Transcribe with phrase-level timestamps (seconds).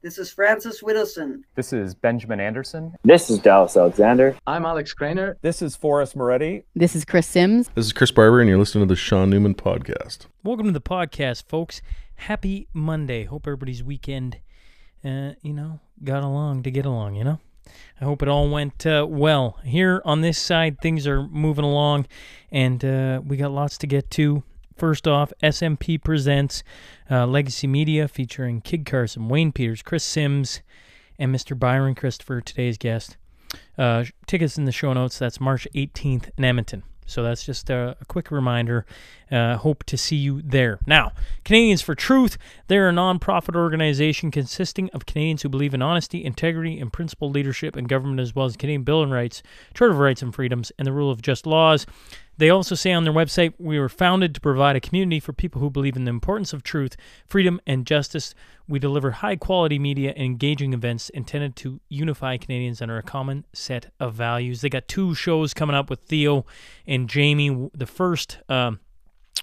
[0.00, 1.42] This is Francis Whittleson.
[1.56, 2.94] This is Benjamin Anderson.
[3.02, 4.36] This is Dallas Alexander.
[4.46, 5.34] I'm Alex Krainer.
[5.42, 6.62] This is Forrest Moretti.
[6.76, 7.68] This is Chris Sims.
[7.74, 10.26] This is Chris Barber, and you're listening to the Sean Newman Podcast.
[10.44, 11.82] Welcome to the podcast, folks.
[12.14, 13.24] Happy Monday.
[13.24, 14.38] Hope everybody's weekend,
[15.04, 17.40] uh, you know, got along to get along, you know?
[18.00, 19.58] I hope it all went uh, well.
[19.64, 22.06] Here on this side, things are moving along,
[22.52, 24.44] and uh, we got lots to get to.
[24.78, 26.62] First off, SMP presents
[27.10, 30.60] uh, Legacy Media featuring Kid Carson, Wayne Peters, Chris Sims,
[31.18, 31.58] and Mr.
[31.58, 33.16] Byron Christopher, today's guest.
[33.76, 35.18] Uh, tickets in the show notes.
[35.18, 36.84] That's March 18th in Edmonton.
[37.06, 38.86] So that's just a, a quick reminder.
[39.32, 40.78] Uh, hope to see you there.
[40.86, 41.12] Now,
[41.44, 42.38] Canadians for Truth,
[42.68, 47.76] they're a nonprofit organization consisting of Canadians who believe in honesty, integrity, and principled leadership
[47.76, 49.42] in government, as well as Canadian Bill of Rights,
[49.74, 51.84] Charter of Rights and Freedoms, and the rule of just laws.
[52.38, 55.60] They also say on their website, we were founded to provide a community for people
[55.60, 56.96] who believe in the importance of truth,
[57.26, 58.34] freedom, and justice.
[58.68, 63.44] We deliver high quality media and engaging events intended to unify Canadians under a common
[63.52, 64.60] set of values.
[64.60, 66.46] They got two shows coming up with Theo
[66.86, 67.70] and Jamie.
[67.74, 68.78] The first um,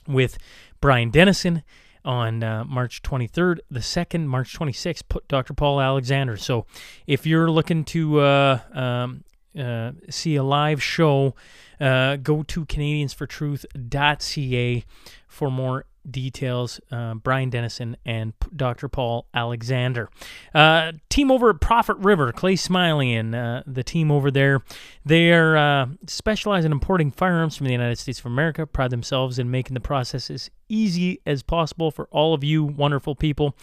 [0.07, 0.37] with
[0.79, 1.63] Brian Dennison
[2.05, 3.59] on uh, March 23rd.
[3.69, 5.53] The second, March 26th, Dr.
[5.53, 6.37] Paul Alexander.
[6.37, 6.65] So
[7.07, 9.23] if you're looking to uh, um,
[9.57, 11.35] uh, see a live show,
[11.79, 14.85] uh, go to CanadiansForTruth.ca
[15.27, 16.79] for more details.
[16.91, 18.87] Uh, Brian Dennison and Dr.
[18.87, 20.09] Paul Alexander.
[20.53, 24.63] Uh, team over at Prophet River, Clay Smiley and uh, the team over there,
[25.05, 29.39] they are uh, specialize in importing firearms from the United States of America, pride themselves
[29.39, 33.55] in making the process as easy as possible for all of you wonderful people.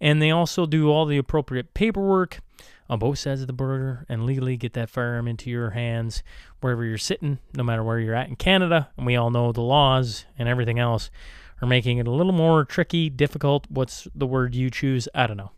[0.00, 2.40] And they also do all the appropriate paperwork
[2.90, 6.24] on both sides of the border and legally get that firearm into your hands
[6.60, 8.90] wherever you're sitting, no matter where you're at in Canada.
[8.96, 11.08] And we all know the laws and everything else
[11.62, 13.64] are making it a little more tricky, difficult.
[13.70, 15.08] What's the word you choose?
[15.14, 15.52] I don't know.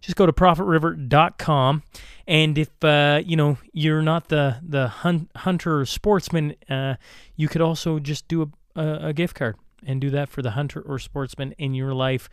[0.00, 1.82] Just go to prophetriver.com,
[2.28, 6.94] and if uh, you know you're not the the hunt, hunter or sportsman, uh,
[7.34, 9.56] you could also just do a, a, a gift card
[9.86, 12.28] and do that for the hunter or sportsman in your life.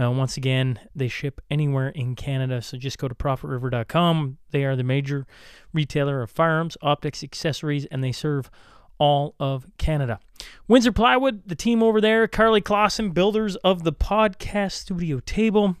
[0.00, 4.38] Uh, once again, they ship anywhere in Canada, so just go to prophetriver.com.
[4.50, 5.26] They are the major
[5.72, 8.50] retailer of firearms, optics, accessories, and they serve
[8.98, 10.20] all of Canada.
[10.66, 15.76] Windsor Plywood, the team over there, Carly Clausen, builders of the podcast studio table.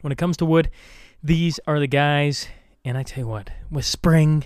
[0.00, 0.70] When it comes to wood,
[1.22, 2.48] these are the guys.
[2.84, 4.44] And I tell you what, with spring,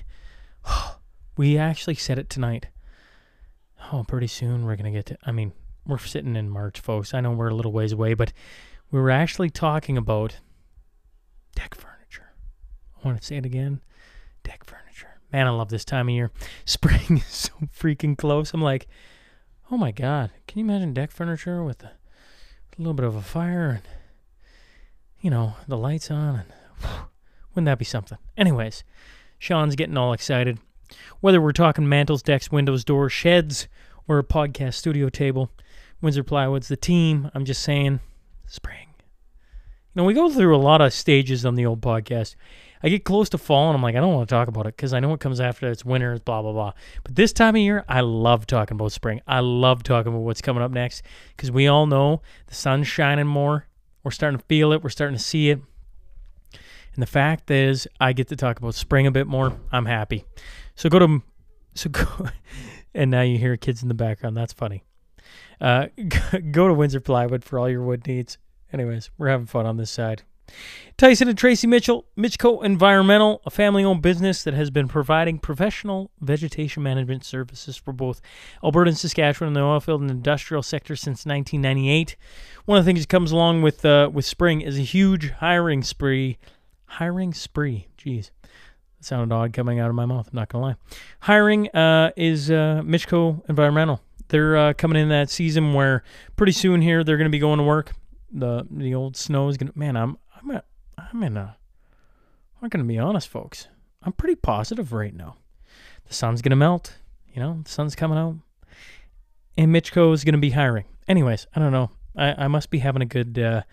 [1.36, 2.68] we actually said it tonight.
[3.92, 5.52] Oh, pretty soon we're going to get to, I mean,
[5.86, 7.14] we're sitting in March, folks.
[7.14, 8.32] I know we're a little ways away, but
[8.90, 10.38] we were actually talking about
[11.54, 12.32] deck furniture.
[12.96, 13.80] I want to say it again
[14.42, 15.20] deck furniture.
[15.32, 16.30] Man, I love this time of year.
[16.64, 18.52] Spring is so freaking close.
[18.52, 18.86] I'm like,
[19.70, 23.22] oh my God, can you imagine deck furniture with a, a little bit of a
[23.22, 23.82] fire and,
[25.20, 26.36] you know, the lights on?
[26.36, 26.88] And whew,
[27.54, 28.18] wouldn't that be something?
[28.36, 28.84] Anyways,
[29.38, 30.58] Sean's getting all excited.
[31.20, 33.68] Whether we're talking mantles, decks, windows, doors, sheds,
[34.06, 35.50] or a podcast studio table,
[36.02, 37.30] Windsor Plywood's the team.
[37.32, 38.00] I'm just saying,
[38.46, 38.88] spring.
[39.94, 42.34] You know, we go through a lot of stages on the old podcast.
[42.82, 44.76] I get close to fall and I'm like, I don't want to talk about it
[44.76, 45.70] because I know what comes after.
[45.70, 46.72] It's winter, blah, blah, blah.
[47.04, 49.20] But this time of year, I love talking about spring.
[49.28, 51.02] I love talking about what's coming up next
[51.36, 53.68] because we all know the sun's shining more.
[54.02, 54.82] We're starting to feel it.
[54.82, 55.60] We're starting to see it.
[56.94, 59.56] And the fact is, I get to talk about spring a bit more.
[59.70, 60.24] I'm happy.
[60.74, 61.22] So go to,
[61.74, 62.04] so go,
[62.94, 64.36] and now you hear kids in the background.
[64.36, 64.82] That's funny.
[65.60, 65.86] Uh,
[66.50, 68.38] go to Windsor Plywood for all your wood needs.
[68.72, 70.22] Anyways, we're having fun on this side.
[70.96, 76.10] Tyson and Tracy Mitchell, Mitchco Environmental, a family owned business that has been providing professional
[76.20, 78.20] vegetation management services for both
[78.62, 82.16] Alberta and Saskatchewan in the oilfield and industrial sector since 1998.
[82.66, 85.82] One of the things that comes along with uh, with spring is a huge hiring
[85.82, 86.38] spree.
[86.86, 87.88] Hiring spree.
[87.98, 88.30] Jeez.
[88.98, 90.28] That sounded odd coming out of my mouth.
[90.28, 90.76] I'm not going to lie.
[91.20, 94.00] Hiring uh, is uh, Mitchco Environmental.
[94.32, 96.02] They're uh, coming in that season where
[96.36, 97.92] pretty soon here they're going to be going to work.
[98.32, 99.78] The the old snow is going to.
[99.78, 100.62] Man, I'm I'm a,
[100.96, 101.58] I'm in a.
[102.60, 103.68] I'm going to be honest, folks.
[104.02, 105.36] I'm pretty positive right now.
[106.08, 106.94] The sun's going to melt.
[107.34, 108.36] You know, the sun's coming out,
[109.58, 110.86] and Mitchco is going to be hiring.
[111.06, 111.90] Anyways, I don't know.
[112.16, 113.64] I, I must be having a good uh,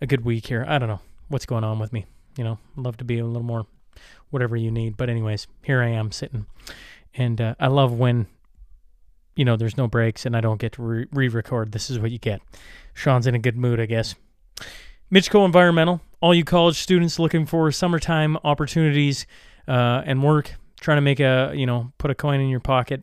[0.00, 0.64] a good week here.
[0.66, 2.04] I don't know what's going on with me.
[2.36, 3.64] You know, I'd love to be a little more
[4.30, 4.96] whatever you need.
[4.96, 6.46] But anyways, here I am sitting,
[7.14, 8.26] and uh, I love when
[9.36, 11.72] you know, there's no breaks and I don't get to re record.
[11.72, 12.40] This is what you get.
[12.94, 14.14] Sean's in a good mood, I guess.
[15.12, 19.26] Mitchco Environmental, all you college students looking for summertime opportunities
[19.66, 23.02] uh, and work, trying to make a, you know, put a coin in your pocket.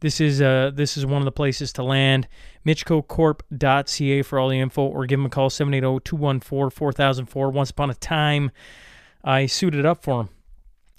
[0.00, 2.28] this is uh this is one of the places to land.
[2.66, 7.52] MitchcoCorp.ca for all the info, or give them a call 780-214-4004.
[7.52, 8.50] Once upon a time,
[9.24, 10.28] I suited up for them,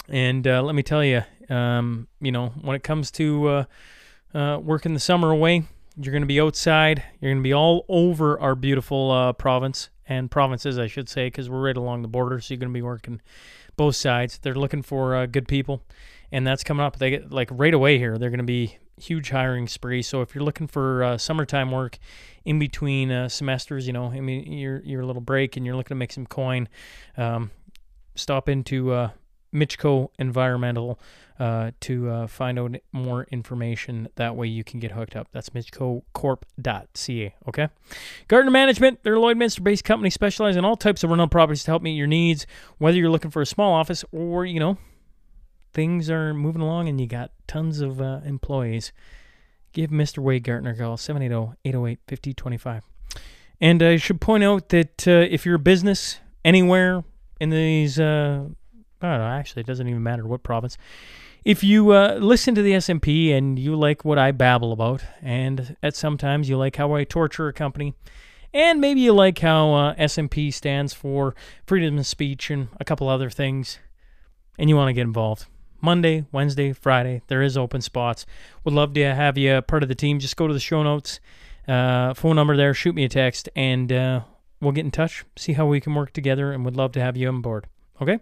[0.10, 3.66] and uh, let me tell you, um, you know, when it comes to
[4.34, 5.64] uh, uh, working the summer away,
[5.98, 7.04] you're going to be outside.
[7.20, 11.28] You're going to be all over our beautiful uh, province and provinces, I should say,
[11.28, 12.40] because we're right along the border.
[12.40, 13.22] So you're going to be working
[13.78, 14.40] both sides.
[14.40, 15.84] They're looking for uh, good people,
[16.32, 16.98] and that's coming up.
[16.98, 18.18] They get like right away here.
[18.18, 20.02] They're going to be huge hiring spree.
[20.02, 21.98] So if you're looking for uh, summertime work
[22.46, 25.96] in between uh, semesters, you know, I mean, your your little break, and you're looking
[25.96, 26.68] to make some coin,
[27.18, 27.52] um,
[28.16, 29.10] stop into
[29.54, 31.00] uh, Mitchco Environmental
[31.40, 34.08] uh, to uh, find out more information.
[34.16, 35.28] That way you can get hooked up.
[35.32, 37.36] That's mitchcocorp.ca.
[37.48, 37.70] Okay.
[38.28, 41.72] Gardner Management, they're a Lloydminster based company specializing in all types of rental properties to
[41.72, 42.46] help meet your needs,
[42.78, 44.78] whether you're looking for a small office or, you know,
[45.74, 48.92] things are moving along and you got tons of uh, employees.
[49.74, 50.20] Give Mr.
[50.20, 52.84] Wade Gartner a call, 780 808 5025.
[53.60, 57.04] And I should point out that uh, if you're a business anywhere
[57.40, 58.00] in these,
[59.02, 60.78] I don't know, actually, it doesn't even matter what province.
[61.44, 65.76] If you uh, listen to the SMP and you like what I babble about, and
[65.82, 67.96] at sometimes you like how I torture a company,
[68.54, 71.34] and maybe you like how uh, SMP stands for
[71.66, 73.80] freedom of speech and a couple other things,
[74.60, 75.48] and you want to get involved,
[75.82, 78.26] Monday, Wednesday, Friday, there is open spots.
[78.64, 80.20] Would love to have you part of the team.
[80.20, 81.20] Just go to the show notes,
[81.68, 84.22] uh, phone number there, shoot me a text, and uh,
[84.60, 87.18] we'll get in touch, see how we can work together, and would love to have
[87.18, 87.66] you on board.
[88.00, 88.20] Okay?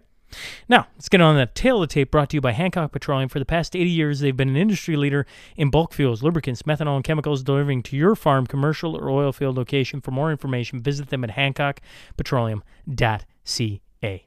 [0.68, 3.28] Now, let's get on the tale of the tape brought to you by Hancock Petroleum.
[3.28, 6.96] For the past 80 years, they've been an industry leader in bulk fuels, lubricants, methanol,
[6.96, 10.00] and chemicals delivering to your farm, commercial, or oil field location.
[10.00, 14.26] For more information, visit them at hancockpetroleum.ca.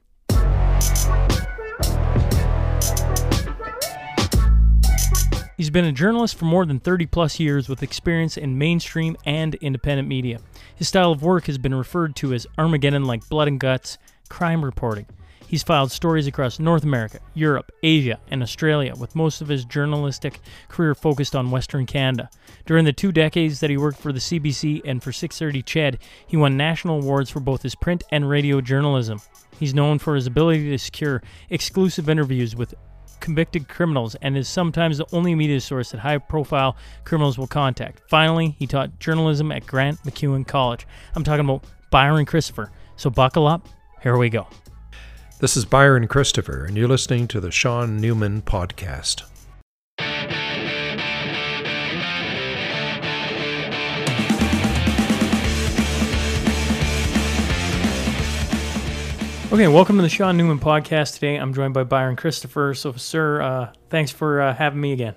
[5.56, 9.54] He's been a journalist for more than 30 plus years with experience in mainstream and
[9.56, 10.40] independent media.
[10.74, 13.96] His style of work has been referred to as Armageddon like blood and guts,
[14.28, 15.06] crime reporting.
[15.46, 20.40] He's filed stories across North America, Europe, Asia, and Australia, with most of his journalistic
[20.68, 22.30] career focused on Western Canada.
[22.66, 26.36] During the two decades that he worked for the CBC and for 630 CHED, he
[26.36, 29.20] won national awards for both his print and radio journalism.
[29.58, 32.74] He's known for his ability to secure exclusive interviews with
[33.20, 38.02] convicted criminals and is sometimes the only media source that high profile criminals will contact.
[38.08, 40.86] Finally, he taught journalism at Grant MacEwan College.
[41.14, 42.70] I'm talking about Byron Christopher.
[42.96, 43.68] So buckle up.
[44.02, 44.46] Here we go.
[45.40, 49.24] This is Byron Christopher, and you're listening to the Sean Newman Podcast.
[59.52, 61.14] Okay, welcome to the Sean Newman Podcast.
[61.14, 62.74] Today I'm joined by Byron Christopher.
[62.74, 65.14] So, sir, uh, thanks for uh, having me again.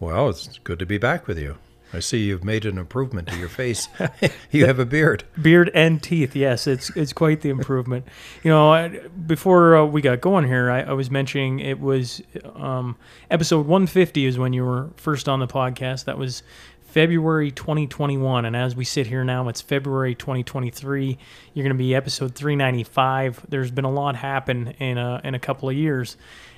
[0.00, 1.56] Well, it's good to be back with you.
[1.92, 3.88] I see you've made an improvement to your face.
[4.50, 5.24] you have a beard.
[5.40, 8.06] Beard and teeth, yes, it's it's quite the improvement.
[8.42, 8.88] you know, I,
[9.26, 12.22] before uh, we got going here, I, I was mentioning it was
[12.54, 12.96] um,
[13.30, 16.04] episode 150 is when you were first on the podcast.
[16.04, 16.42] That was
[16.90, 21.18] February 2021, and as we sit here now, it's February 2023.
[21.54, 23.46] You're going to be episode 395.
[23.48, 26.16] There's been a lot happen in a in a couple of years,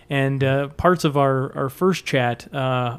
[0.09, 2.53] and uh, parts of our our first chat.
[2.53, 2.99] Uh,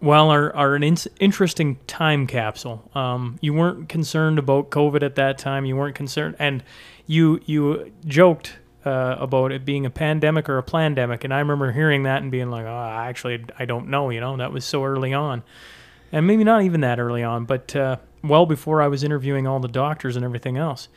[0.00, 2.88] well, are, are an in- interesting time capsule.
[2.94, 5.64] Um, you weren't concerned about COVID at that time.
[5.64, 6.62] You weren't concerned, and
[7.06, 11.24] you you joked uh, about it being a pandemic or a plandemic.
[11.24, 14.36] And I remember hearing that and being like, "Oh, actually, I don't know." You know,
[14.36, 15.42] that was so early on,
[16.12, 19.58] and maybe not even that early on, but uh, well before I was interviewing all
[19.58, 20.88] the doctors and everything else.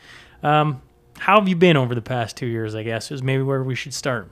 [0.44, 0.80] Um,
[1.18, 2.74] how have you been over the past two years?
[2.76, 4.30] I guess is maybe where we should start.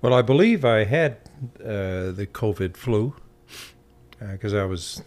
[0.00, 1.18] Well, I believe I had
[1.60, 3.14] uh, the COVID flu
[4.18, 5.02] because I was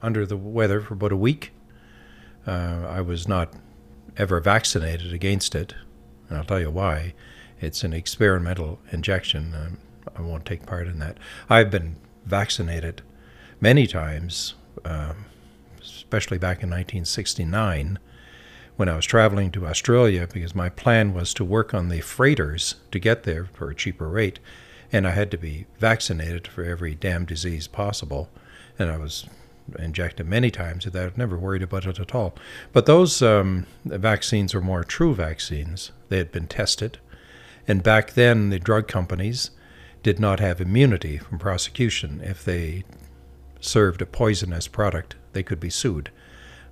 [0.00, 1.52] under the weather for about a week.
[2.46, 3.52] Uh, I was not
[4.16, 5.74] ever vaccinated against it,
[6.28, 7.14] and I'll tell you why.
[7.60, 9.54] It's an experimental injection.
[9.54, 9.78] Um,
[10.16, 11.18] I won't take part in that.
[11.48, 13.02] I've been vaccinated
[13.60, 14.54] many times,
[14.84, 15.26] um,
[15.80, 17.98] especially back in 1969
[18.76, 22.76] when I was traveling to Australia because my plan was to work on the freighters
[22.90, 24.40] to get there for a cheaper rate.
[24.90, 28.28] And I had to be vaccinated for every damn disease possible.
[28.82, 29.26] And I was
[29.78, 32.34] injected many times that I've never worried about it at all.
[32.72, 35.92] But those um, vaccines were more true vaccines.
[36.08, 36.98] They had been tested.
[37.68, 39.50] And back then, the drug companies
[40.02, 42.20] did not have immunity from prosecution.
[42.22, 42.84] If they
[43.60, 46.10] served a poisonous product, they could be sued.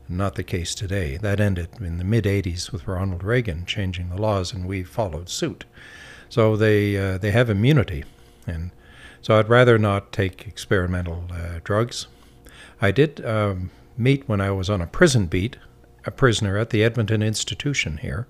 [0.08, 1.16] Not the case today.
[1.16, 5.28] That ended in the mid 80s with Ronald Reagan changing the laws, and we followed
[5.28, 5.64] suit.
[6.28, 8.04] So they uh, they have immunity,
[8.46, 8.72] and
[9.22, 12.06] So I'd rather not take experimental uh, drugs.
[12.80, 15.56] I did um, meet when I was on a prison beat,
[16.06, 18.26] a prisoner at the Edmonton Institution here.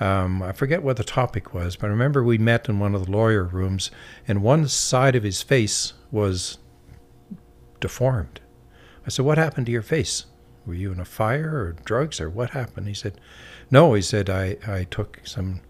[0.00, 3.06] Um, I forget what the topic was, but I remember we met in one of
[3.06, 3.90] the lawyer rooms,
[4.28, 6.58] and one side of his face was
[7.80, 8.40] deformed.
[9.04, 10.26] I said, What happened to your face?
[10.64, 12.86] Were you in a fire or drugs or what happened?
[12.86, 13.20] He said,
[13.70, 15.62] No, he said, I, I took some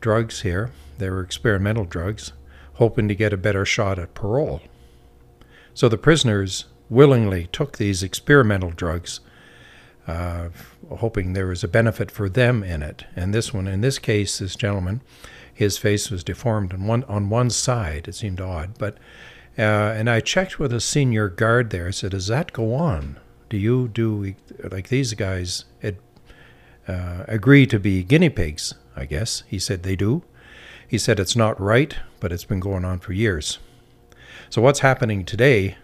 [0.00, 0.72] drugs here.
[0.98, 2.32] They were experimental drugs,
[2.74, 4.62] hoping to get a better shot at parole.
[5.74, 9.20] So the prisoners willingly took these experimental drugs
[10.06, 10.48] uh,
[10.98, 13.04] hoping there was a benefit for them in it.
[13.14, 15.00] And this one, in this case, this gentleman,
[15.52, 18.08] his face was deformed on one on one side.
[18.08, 18.98] It seemed odd, but
[19.58, 21.88] uh, and I checked with a senior guard there.
[21.88, 23.18] I said, "Does that go on?
[23.48, 24.34] Do you do
[24.70, 30.22] like these guys uh, agree to be guinea pigs?" I guess he said they do.
[30.92, 33.58] He said it's not right, but it's been going on for years.
[34.50, 35.78] So what's happening today?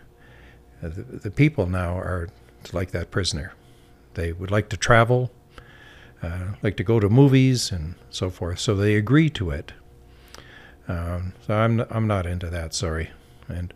[0.82, 2.28] Uh, the, the people now are
[2.74, 3.54] like that prisoner.
[4.12, 5.30] They would like to travel,
[6.22, 8.58] uh, like to go to movies and so forth.
[8.58, 9.72] So they agree to it.
[10.88, 12.74] Um, so I'm I'm not into that.
[12.74, 13.08] Sorry,
[13.48, 13.72] and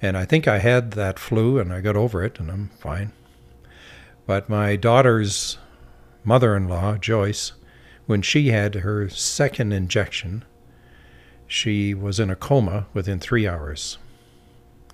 [0.00, 3.10] and I think I had that flu and I got over it and I'm fine.
[4.24, 5.58] But my daughter's
[6.22, 7.54] mother-in-law, Joyce,
[8.06, 10.44] when she had her second injection,
[11.46, 13.98] she was in a coma within three hours.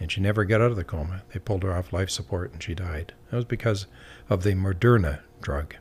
[0.01, 1.23] And she never got out of the coma.
[1.33, 3.15] They pulled her off life support and she died.
[3.31, 3.87] That was because
[4.29, 5.77] of the Moderna drug.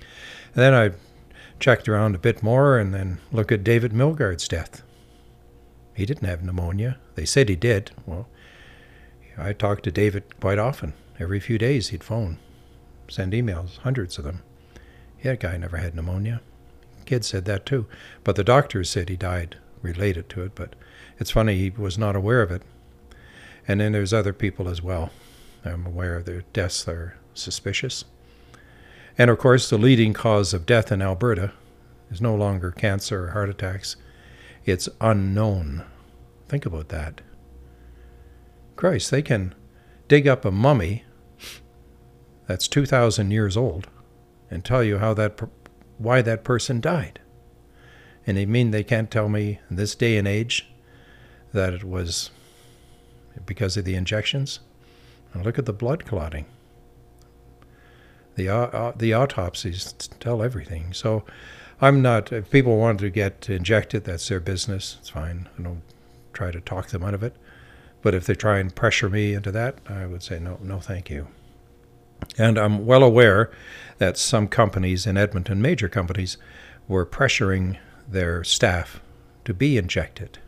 [0.00, 0.06] And
[0.54, 0.92] then I
[1.58, 4.82] checked around a bit more and then look at David Milgaard's death.
[5.94, 6.98] He didn't have pneumonia.
[7.14, 7.90] They said he did.
[8.04, 8.28] Well,
[9.38, 10.92] I talked to David quite often.
[11.18, 12.38] Every few days he'd phone,
[13.08, 14.42] send emails, hundreds of them.
[15.22, 16.42] Yeah, guy never had pneumonia.
[17.06, 17.86] Kid said that too.
[18.22, 19.56] But the doctors said he died
[19.86, 20.54] related to it.
[20.54, 20.74] But
[21.18, 22.62] it's funny, he was not aware of it.
[23.68, 25.10] And then there's other people as well.
[25.64, 28.04] I'm aware of their deaths are suspicious.
[29.18, 31.52] And of course, the leading cause of death in Alberta
[32.10, 33.96] is no longer cancer or heart attacks,
[34.64, 35.84] it's unknown.
[36.48, 37.20] Think about that.
[38.76, 39.54] Christ, they can
[40.08, 41.04] dig up a mummy
[42.46, 43.88] that's 2,000 years old
[44.50, 45.40] and tell you how that,
[45.98, 47.20] why that person died.
[48.26, 50.68] And they mean they can't tell me in this day and age
[51.52, 52.30] that it was
[53.44, 54.60] because of the injections?
[55.32, 56.46] And look at the blood clotting.
[58.36, 60.92] The, uh, the autopsies tell everything.
[60.92, 61.24] So
[61.80, 64.96] I'm not, if people want to get injected, that's their business.
[65.00, 65.48] It's fine.
[65.58, 65.82] I don't
[66.32, 67.36] try to talk them out of it.
[68.02, 71.10] But if they try and pressure me into that, I would say no, no, thank
[71.10, 71.28] you.
[72.38, 73.50] And I'm well aware
[73.98, 76.36] that some companies in Edmonton, major companies,
[76.88, 77.78] were pressuring
[78.08, 79.00] their staff
[79.44, 80.38] to be injected.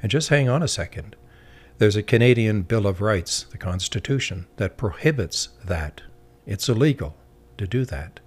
[0.00, 1.16] And just hang on a second.
[1.78, 6.02] There's a Canadian Bill of Rights, the Constitution, that prohibits that.
[6.46, 7.16] It's illegal
[7.58, 8.20] to do that.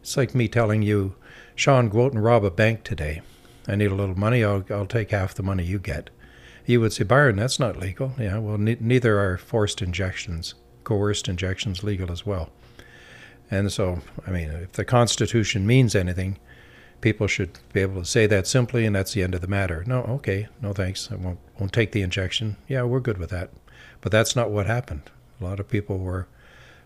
[0.00, 1.16] It's like me telling you,
[1.54, 3.22] Sean, go out and rob a bank today.
[3.66, 4.44] I need a little money.
[4.44, 6.10] I'll, I'll take half the money you get.
[6.64, 8.12] You would say, Byron, that's not legal.
[8.18, 12.50] Yeah, well, ne- neither are forced injections, coerced injections legal as well.
[13.50, 16.38] And so, I mean, if the Constitution means anything,
[17.00, 19.84] people should be able to say that simply, and that's the end of the matter.
[19.86, 21.10] No, okay, no thanks.
[21.10, 22.56] I won't, won't take the injection.
[22.66, 23.50] Yeah, we're good with that.
[24.00, 25.10] But that's not what happened.
[25.40, 26.26] A lot of people were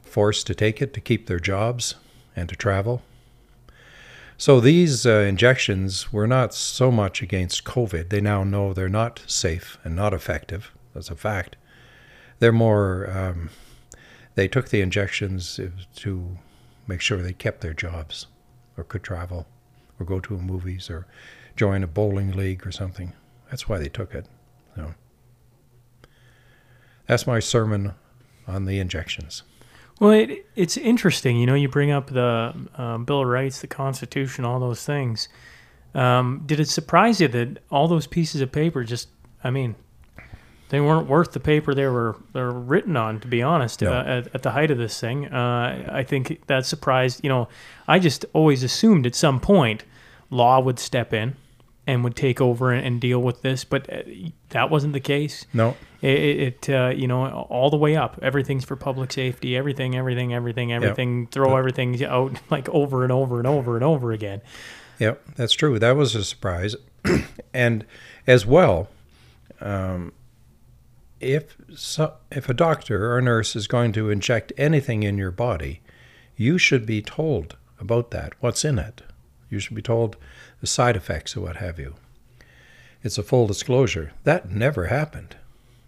[0.03, 1.95] forced to take it to keep their jobs
[2.37, 3.03] and to travel.
[4.37, 8.09] So these uh, injections were not so much against COVID.
[8.09, 10.73] They now know they're not safe and not effective.
[10.95, 11.57] That's a fact.
[12.39, 13.51] They're more, um,
[14.35, 15.61] they took the injections
[15.97, 16.39] to
[16.87, 18.27] make sure they kept their jobs
[18.77, 19.47] or could travel
[20.03, 21.07] or go to a movies or
[21.57, 23.13] join a bowling league or something.
[23.51, 24.27] That's why they took it.
[24.77, 24.95] So
[27.07, 27.95] that's my sermon
[28.47, 29.43] on the injections.
[30.01, 31.37] Well, it, it's interesting.
[31.39, 35.29] You know, you bring up the um, Bill of Rights, the Constitution, all those things.
[35.95, 39.09] Um, did it surprise you that all those pieces of paper just,
[39.45, 39.77] I mean,
[40.71, 43.21] they weren't worth the paper they were they were written on.
[43.21, 43.93] To be honest, No.
[43.93, 47.21] uh, at, at the height of this thing, uh, I think that surprised.
[47.23, 47.49] You know,
[47.87, 49.85] I just always assumed at some point
[50.33, 51.37] law would step in
[51.87, 54.03] and would take over and, deal with this, but uh,
[54.51, 55.47] that wasn't the case.
[55.53, 58.19] No, It, it uh, you know, all the way up.
[58.23, 59.57] Everything's for public safety.
[59.57, 61.27] Everything, everything, everything, everything.
[61.27, 64.41] Throw everything out like over and over and over and over again.
[64.99, 65.79] Yep, that's true.
[65.79, 66.77] That was a surprise.
[67.55, 67.85] and
[68.27, 68.89] as well,
[69.61, 70.13] um,
[71.21, 75.33] if so, if a doctor or a nurse is going to inject anything in your
[75.33, 75.81] body,
[76.37, 78.35] you should be told about that.
[78.39, 79.03] What's in it?
[79.53, 80.17] You should be told
[80.63, 81.95] the side effects or what have you.
[83.03, 84.13] it's a full disclosure.
[84.25, 85.37] That never happened.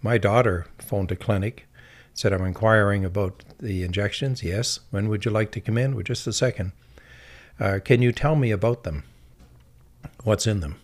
[0.03, 1.67] My daughter phoned a clinic,
[2.13, 4.43] said, I'm inquiring about the injections.
[4.43, 4.81] Yes.
[4.91, 5.95] When would you like to come in?
[5.95, 6.73] Well, just a second.
[7.59, 9.05] Uh, can you tell me about them?
[10.25, 10.77] What's in them?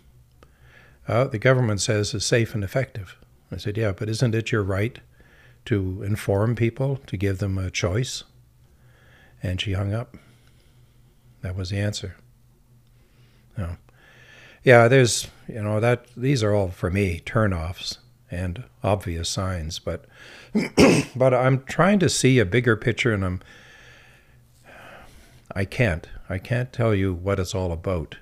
[1.07, 3.15] Uh, the government says it's safe and effective.
[3.51, 4.99] I said, Yeah, but isn't it your right
[5.65, 8.23] to inform people, to give them a choice?
[9.43, 10.17] And she hung up.
[11.41, 12.15] That was the answer.
[14.63, 17.97] Yeah, there's, you know, that these are all for me turnoffs
[18.29, 20.05] and obvious signs, but
[21.15, 23.41] but I'm trying to see a bigger picture and I'm
[25.53, 26.07] I can't.
[26.29, 28.17] I can't tell you what it's all about,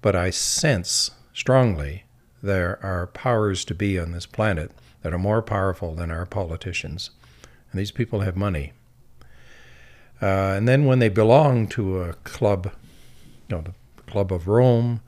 [0.00, 2.04] but I sense strongly
[2.42, 4.70] there are powers to be on this planet
[5.02, 7.10] that are more powerful than our politicians.
[7.70, 8.72] And these people have money.
[10.20, 12.72] Uh, and then when they belong to a club,
[13.48, 13.74] you know, the
[14.10, 15.00] Club of Rome,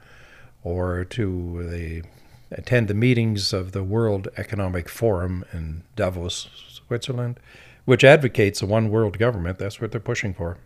[0.67, 2.03] or to they
[2.51, 7.39] attend the meetings of the World Economic Forum in Davos, Switzerland,
[7.85, 9.61] which advocates a one world government.
[9.61, 10.59] That's what they're pushing for.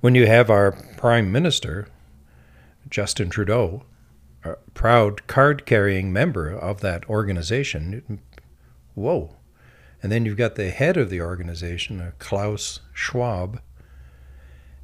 [0.00, 1.86] When you have our Prime Minister,
[2.90, 3.84] Justin Trudeau,
[4.42, 8.20] a proud card carrying member of that organization,
[8.96, 9.36] whoa.
[10.02, 13.60] And then you've got the head of the organization, uh, Klaus Schwab,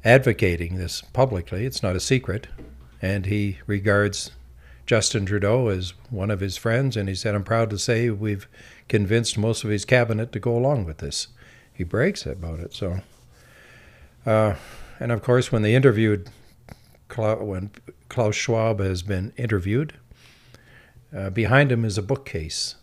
[0.05, 1.65] advocating this publicly.
[1.65, 2.47] It's not a secret.
[3.05, 4.31] And he regards
[4.87, 6.97] Justin Trudeau as one of his friends.
[6.97, 8.47] And he said, I'm proud to say we've
[8.89, 11.27] convinced most of his cabinet to go along with this.
[11.71, 12.73] He brags about it.
[12.73, 13.01] So,
[14.25, 14.55] uh,
[14.99, 16.31] and of course, when they interviewed,
[17.15, 17.69] when
[18.09, 19.93] Klaus Schwab has been interviewed,
[21.15, 22.73] uh, behind him is a bookcase.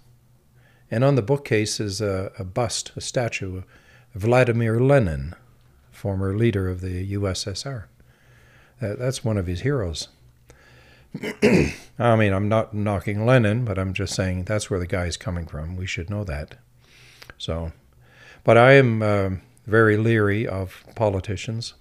[0.88, 3.64] And on the bookcase is a, a bust, a statue of
[4.14, 5.35] Vladimir Lenin,
[5.91, 7.87] former leader of the USSR.
[8.83, 10.09] That, that's one of his heroes.
[11.99, 15.47] I mean, I'm not knocking Lenin, but I'm just saying that's where the guy's coming
[15.47, 15.77] from.
[15.77, 16.57] We should know that.
[17.39, 17.73] So,
[18.45, 19.31] but I am uh,
[19.67, 21.73] very leery of politicians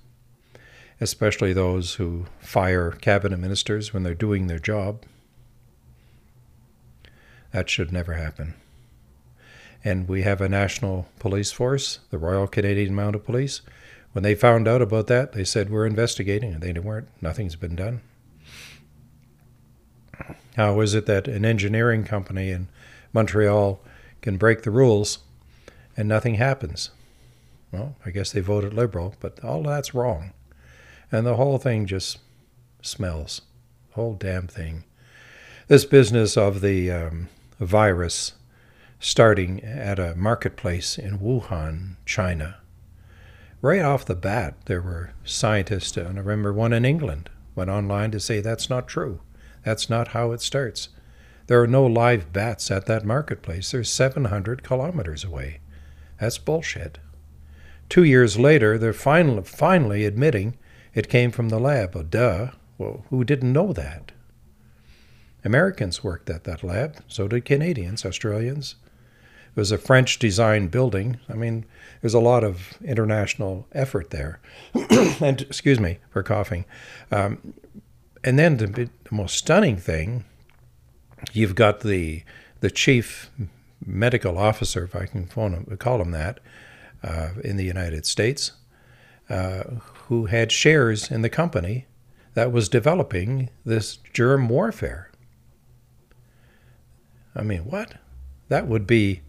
[1.01, 5.01] especially those who fire cabinet ministers when they're doing their job.
[7.51, 8.53] That should never happen.
[9.83, 13.61] And we have a national police force, the Royal Canadian Mounted Police.
[14.13, 16.53] When they found out about that, they said, We're investigating.
[16.53, 17.09] And they weren't.
[17.21, 18.01] Nothing's been done.
[20.55, 22.67] How is it that an engineering company in
[23.13, 23.79] Montreal
[24.21, 25.19] can break the rules
[25.95, 26.91] and nothing happens?
[27.71, 30.33] Well, I guess they voted Liberal, but all that's wrong.
[31.11, 32.19] And the whole thing just
[32.81, 33.41] smells.
[33.89, 34.83] The whole damn thing.
[35.67, 38.33] This business of the um, virus
[39.00, 42.60] starting at a marketplace in Wuhan, China.
[43.61, 48.11] Right off the bat, there were scientists, and I remember one in England went online
[48.11, 49.21] to say that's not true.
[49.63, 50.89] That's not how it starts.
[51.47, 53.71] There are no live bats at that marketplace.
[53.71, 55.59] They're 700 kilometers away.
[56.19, 56.97] That's bullshit.
[57.89, 60.57] Two years later, they're finally, finally admitting
[60.93, 61.95] it came from the lab.
[61.95, 62.51] Oh, duh.
[62.77, 64.11] Well, who didn't know that?
[65.43, 66.97] Americans worked at that lab.
[67.07, 68.75] So did Canadians, Australians.
[69.55, 71.19] It was a French designed building.
[71.29, 71.65] I mean,
[72.01, 74.40] there's a lot of international effort there.
[75.22, 76.66] and excuse me for coughing.
[77.11, 77.53] Um,
[78.24, 80.25] and then the, the, most stunning thing,
[81.33, 82.24] you've got the
[82.59, 83.31] the chief
[83.85, 86.40] medical officer, if I can him, call him that,
[87.03, 88.51] uh, in the United States,
[89.29, 89.64] uh,
[90.07, 91.87] who had shares in the company
[92.35, 95.09] that was developing this germ warfare.
[97.35, 97.96] I mean, what?
[98.50, 99.22] That would be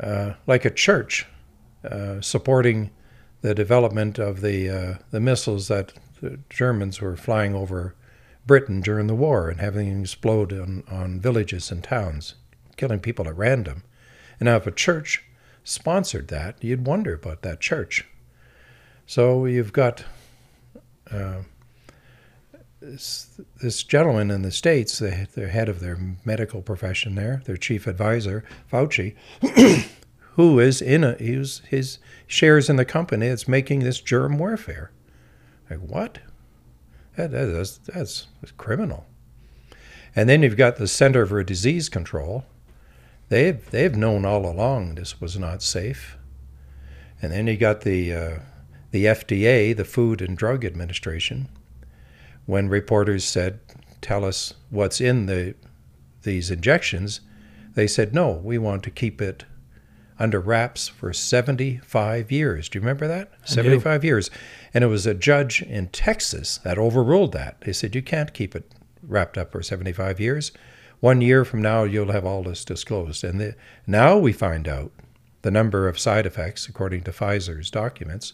[0.00, 1.26] uh, like a church
[2.20, 2.90] supporting
[3.42, 7.94] the development of the uh, the missiles that the Germans were flying over
[8.46, 12.34] Britain during the war and having them explode on, on villages and towns,
[12.76, 13.82] killing people at random.
[14.38, 15.24] And now, if a church
[15.62, 18.06] sponsored that, you'd wonder about that church.
[19.06, 20.04] So you've got
[21.10, 21.42] uh,
[22.80, 27.56] this, this, gentleman in the States, the, the head of their medical profession there, their
[27.56, 29.14] chief advisor, Fauci,
[30.34, 34.90] who is in a, he's, his shares in the company that's making this germ warfare.
[35.70, 36.18] Like, what?
[37.16, 37.78] That, that, that's,
[38.40, 39.06] that's criminal.
[40.16, 42.44] And then you've got the Center for Disease Control.
[43.28, 46.16] They've, they've known all along this was not safe.
[47.22, 48.38] And then you got the uh,
[48.90, 51.48] the FDA, the Food and Drug Administration,
[52.44, 53.60] when reporters said,
[54.02, 55.54] "Tell us what's in the
[56.22, 57.22] these injections,"
[57.74, 59.46] they said, "No, we want to keep it
[60.18, 63.32] under wraps for 75 years." Do you remember that?
[63.42, 64.06] I 75 do.
[64.06, 64.30] years.
[64.72, 67.60] And it was a judge in Texas that overruled that.
[67.62, 68.70] They said, "You can't keep it
[69.08, 70.52] wrapped up for 75 years.
[71.00, 73.24] One year from now, you'll have all this disclosed.
[73.24, 73.54] And the,
[73.86, 74.92] now we find out
[75.42, 78.32] the number of side effects, according to Pfizer's documents,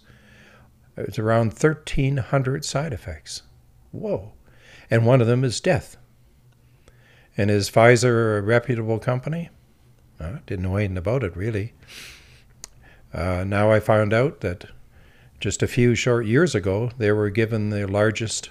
[0.96, 3.42] it's around 1,300 side effects.
[3.90, 4.32] Whoa.
[4.90, 5.96] And one of them is death.
[7.36, 9.50] And is Pfizer a reputable company?
[10.20, 11.72] I didn't know anything about it, really.
[13.12, 14.66] Uh, now I found out that
[15.40, 18.50] just a few short years ago, they were given the largest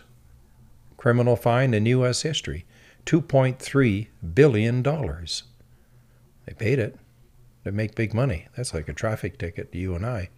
[0.97, 2.23] criminal fine in U.S.
[2.23, 2.65] history
[3.05, 4.83] $2.3 billion.
[4.83, 6.97] They paid it.
[7.63, 8.47] They make big money.
[8.55, 10.29] That's like a traffic ticket to you and I.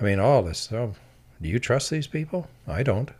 [0.00, 0.58] I mean, all this.
[0.58, 0.94] So,
[1.40, 2.48] do you trust these people?
[2.66, 3.10] I don't.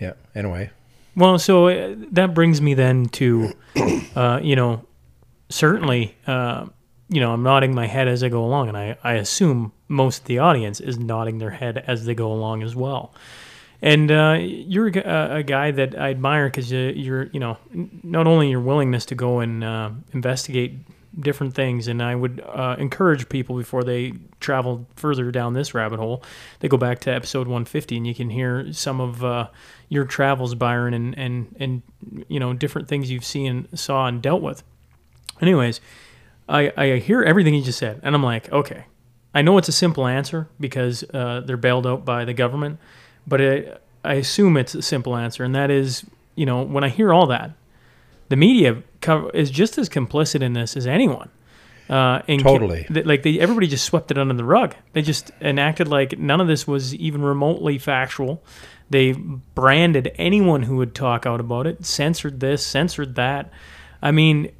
[0.00, 0.70] Yeah, anyway.
[1.16, 3.52] Well, so uh, that brings me then to,
[4.14, 4.84] uh, you know,
[5.48, 6.66] certainly, uh,
[7.08, 10.20] you know, I'm nodding my head as I go along, and I, I assume most
[10.20, 13.14] of the audience is nodding their head as they go along as well.
[13.80, 17.58] And uh, you're a, a, guy that I admire because you, you're, you know,
[18.02, 20.74] not only your willingness to go and uh, investigate
[21.20, 26.00] different things, and I would uh, encourage people before they travel further down this rabbit
[26.00, 26.24] hole,
[26.58, 29.48] they go back to episode 150, and you can hear some of uh,
[29.88, 31.82] your travels, Byron, and and and
[32.28, 34.64] you know different things you've seen, saw, and dealt with.
[35.40, 35.80] Anyways,
[36.48, 38.84] I I hear everything you just said, and I'm like, okay,
[39.34, 42.78] I know it's a simple answer because uh, they're bailed out by the government,
[43.26, 46.88] but I, I assume it's a simple answer, and that is, you know, when I
[46.88, 47.52] hear all that,
[48.28, 48.82] the media
[49.34, 51.30] is just as complicit in this as anyone.
[51.88, 52.84] Uh, totally.
[52.84, 54.74] Ca- like they, everybody just swept it under the rug.
[54.92, 58.42] They just enacted like none of this was even remotely factual.
[58.90, 63.50] They branded anyone who would talk out about it, censored this, censored that.
[64.02, 64.50] I mean,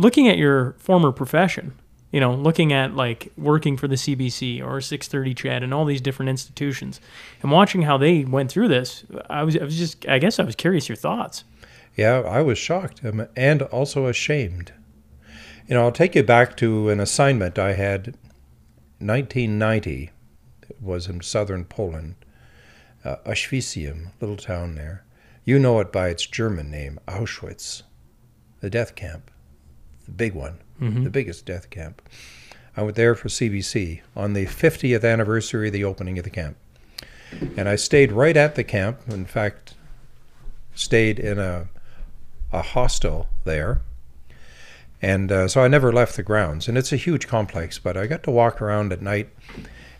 [0.00, 1.74] looking at your former profession,
[2.10, 6.00] you know, looking at like working for the CBC or 630 CHED and all these
[6.00, 7.00] different institutions,
[7.42, 10.44] and watching how they went through this, I was, I was just, I guess, I
[10.44, 11.44] was curious your thoughts.
[11.96, 14.72] Yeah, I was shocked um, and also ashamed.
[15.68, 18.16] You know, I'll take you back to an assignment I had
[18.98, 20.10] 1990.
[20.68, 22.16] It was in southern Poland,
[23.04, 25.04] uh, little town there.
[25.44, 27.82] You know it by its German name, Auschwitz,
[28.60, 29.30] the death camp,
[30.10, 31.04] the big one, mm-hmm.
[31.04, 32.02] the biggest death camp.
[32.76, 36.56] I went there for CBC on the 50th anniversary of the opening of the camp.
[37.56, 39.00] And I stayed right at the camp.
[39.08, 39.74] In fact,
[40.74, 41.68] stayed in a
[42.52, 43.82] a hostel there.
[45.02, 46.68] And uh, so I never left the grounds.
[46.68, 49.30] And it's a huge complex, but I got to walk around at night.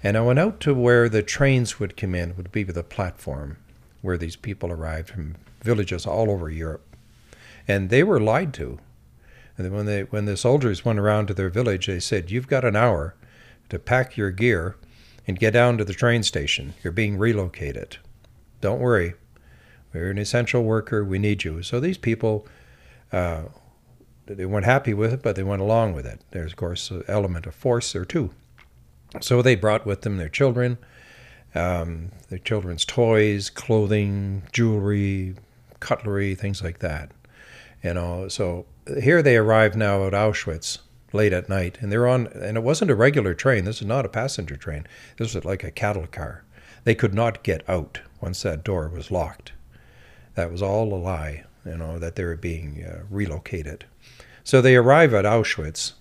[0.03, 3.59] And I went out to where the trains would come in, would be the platform
[4.03, 6.97] where these people arrived from villages all over Europe.
[7.69, 8.79] And they were lied to.
[9.61, 12.65] And when, they, when the soldiers went around to their village, they said, You've got
[12.65, 13.15] an hour
[13.69, 14.77] to pack your gear
[15.27, 16.75] and get down to the train station.
[16.83, 17.99] You're being relocated.
[18.61, 19.15] Don't worry,
[19.93, 21.05] we're an essential worker.
[21.05, 21.63] We need you.
[21.63, 22.47] So these people,
[23.13, 23.43] uh,
[24.27, 26.21] they weren't happy with it, but they went along with it.
[26.31, 28.31] There's, of course, an element of force there, too.
[29.21, 30.79] So they brought with them their children,
[31.55, 35.35] um, their children's toys, clothing, jewelry,
[35.81, 37.11] cutlery, things like that.
[37.83, 38.67] You know, so
[39.01, 40.79] here they arrived now at Auschwitz
[41.13, 43.65] late at night, and they're on, and it wasn't a regular train.
[43.65, 44.87] This is not a passenger train.
[45.17, 46.45] This was like a cattle car.
[46.85, 49.53] They could not get out once that door was locked.
[50.35, 53.85] That was all a lie, you know, that they were being uh, relocated.
[54.45, 55.93] So they arrive at Auschwitz,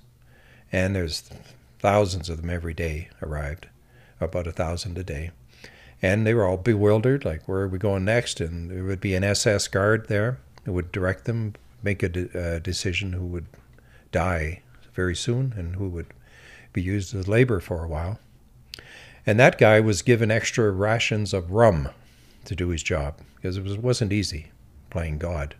[0.71, 1.30] and there's
[1.80, 3.67] thousands of them every day arrived,
[4.21, 5.32] about a thousand a day.
[6.02, 8.39] And they were all bewildered, like, where are we going next?
[8.39, 12.56] And there would be an SS guard there who would direct them, make a de-
[12.56, 13.46] uh, decision who would
[14.12, 14.62] die
[14.94, 16.08] very soon and who would
[16.74, 18.20] be used as labor for a while.
[19.26, 21.89] And that guy was given extra rations of rum
[22.46, 24.52] to do his job because it was, wasn't easy
[24.89, 25.56] playing God.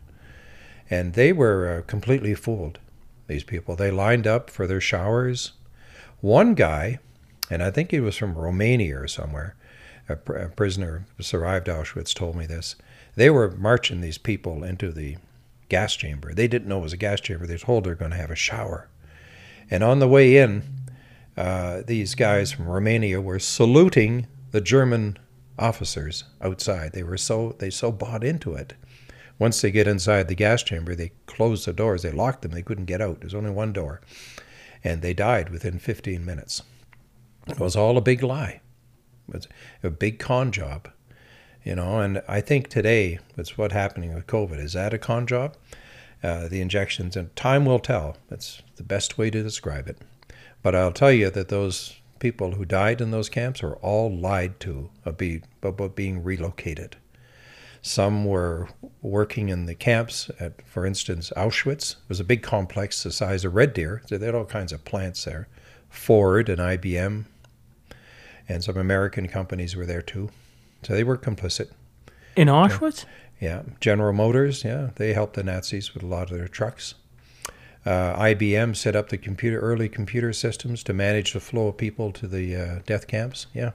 [0.90, 2.80] And they were uh, completely fooled,
[3.28, 3.76] these people.
[3.76, 5.54] They lined up for their showers.
[6.20, 7.00] One guy,
[7.50, 9.56] and I think he was from Romania or somewhere,
[10.10, 12.76] a, pr- a prisoner survived Auschwitz told me this.
[13.16, 15.18] They were marching these people into the
[15.70, 16.34] gas chamber.
[16.34, 17.48] They didn't know it was a gas chamber.
[17.48, 18.90] They told they're going to have a shower.
[19.72, 20.64] And on the way in,
[21.38, 25.18] uh, these guys from Romania were saluting the German
[25.58, 26.94] officers outside.
[26.94, 28.74] They were so they so bought into it.
[29.38, 32.02] Once they get inside the gas chamber, they closed the doors.
[32.02, 32.52] They locked them.
[32.52, 33.22] They couldn't get out.
[33.22, 34.02] There's only one door,
[34.84, 36.64] and they died within 15 minutes.
[37.48, 38.62] It was all a big lie.
[39.30, 39.48] It was
[39.82, 40.90] a big con job,
[41.64, 42.00] you know.
[42.00, 44.60] And I think today, it's what's happening with COVID.
[44.60, 45.56] Is that a con job?
[46.22, 48.18] Uh, the injections, and time will tell.
[48.28, 50.00] That's the best way to describe it.
[50.62, 54.60] But I'll tell you that those people who died in those camps are all lied
[54.60, 56.98] to about being relocated.
[57.82, 58.68] Some were
[59.02, 61.92] working in the camps at, for instance, Auschwitz.
[61.92, 64.02] It was a big complex the size of Red Deer.
[64.08, 65.48] So they had all kinds of plants there.
[65.90, 67.26] Ford and IBM
[68.50, 70.30] and some American companies were there too.
[70.84, 71.72] So they were complicit.
[72.36, 73.06] In Auschwitz?
[73.40, 73.64] Yeah.
[73.80, 76.96] General Motors, yeah, they helped the Nazis with a lot of their trucks.
[77.86, 82.12] Uh, IBM set up the computer, early computer systems to manage the flow of people
[82.12, 83.48] to the uh, death camps.
[83.54, 83.72] Yeah.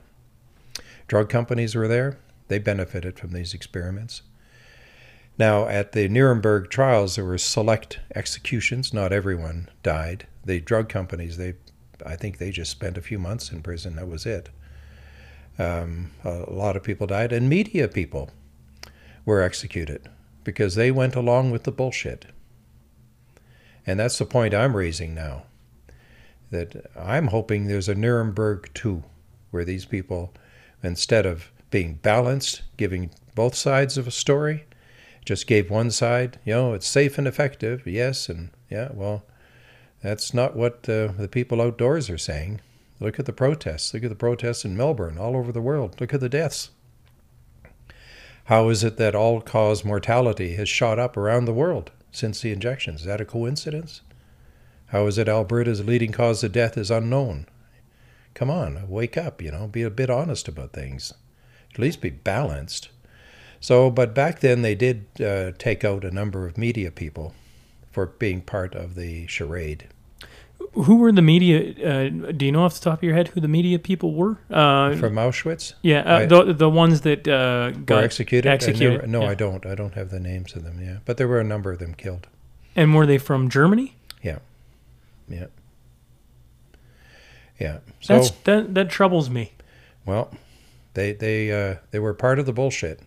[1.08, 2.18] Drug companies were there.
[2.48, 4.22] They benefited from these experiments.
[5.38, 8.92] Now, at the Nuremberg trials, there were select executions.
[8.92, 10.26] Not everyone died.
[10.44, 11.54] The drug companies, they,
[12.04, 13.96] I think, they just spent a few months in prison.
[13.96, 14.50] That was it.
[15.58, 18.30] Um, a lot of people died, and media people
[19.24, 20.08] were executed
[20.42, 22.26] because they went along with the bullshit.
[23.86, 25.44] And that's the point I'm raising now.
[26.50, 29.02] That I'm hoping there's a Nuremberg 2,
[29.50, 30.32] where these people,
[30.82, 34.64] instead of being balanced, giving both sides of a story,
[35.24, 39.24] just gave one side, you know, it's safe and effective, yes, and yeah, well,
[40.02, 42.60] that's not what uh, the people outdoors are saying.
[43.04, 43.92] Look at the protests.
[43.92, 46.00] Look at the protests in Melbourne, all over the world.
[46.00, 46.70] Look at the deaths.
[48.44, 52.50] How is it that all cause mortality has shot up around the world since the
[52.50, 53.00] injections?
[53.00, 54.00] Is that a coincidence?
[54.86, 57.46] How is it Alberta's leading cause of death is unknown?
[58.32, 61.12] Come on, wake up, you know, be a bit honest about things.
[61.74, 62.88] At least be balanced.
[63.60, 67.34] So, but back then they did uh, take out a number of media people
[67.92, 69.88] for being part of the charade.
[70.72, 71.70] Who were the media?
[71.72, 74.38] Uh, do you know off the top of your head who the media people were?
[74.50, 75.74] Uh, From Auschwitz?
[75.82, 78.48] yeah, uh, I- the the ones that uh, got executed?
[78.48, 79.30] Executed, no, yeah.
[79.30, 79.64] I don't.
[79.66, 80.98] I don't have the names of them, yeah.
[81.04, 82.26] But there were a number of them killed.
[82.74, 83.94] And were they from Germany?
[84.22, 84.38] Yeah.
[85.28, 85.46] Yeah.
[87.60, 87.78] Yeah.
[88.00, 89.52] So, That's that that troubles me.
[90.04, 90.32] well,
[90.94, 93.00] they they uh, they were part of the bullshit,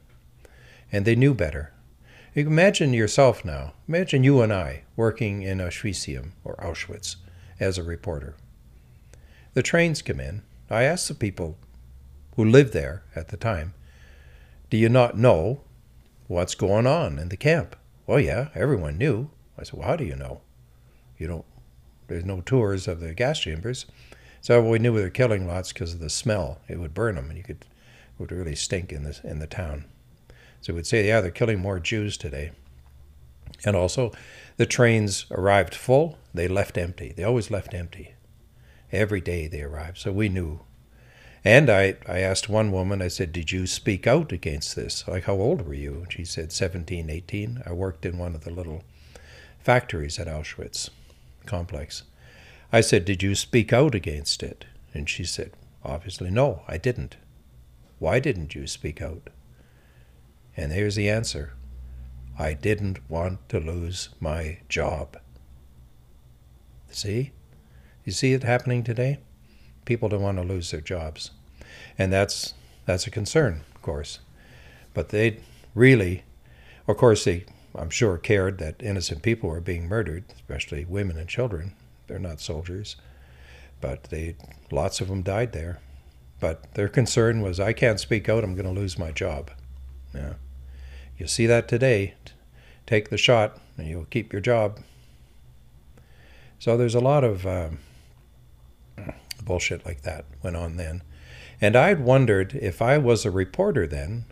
[0.92, 1.74] and they knew better.
[2.34, 3.74] Imagine yourself now.
[3.88, 6.08] Imagine you and I working in Auschwitz
[6.44, 7.16] or Auschwitz
[7.60, 8.36] as a reporter.
[9.54, 10.44] The trains come in.
[10.70, 11.58] I asked the people
[12.36, 13.74] who lived there at the time,
[14.70, 15.62] "Do you not know
[16.28, 19.30] what's going on in the camp?" Well, yeah, everyone knew.
[19.58, 20.42] I said, "Well, how do you know?
[21.18, 21.46] You don't.
[22.08, 23.86] There's no tours of the gas chambers."
[24.42, 26.62] So we knew we were killing lots because of the smell.
[26.68, 29.48] It would burn them, and you could it would really stink in the in the
[29.48, 29.86] town.
[30.62, 32.52] So we'd say, yeah, they're killing more Jews today.
[33.64, 34.12] And also,
[34.58, 36.18] the trains arrived full.
[36.34, 37.14] They left empty.
[37.16, 38.16] They always left empty.
[38.92, 40.00] Every day they arrived.
[40.00, 40.62] So we knew.
[41.46, 45.08] And I, I asked one woman, I said, Did you speak out against this?
[45.08, 46.02] Like, how old were you?
[46.02, 47.64] And she said, 17, 18.
[47.66, 48.84] I worked in one of the little
[49.60, 50.90] factories at Auschwitz
[51.46, 52.04] complex.
[52.72, 54.66] I said, Did you speak out against it?
[54.94, 55.52] And she said,
[55.86, 57.18] Obviously, no, I didn't.
[58.00, 59.30] Why didn't you speak out?
[60.56, 61.54] And here's the answer
[62.40, 65.18] I didn't want to lose my job.
[66.90, 67.32] See?
[68.06, 69.20] You see it happening today?
[69.86, 71.32] People don't want to lose their jobs.
[71.98, 72.54] And that's
[72.86, 74.20] that's a concern, of course.
[74.94, 75.40] But they
[75.74, 76.24] really
[76.88, 77.46] of course they
[77.76, 81.74] I'm sure cared that innocent people were being murdered, especially women and children.
[82.08, 82.96] They're not soldiers.
[83.82, 84.36] But they
[84.72, 85.80] lots of them died there.
[86.40, 89.52] But their concern was I can't speak out, I'm going to lose my job.
[90.14, 90.34] Yeah.
[91.18, 92.14] You see that today.
[92.86, 94.80] Take the shot and you'll keep your job.
[96.60, 97.80] So there's a lot of um,
[99.44, 101.04] bullshit like that went on then.
[101.60, 104.26] And I'd wondered if I was a reporter then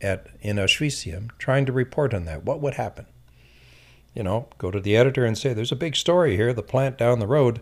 [0.00, 3.06] at in Auschwitz trying to report on that, what would happen?
[4.14, 6.96] You know, go to the editor and say, there's a big story here, the plant
[6.96, 7.60] down the road.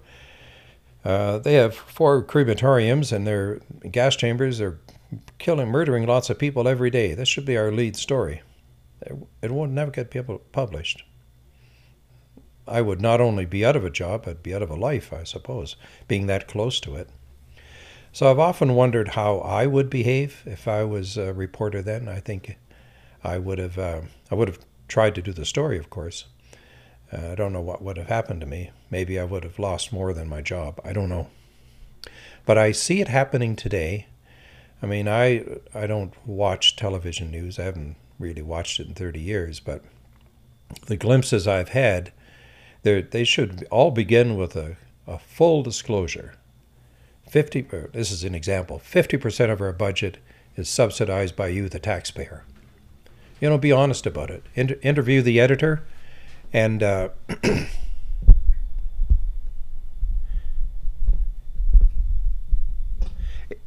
[1.05, 4.59] Uh, they have four crematoriums and their gas chambers.
[4.59, 4.79] They're
[5.39, 7.15] killing, murdering lots of people every day.
[7.15, 8.43] This should be our lead story.
[9.43, 11.05] It, would never get people published.
[12.67, 15.13] I would not only be out of a job, I'd be out of a life,
[15.13, 15.77] I suppose,
[16.09, 17.11] being that close to it.
[18.13, 22.09] So I've often wondered how I would behave if I was a reporter then.
[22.09, 22.57] I think
[23.23, 26.27] I would have, uh, I would have tried to do the story, of course.
[27.13, 28.71] Uh, I don't know what would have happened to me.
[28.91, 30.81] Maybe I would have lost more than my job.
[30.85, 31.29] I don't know.
[32.47, 34.07] But I see it happening today.
[34.85, 35.43] I mean, I
[35.75, 37.59] I don't watch television news.
[37.59, 39.83] I haven't really watched it in 30 years, but
[40.89, 42.13] the glimpses I've had,
[42.83, 46.35] they should all begin with a, a full disclosure.
[47.27, 47.63] 50
[47.95, 48.79] this is an example.
[48.79, 50.19] 50% of our budget
[50.55, 52.45] is subsidized by you the taxpayer.
[53.41, 54.45] You know, be honest about it.
[54.55, 55.83] Inter- interview the editor
[56.53, 57.09] and uh,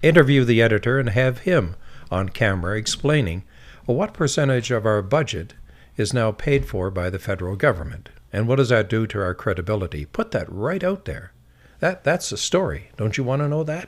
[0.01, 1.75] interview the editor and have him
[2.11, 3.43] on camera explaining
[3.85, 5.53] Well, what percentage of our budget
[5.95, 8.09] is now paid for by the federal government?
[8.33, 10.05] And what does that do to our credibility?
[10.05, 11.31] Put that right out there.
[11.79, 12.89] That that's a story.
[12.97, 13.87] Don't you want to know that?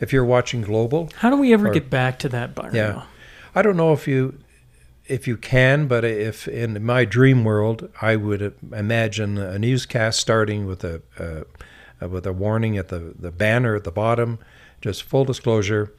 [0.00, 2.74] If you're watching Global, How do we ever Or- get back to that, Byron?
[2.74, 3.02] yeah.
[3.54, 4.38] I don't know if you
[5.06, 10.66] if you can, but if in my dream world, I would imagine a newscast starting
[10.66, 14.38] with a uh, with a warning at the the banner at the bottom,
[14.80, 15.92] just full disclosure.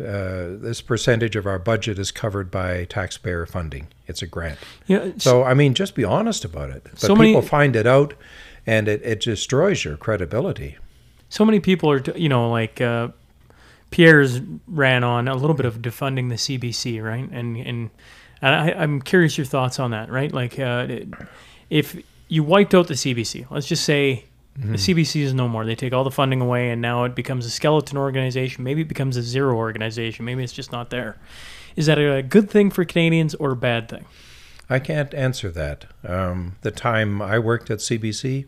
[0.00, 3.86] Uh, this percentage of our budget is covered by taxpayer funding.
[4.06, 4.58] It's a grant.
[4.86, 5.12] Yeah.
[5.18, 6.82] So I mean, just be honest about it.
[6.84, 8.14] But So many- people find it out,
[8.66, 10.76] and it, it destroys your credibility.
[11.28, 13.08] so many people are, you know, like uh,
[13.90, 17.28] Pierre's ran on a little bit of defunding the CBC, right?
[17.30, 17.90] And and,
[18.40, 20.32] and I, I'm curious your thoughts on that, right?
[20.32, 20.86] Like, uh,
[21.70, 21.96] if
[22.28, 25.64] you wiped out the CBC, let's just say the CBC is no more.
[25.64, 28.62] They take all the funding away, and now it becomes a skeleton organization.
[28.64, 30.24] Maybe it becomes a zero organization.
[30.24, 31.16] Maybe it's just not there.
[31.74, 34.04] Is that a good thing for Canadians or a bad thing?
[34.68, 35.86] I can't answer that.
[36.06, 38.46] Um, the time I worked at CBC,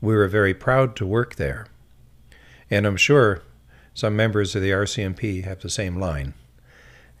[0.00, 1.66] we were very proud to work there.
[2.70, 3.42] And I'm sure
[3.94, 6.34] some members of the RCMP have the same line.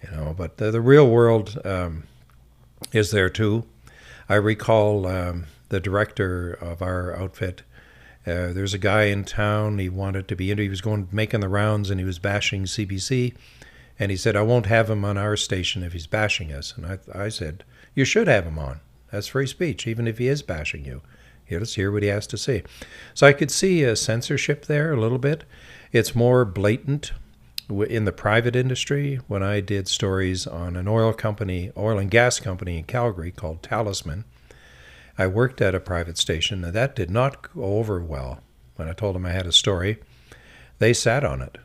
[0.02, 2.04] You know, but the, the real world um,
[2.92, 3.64] is there too.
[4.28, 7.62] I recall um, the director of our outfit.
[8.26, 9.78] Uh, there's a guy in town.
[9.78, 10.50] He wanted to be.
[10.50, 10.66] Interviewed.
[10.66, 13.34] He was going making the rounds, and he was bashing CBC.
[13.98, 16.86] And he said, "I won't have him on our station if he's bashing us." And
[16.86, 18.80] I, I said, "You should have him on.
[19.10, 21.02] That's free speech, even if he is bashing you.
[21.50, 22.62] Let's hear what he has to say."
[23.12, 25.44] So I could see a censorship there a little bit.
[25.92, 27.12] It's more blatant
[27.68, 29.20] in the private industry.
[29.26, 33.62] When I did stories on an oil company, oil and gas company in Calgary called
[33.62, 34.24] Talisman,
[35.18, 38.42] I worked at a private station, and that did not go over well.
[38.76, 39.98] When I told them I had a story,
[40.78, 41.58] they sat on it.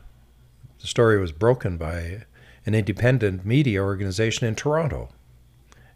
[0.80, 2.24] The story was broken by
[2.66, 5.08] an independent media organization in Toronto,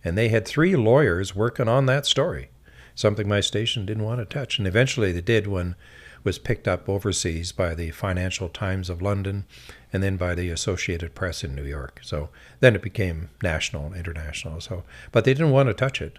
[0.02, 2.50] and they had three lawyers working on that story,
[2.94, 4.58] something my station didn't want to touch.
[4.58, 5.76] And eventually they did when
[6.24, 9.44] was picked up overseas by the Financial Times of London
[9.92, 12.00] and then by the Associated Press in New York.
[12.02, 14.60] So then it became national international.
[14.60, 16.18] So, but they didn't want to touch it.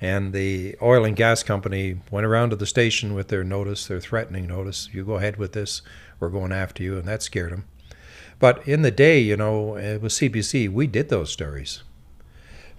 [0.00, 4.00] And the oil and gas company went around to the station with their notice, their
[4.00, 4.88] threatening notice.
[4.92, 5.82] You go ahead with this,
[6.20, 7.64] we're going after you, and that scared them.
[8.38, 11.82] But in the day, you know, uh, with CBC, we did those stories.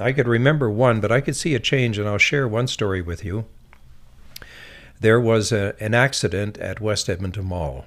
[0.00, 3.02] I could remember one, but I could see a change, and I'll share one story
[3.02, 3.46] with you.
[5.00, 7.86] There was a, an accident at West Edmonton Mall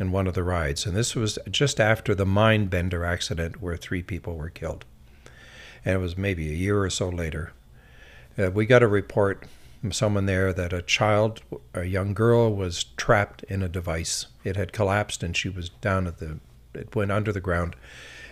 [0.00, 4.02] in one of the rides, and this was just after the Mindbender accident where three
[4.02, 4.84] people were killed.
[5.84, 7.52] And it was maybe a year or so later.
[8.38, 9.44] Uh, we got a report
[9.80, 11.42] from someone there that a child,
[11.72, 14.26] a young girl, was trapped in a device.
[14.42, 16.38] It had collapsed, and she was down at the.
[16.74, 17.76] It went under the ground,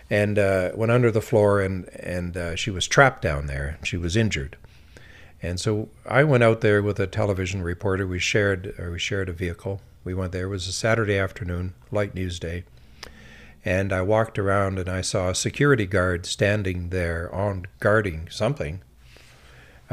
[0.09, 3.77] and uh, went under the floor, and and uh, she was trapped down there.
[3.83, 4.57] She was injured,
[5.41, 8.05] and so I went out there with a television reporter.
[8.05, 9.81] We shared, or we shared a vehicle.
[10.03, 10.45] We went there.
[10.47, 12.65] It was a Saturday afternoon, light news day,
[13.63, 18.81] and I walked around and I saw a security guard standing there on guarding something.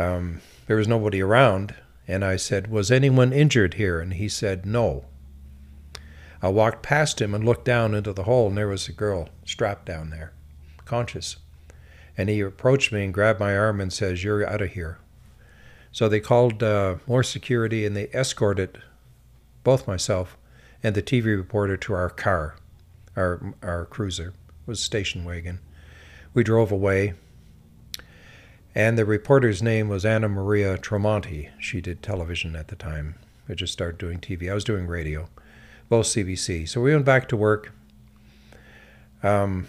[0.00, 1.74] Um, there was nobody around,
[2.08, 5.04] and I said, "Was anyone injured here?" And he said, "No."
[6.40, 9.28] I walked past him and looked down into the hole, and there was a girl
[9.44, 10.32] strapped down there,
[10.86, 11.36] conscious.
[12.16, 14.98] And he approached me and grabbed my arm and says, "You're out of here."
[15.92, 18.80] So they called uh, more security, and they escorted
[19.64, 20.38] both myself
[20.82, 22.56] and the TV reporter to our car,
[23.16, 25.58] our our cruiser it was a station wagon.
[26.32, 27.14] We drove away.
[28.74, 31.50] And the reporter's name was Anna Maria Tremonti.
[31.58, 33.16] She did television at the time.
[33.48, 34.50] I just started doing TV.
[34.50, 35.28] I was doing radio,
[35.88, 36.68] both CBC.
[36.68, 37.72] So we went back to work.
[39.24, 39.66] Um,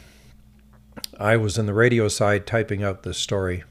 [1.19, 3.63] I was in the radio side typing out this story,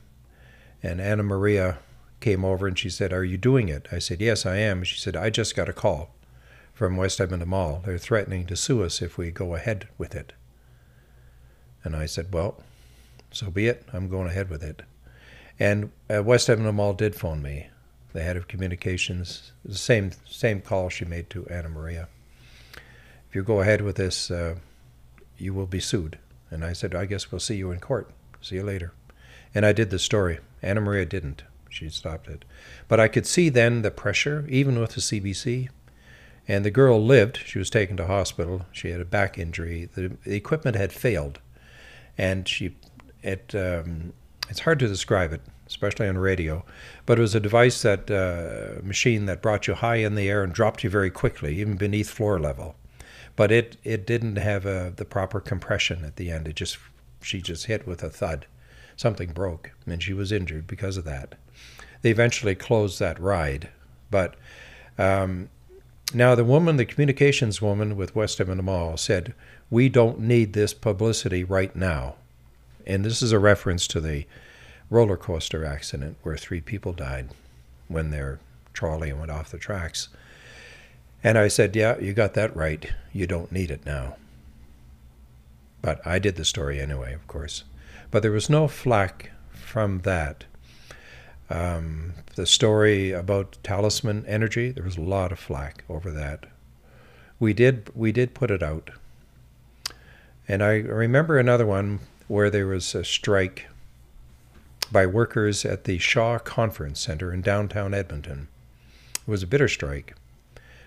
[0.83, 1.79] and Anna Maria
[2.19, 3.87] came over and she said, Are you doing it?
[3.93, 4.83] I said, Yes, I am.
[4.83, 6.11] She said, I just got a call
[6.75, 7.83] from West Edmonton Mall.
[7.85, 10.33] They're threatening to sue us if we go ahead with it.
[11.85, 12.61] And I said, Well,
[13.31, 13.87] so be it.
[13.93, 14.83] I'm going ahead with it.
[15.61, 17.68] And uh, West Edmonton Mall did phone me,
[18.14, 19.53] the head of communications.
[19.62, 22.09] The same same call she made to Anna Maria.
[23.29, 24.56] If you go ahead with this, uh,
[25.37, 26.19] you will be sued.
[26.50, 28.11] And I said, I guess we'll see you in court.
[28.40, 28.92] See you later.
[29.54, 30.40] And I did the story.
[30.63, 31.44] Anna Maria didn't.
[31.69, 32.44] She stopped it.
[32.88, 35.69] But I could see then the pressure, even with the CBC.
[36.48, 37.38] And the girl lived.
[37.46, 38.67] She was taken to hospital.
[38.73, 39.88] She had a back injury.
[39.94, 41.38] The, the equipment had failed,
[42.19, 42.75] and she,
[43.23, 44.15] it, um,
[44.51, 46.65] it's hard to describe it, especially on radio.
[47.07, 50.42] But it was a device that uh, machine that brought you high in the air
[50.42, 52.75] and dropped you very quickly, even beneath floor level.
[53.37, 56.48] But it it didn't have a, the proper compression at the end.
[56.48, 56.79] It just
[57.23, 58.46] she just hit with a thud,
[58.96, 61.37] something broke, and she was injured because of that.
[62.03, 63.69] They eventually closed that ride,
[64.11, 64.35] but
[64.98, 65.48] um,
[66.13, 69.33] now the woman, the communications woman with West Edmonton Mall, said,
[69.71, 72.17] "We don't need this publicity right now,"
[72.91, 74.27] and this is a reference to the
[74.91, 77.29] roller coaster accident where three people died
[77.87, 78.41] when their
[78.73, 80.09] trolley went off the tracks.
[81.23, 82.93] And I said, Yeah, you got that right.
[83.13, 84.17] You don't need it now.
[85.81, 87.63] But I did the story anyway, of course.
[88.11, 90.45] But there was no flack from that.
[91.49, 96.47] Um, the story about talisman energy, there was a lot of flack over that.
[97.38, 98.91] We did we did put it out.
[100.49, 103.66] And I remember another one where there was a strike
[104.92, 108.46] by workers at the Shaw Conference Center in downtown Edmonton.
[109.16, 110.14] It was a bitter strike,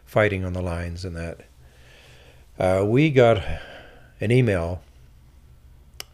[0.05, 1.41] fighting on the lines and that.
[2.57, 3.43] Uh, we got
[4.21, 4.83] an email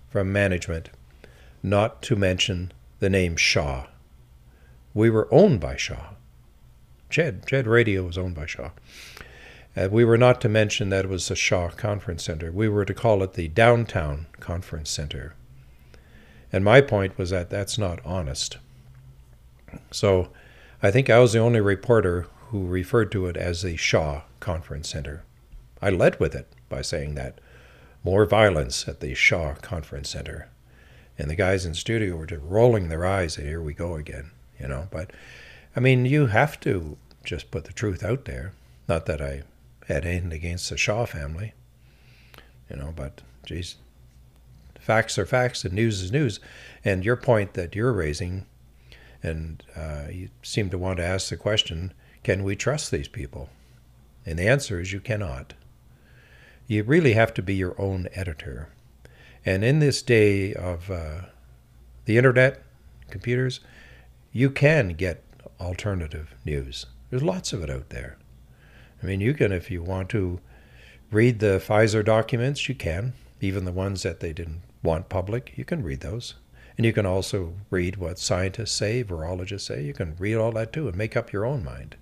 [0.09, 0.89] from management
[1.61, 3.86] not to mention the name Shaw.
[4.95, 6.13] We were owned by Shaw.
[7.11, 8.71] Ched, Ched Radio was owned by Shaw.
[9.76, 12.51] Uh, we were not to mention that it was the Shaw Conference Center.
[12.51, 15.36] We were to call it the Downtown Conference Center.
[16.51, 18.57] And my point was that that's not honest.
[19.91, 20.30] So
[20.82, 24.89] I think I was the only reporter who referred to it as the Shaw Conference
[24.89, 25.24] Center.
[25.82, 27.39] I led with it by saying that.
[28.03, 30.47] More violence at the Shaw Conference Center.
[31.17, 33.95] And the guys in the studio were just rolling their eyes and here we go
[33.95, 34.88] again, you know.
[34.89, 35.11] But
[35.76, 38.53] I mean, you have to just put the truth out there.
[38.88, 39.43] Not that I
[39.94, 41.54] had anything against the Shaw family,
[42.70, 43.76] you know, but geez,
[44.80, 46.40] facts are facts and news is news.
[46.86, 48.46] And your point that you're raising,
[49.22, 53.50] and uh, you seem to want to ask the question can we trust these people?
[54.26, 55.54] And the answer is you cannot.
[56.68, 58.70] You really have to be your own editor.
[59.46, 61.22] And in this day of uh,
[62.06, 62.62] the internet,
[63.10, 63.62] computers,
[64.32, 65.24] you can get
[65.60, 66.86] alternative news.
[67.10, 68.18] There's lots of it out there.
[69.02, 70.39] I mean, you can, if you want to
[71.12, 75.66] read the Pfizer documents, you can, even the ones that they didn't want public, you
[75.66, 76.36] can read those.
[76.78, 79.84] And you can also read what scientists say, virologists say.
[79.84, 81.97] You can read all that too and make up your own mind.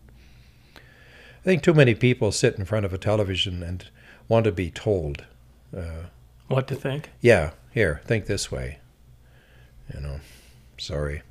[0.76, 3.90] I think too many people sit in front of a television and
[4.28, 5.26] want to be told.
[5.76, 6.08] Uh,
[6.48, 7.10] what to think?
[7.22, 8.80] Yeah, here, think this way.
[9.94, 10.20] You know,
[10.78, 11.24] sorry.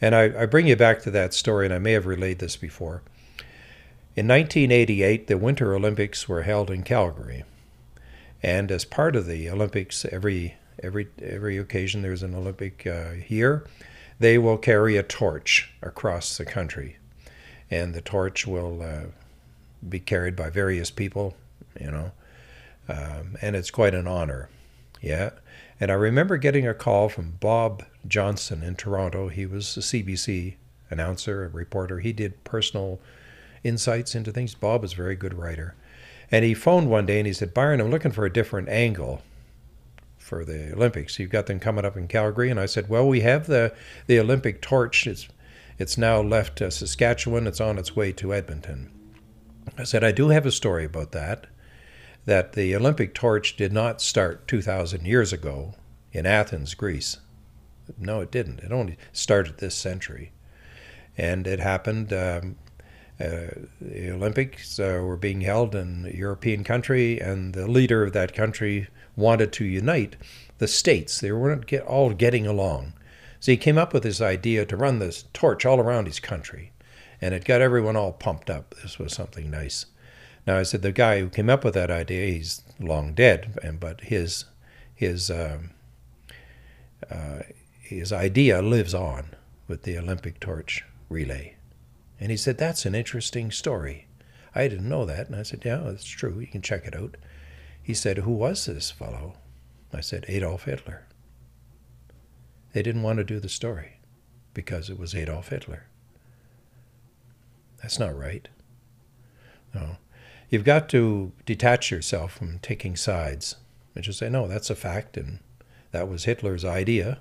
[0.00, 2.56] And I, I bring you back to that story, and I may have relayed this
[2.56, 3.02] before.
[4.20, 7.42] In 1988, the Winter Olympics were held in Calgary.
[8.42, 13.66] And as part of the Olympics, every every every occasion there's an Olympic uh, here,
[14.18, 16.98] they will carry a torch across the country,
[17.70, 19.04] and the torch will uh,
[19.88, 21.34] be carried by various people,
[21.80, 22.12] you know,
[22.90, 24.50] um, and it's quite an honor,
[25.00, 25.30] yeah.
[25.80, 29.28] And I remember getting a call from Bob Johnson in Toronto.
[29.28, 30.56] He was a CBC
[30.90, 32.00] announcer, a reporter.
[32.00, 33.00] He did personal
[33.64, 34.54] insights into things.
[34.54, 35.74] Bob is a very good writer.
[36.30, 39.22] And he phoned one day and he said, Byron, I'm looking for a different angle
[40.16, 41.18] for the Olympics.
[41.18, 42.50] You've got them coming up in Calgary.
[42.50, 43.74] And I said, Well, we have the,
[44.06, 45.06] the Olympic torch.
[45.06, 45.28] It's,
[45.78, 47.46] it's now left uh, Saskatchewan.
[47.46, 48.90] It's on its way to Edmonton.
[49.76, 51.46] I said, I do have a story about that.
[52.26, 55.74] That the Olympic torch did not start 2,000 years ago
[56.12, 57.16] in Athens, Greece.
[57.98, 58.60] No, it didn't.
[58.60, 60.32] It only started this century.
[61.16, 62.56] And it happened um,
[63.20, 68.34] the Olympics uh, were being held in a European country, and the leader of that
[68.34, 70.16] country wanted to unite
[70.58, 71.20] the states.
[71.20, 72.94] They weren't get, all getting along.
[73.38, 76.72] So he came up with this idea to run this torch all around his country,
[77.20, 78.74] and it got everyone all pumped up.
[78.82, 79.86] This was something nice.
[80.46, 83.78] Now I said the guy who came up with that idea, he's long dead, and
[83.78, 84.46] but his
[84.94, 85.70] his um,
[87.10, 87.40] uh,
[87.80, 89.30] his idea lives on
[89.68, 91.56] with the Olympic torch relay.
[92.20, 94.06] And he said, That's an interesting story.
[94.54, 95.26] I didn't know that.
[95.28, 96.38] And I said, Yeah, that's true.
[96.38, 97.16] You can check it out.
[97.82, 99.34] He said, Who was this fellow?
[99.92, 101.06] I said, Adolf Hitler.
[102.72, 103.98] They didn't want to do the story
[104.54, 105.86] because it was Adolf Hitler.
[107.82, 108.48] That's not right.
[109.74, 109.96] No.
[110.48, 113.56] You've got to detach yourself from taking sides
[113.94, 115.38] and just say, no, that's a fact, and
[115.92, 117.20] that was Hitler's idea.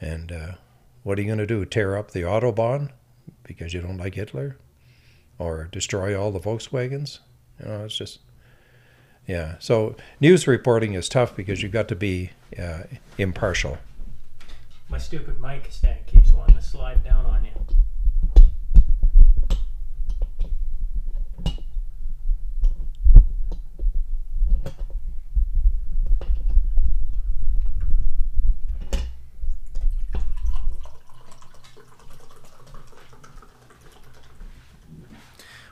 [0.00, 0.52] And uh,
[1.02, 1.64] what are you going to do?
[1.64, 2.90] Tear up the Autobahn?
[3.48, 4.56] Because you don't like Hitler
[5.38, 7.18] or destroy all the Volkswagens.
[7.58, 8.20] You know, it's just,
[9.26, 9.56] yeah.
[9.58, 12.82] So news reporting is tough because you've got to be uh,
[13.16, 13.78] impartial.
[14.88, 17.50] My stupid mic stand keeps wanting to slide down on you.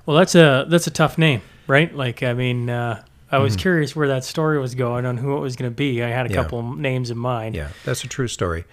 [0.06, 1.94] Well, that's a that's a tough name, right?
[1.94, 3.42] Like, I mean, uh, I Mm-hmm.
[3.42, 6.00] was curious where that story was going on who it was going to be.
[6.02, 6.36] I had a Yeah.
[6.36, 7.56] couple names in mind.
[7.56, 8.64] Yeah, that's a true story.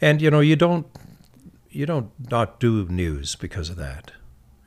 [0.00, 0.86] And you know, you don't
[1.70, 4.12] you don't not do news because of that.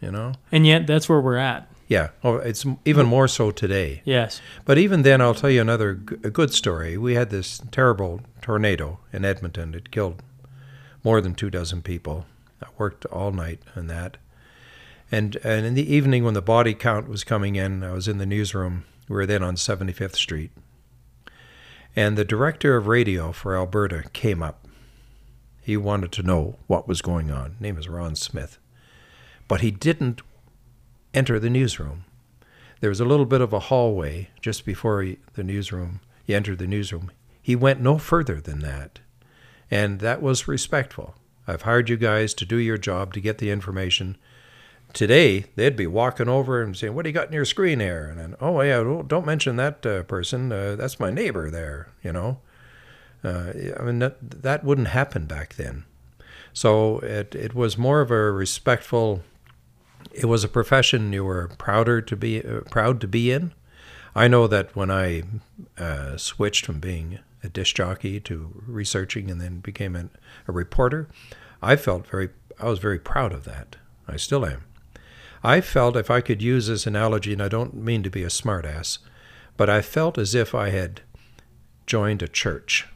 [0.02, 0.34] You know?
[0.52, 1.70] And yet, that's where we're at.
[1.88, 2.10] Yeah.
[2.24, 4.02] Oh, it's even more so today.
[4.06, 4.42] Yes.
[4.64, 6.98] But even then, I'll tell you another g- a good story.
[6.98, 9.74] We had this terrible tornado in Edmonton.
[9.74, 10.22] It killed
[11.04, 12.26] more than two dozen people.
[12.62, 14.18] I worked all night on that.
[15.12, 18.18] And and in the evening, when the body count was coming in, I was in
[18.18, 18.86] the newsroom.
[19.08, 20.52] We were then on 75th Street.
[21.96, 24.68] And the director of radio for Alberta came up.
[25.62, 27.52] He wanted to know what was going on.
[27.54, 28.60] His name is Ron Smith.
[29.48, 30.22] But he didn't
[31.14, 32.06] enter the newsroom.
[32.80, 36.02] There was a little bit of a hallway just before he, the newsroom.
[36.24, 37.12] He entered the newsroom.
[37.42, 39.00] He went no further than that.
[39.72, 41.16] And that was respectful.
[41.48, 44.18] I've hired you guys to do your job to get the information.
[44.94, 48.08] Today, they'd be walking over and saying, What do you got in your screen there?
[48.08, 50.52] And then, Oh, yeah, don't, mention that uh, person.
[50.52, 52.40] Uh, that's my neighbor there, you know.
[53.24, 55.86] Uh, I mean, that, that wouldn't happen back then.
[56.54, 59.22] So it, it was more of a respectful
[60.12, 63.54] it was a profession you were prouder to be uh, proud to be in.
[64.16, 65.24] I know that when I
[65.78, 70.10] uh, switched from being a disc jockey to researching and then became an,
[70.48, 71.08] a reporter,
[71.62, 72.30] I felt very
[72.60, 73.78] I was very proud of that.
[74.08, 74.64] I still am.
[75.44, 78.28] I felt if I could use this analogy, and I don't mean to be a
[78.28, 79.00] smartass,
[79.56, 81.02] but I felt as if I had
[81.86, 82.88] joined a church.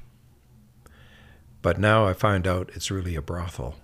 [1.62, 3.76] But now I find out it's really a brothel.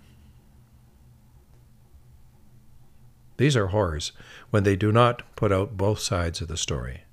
[3.38, 4.12] These are horrors
[4.50, 7.04] when they do not put out both sides of the story.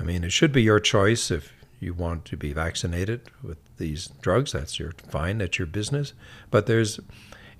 [0.00, 4.08] I mean, it should be your choice if you want to be vaccinated with these
[4.22, 4.52] drugs.
[4.52, 5.38] That's your fine.
[5.38, 6.14] That's your business.
[6.50, 6.98] But there's,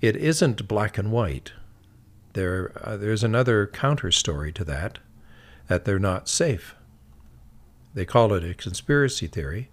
[0.01, 1.51] it isn't black and white.
[2.33, 4.99] There, uh, there's another counter story to that,
[5.67, 6.75] that they're not safe.
[7.93, 9.69] They call it a conspiracy theory.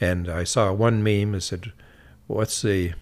[0.00, 1.72] And I saw one meme that said,
[2.26, 2.94] "What's the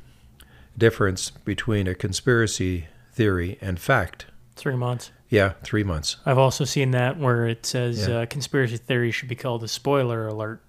[0.76, 5.10] difference between a conspiracy theory and fact?" Three months.
[5.28, 6.16] Yeah, three months.
[6.24, 8.20] I've also seen that where it says Yeah.
[8.20, 10.62] uh, conspiracy theory should be called a spoiler alert.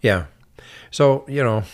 [0.00, 0.26] Yeah.
[0.90, 1.64] So, you know,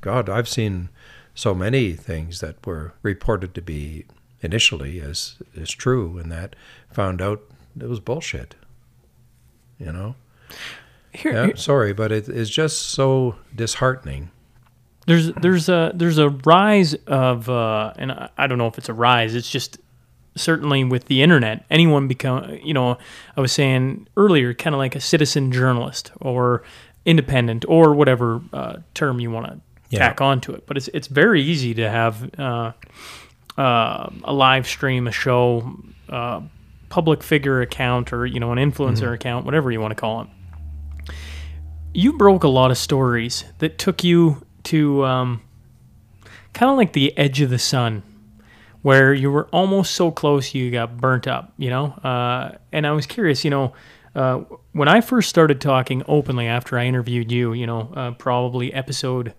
[0.00, 0.88] God, I've seen
[1.34, 4.06] so many things that were reported to be
[4.40, 6.54] initially as, as true and that
[6.90, 7.42] found out
[7.80, 8.54] it was bullshit.
[9.78, 10.14] You know?
[11.12, 14.30] Here, Yeah, here- sorry, but it is just so disheartening.
[15.06, 18.88] there's there's a there's a rise of uh, and I, I don't know if it's
[18.88, 19.34] a rise.
[19.34, 19.78] It's just
[20.36, 22.98] certainly with the internet, anyone become you know
[23.36, 26.62] I was saying earlier, kind of like a citizen journalist or
[27.04, 29.60] independent or whatever uh, term you want to
[29.90, 30.00] Yeah.
[30.00, 30.66] tack onto it.
[30.66, 32.72] But it's it's very easy to have uh,
[33.58, 35.76] uh, a live stream, a show,
[36.08, 36.40] uh,
[36.88, 40.28] public figure account, or you know an influencer account, whatever you want to call it.
[41.92, 45.42] You broke a lot of stories that took you to um,
[46.52, 48.02] kind of like the edge of the sun
[48.82, 51.86] where you were almost so close you got burnt up you know?
[51.86, 53.72] Uh, and i was curious you know
[54.14, 54.38] uh,
[54.72, 59.34] when i first started talking openly after i interviewed you you know uh, probably episode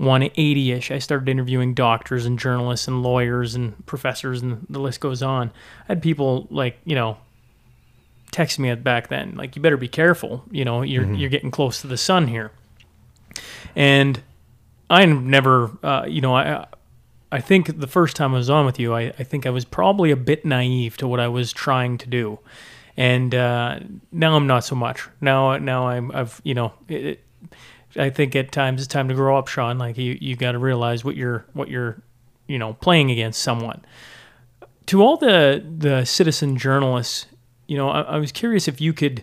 [0.00, 5.22] 180ish i started interviewing doctors and journalists and lawyers and professors and the list goes
[5.22, 5.50] on.
[5.88, 7.18] I had people like you know
[8.30, 11.80] text me back then like you better be careful you know you're you're getting close
[11.80, 12.52] to the sun here.
[13.74, 14.20] And
[14.90, 16.66] i never uh, you know i
[17.32, 19.64] i think the first time i was on with you I, I think i was
[19.64, 22.38] probably a bit naive to what i was trying to do.
[22.96, 23.80] And uh,
[24.10, 25.08] now i'm not so much.
[25.20, 27.24] Now now i'm i've you know it, it,
[27.96, 29.78] i think at times it's time to grow up sean.
[29.78, 32.02] Like you you got to realize what you're what you're
[32.46, 33.84] you know playing against someone
[34.88, 37.26] to all the the citizen journalists,
[37.66, 39.22] you know, I, I was curious if you could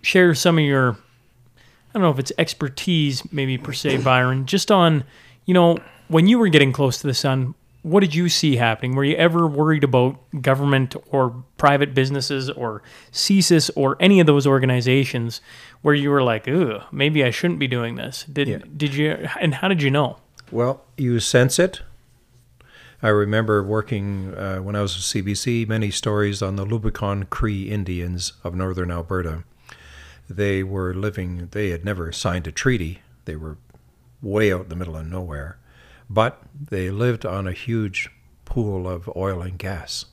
[0.00, 4.70] share some of your, I don't know if it's expertise, maybe per se, Byron, just
[4.70, 5.02] on,
[5.44, 7.54] you know, when you were getting close to the sun,
[7.84, 8.94] what did you see happening?
[8.96, 12.82] Were you ever worried about government or private businesses or
[13.12, 15.42] CSIS or any of those organizations
[15.82, 18.24] where you were like, "Ooh, maybe I shouldn't be doing this"?
[18.24, 18.58] Did Yeah.
[18.74, 19.28] did you?
[19.38, 20.16] And how did you know?
[20.50, 21.82] Well, you sense it.
[23.02, 27.64] I remember working uh, when I was with CBC, many stories on the Lubicon Cree
[27.70, 29.44] Indians of northern Alberta.
[30.30, 33.02] They were living, they had never signed a treaty.
[33.26, 33.58] They were
[34.22, 35.58] way out in the middle of nowhere.
[36.14, 36.40] But
[36.70, 38.08] they lived on a huge
[38.44, 40.06] pool of oil and gas.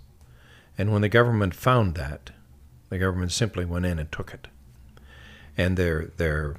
[0.78, 2.32] And when the government found that,
[2.90, 4.48] the government simply went in and took it.
[5.56, 6.56] And their, their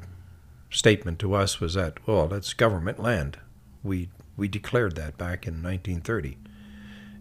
[0.71, 3.39] statement to us was that, well, that's government land.
[3.83, 6.39] We we declared that back in 1930,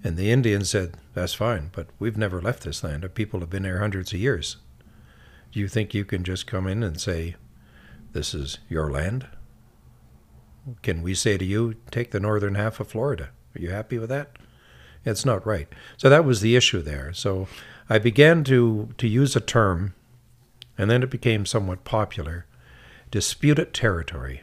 [0.03, 3.03] And the Indians said, That's fine, but we've never left this land.
[3.03, 4.57] Our people have been here hundreds of years.
[5.51, 7.35] Do you think you can just come in and say,
[8.13, 9.27] This is your land?
[10.81, 13.29] Can we say to you, Take the northern half of Florida?
[13.55, 14.37] Are you happy with that?
[15.03, 15.67] It's not right.
[15.97, 17.11] So that was the issue there.
[17.13, 17.47] So
[17.89, 19.95] I began to, to use a term,
[20.77, 22.45] and then it became somewhat popular
[23.09, 24.41] disputed territory.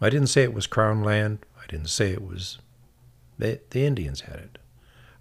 [0.00, 2.58] I didn't say it was crown land, I didn't say it was.
[3.38, 4.58] The, the Indians had it.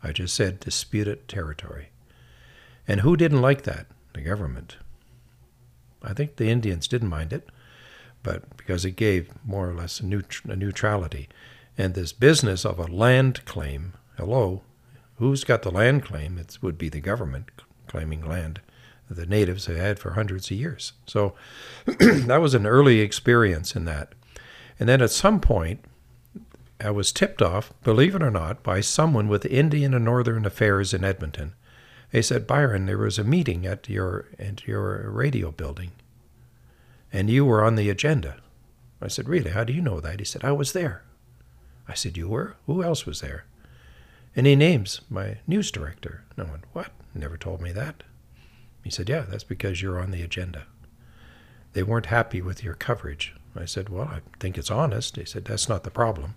[0.04, 1.90] I just said disputed territory.
[2.88, 3.88] And who didn't like that?
[4.14, 4.78] The government.
[6.04, 7.50] I think the Indians didn't mind it,
[8.24, 11.30] but because it gave more or less a, neut- a neutrality.
[11.78, 14.64] And this business of a land claim, hello,
[15.16, 16.38] who's got the land claim?
[16.38, 17.50] It would be the government
[17.88, 18.62] claiming land
[19.08, 20.94] that the natives have had for hundreds of years.
[21.06, 21.36] So
[21.86, 24.14] that was an early experience in that.
[24.80, 25.84] And then at some point,
[26.80, 30.94] I was tipped off, believe it or not, by someone with Indian and Northern Affairs
[30.94, 31.54] in Edmonton.
[32.12, 35.92] They said, Byron, there was a meeting at your at your radio building,
[37.12, 38.38] and you were on the agenda.
[39.02, 39.52] I said, Really?
[39.52, 40.20] How do you know that?
[40.20, 41.04] He said, I was there.
[41.88, 42.56] I said, You were?
[42.66, 43.46] Who else was there?
[44.36, 46.24] And he names my news director.
[46.38, 46.92] No one, what?
[47.16, 48.04] Never told me that.
[48.84, 50.66] He said, Yeah, that's because you're on the agenda.
[51.74, 53.34] They weren't happy with your coverage.
[53.56, 55.16] I said, Well, I think it's honest.
[55.16, 56.36] He said, That's not the problem.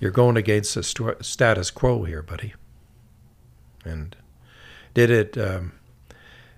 [0.00, 2.54] You're going against the st- status quo here, buddy.
[3.84, 4.16] And
[4.94, 5.72] did it um,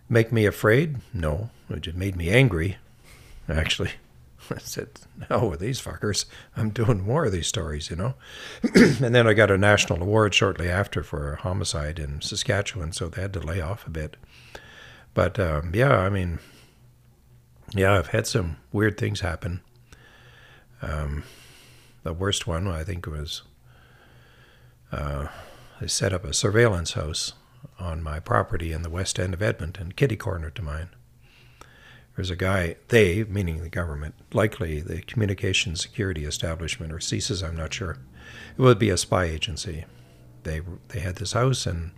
[0.09, 0.97] make me afraid?
[1.15, 1.51] No.
[1.71, 2.79] It just made me angry,
[3.51, 3.93] actually.
[4.51, 4.89] I said,
[5.29, 6.25] no, with these fuckers,
[6.57, 8.15] I'm doing more of these stories, you know?
[8.75, 13.09] and then I got a national award shortly after for a homicide in Saskatchewan, so
[13.09, 14.17] they had to lay off a bit.
[15.15, 16.39] But um, yeah, I mean,
[17.75, 19.61] yeah, I've had some weird things happen.
[20.83, 21.25] Um,
[22.03, 23.43] the worst one, I think, was
[24.91, 25.29] uh,
[25.81, 27.35] they set up a surveillance house
[27.79, 30.89] on my property in the west end of Edmonton, kitty corner to mine.
[32.21, 37.57] There's a guy, they, meaning the government, likely the Communications Security Establishment or CSIS, I'm
[37.57, 37.97] not sure.
[38.59, 39.87] It would be a spy agency.
[40.43, 41.93] They they had this house, and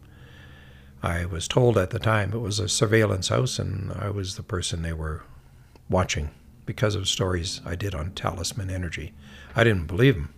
[1.03, 4.45] I was told at the time it was a surveillance house, and I was the
[4.45, 5.25] person they were
[5.89, 6.31] watching
[6.67, 9.15] because of stories I did on Talisman Energy.
[9.57, 10.33] I didn't believe them.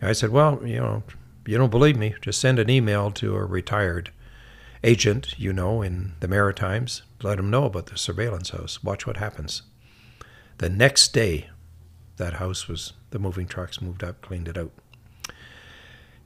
[0.00, 1.02] I said, well, you know,
[1.48, 4.12] you don't believe me, just send an email to a retired
[4.82, 7.02] agent, you know, in the Maritimes.
[7.22, 8.82] Let him know about the surveillance house.
[8.82, 9.62] Watch what happens.
[10.58, 11.48] The next day,
[12.16, 14.72] that house was, the moving trucks moved up, cleaned it out.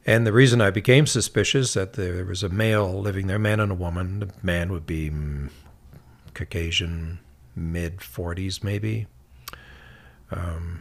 [0.07, 3.73] And the reason I became suspicious that there was a male living there, man and
[3.73, 4.21] a woman.
[4.21, 5.51] The man would be mm,
[6.35, 7.21] Caucasian,
[7.57, 9.07] mid 40s maybe.
[10.31, 10.81] Um,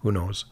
[0.00, 0.46] who knows?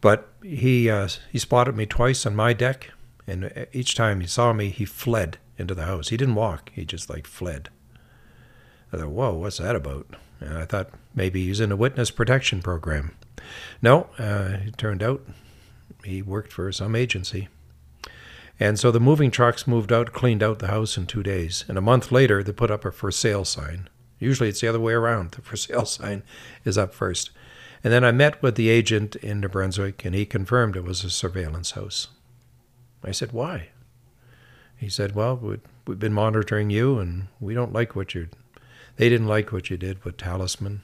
[0.00, 2.90] But he uh, he spotted me twice on my deck,
[3.28, 6.08] and each time he saw me, he fled into the house.
[6.08, 7.68] He didn't walk; he just like fled.
[8.92, 10.06] I thought, "Whoa, what's that about?"
[10.40, 13.14] And I thought maybe he's in a witness protection program.
[13.82, 15.26] No, uh, it turned out
[16.04, 17.48] he worked for some agency.
[18.60, 21.64] And so the moving trucks moved out, cleaned out the house in two days.
[21.68, 23.88] And a month later, they put up a for sale sign.
[24.18, 25.30] Usually it's the other way around.
[25.36, 26.22] The for sale sign
[26.64, 27.30] is up first.
[27.84, 31.04] And then I met with the agent in New Brunswick, and he confirmed it was
[31.04, 32.08] a surveillance house.
[33.04, 33.68] I said, Why?
[34.76, 38.28] He said, Well, we've been monitoring you, and we don't like what you
[38.96, 40.82] They didn't like what you did with Talisman.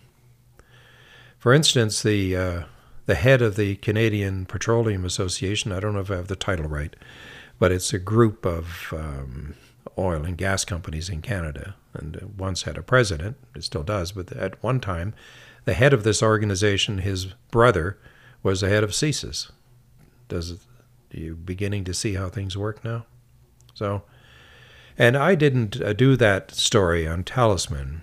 [1.38, 2.62] For instance, the uh,
[3.06, 6.68] the head of the Canadian Petroleum Association, I don't know if I have the title
[6.68, 6.96] right,
[7.58, 9.54] but it's a group of um,
[9.98, 14.32] oil and gas companies in Canada, and once had a president, it still does, but
[14.32, 15.14] at one time,
[15.64, 17.98] the head of this organization, his brother,
[18.42, 19.50] was the head of CSIS.
[20.28, 20.66] Does
[21.20, 23.06] you beginning to see how things work now?
[23.74, 24.02] So,
[24.98, 28.02] and I didn't uh, do that story on Talisman,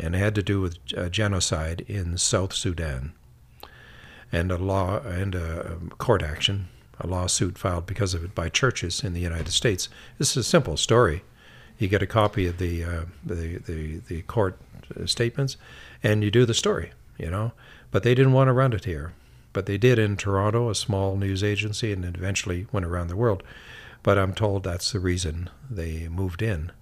[0.00, 3.12] and it had to do with uh, genocide in South Sudan,
[4.30, 9.04] and a law and a court action, a lawsuit filed because of it by churches
[9.04, 9.88] in the United States.
[10.18, 11.22] This is a simple story.
[11.78, 14.58] You get a copy of the uh, the, the the court
[15.04, 15.56] statements,
[16.02, 17.52] and you do the story, you know.
[17.90, 19.12] But they didn't want to run it here.
[19.52, 23.42] But they did in Toronto, a small news agency, and eventually went around the world.
[24.02, 26.72] But I'm told that's the reason they moved in.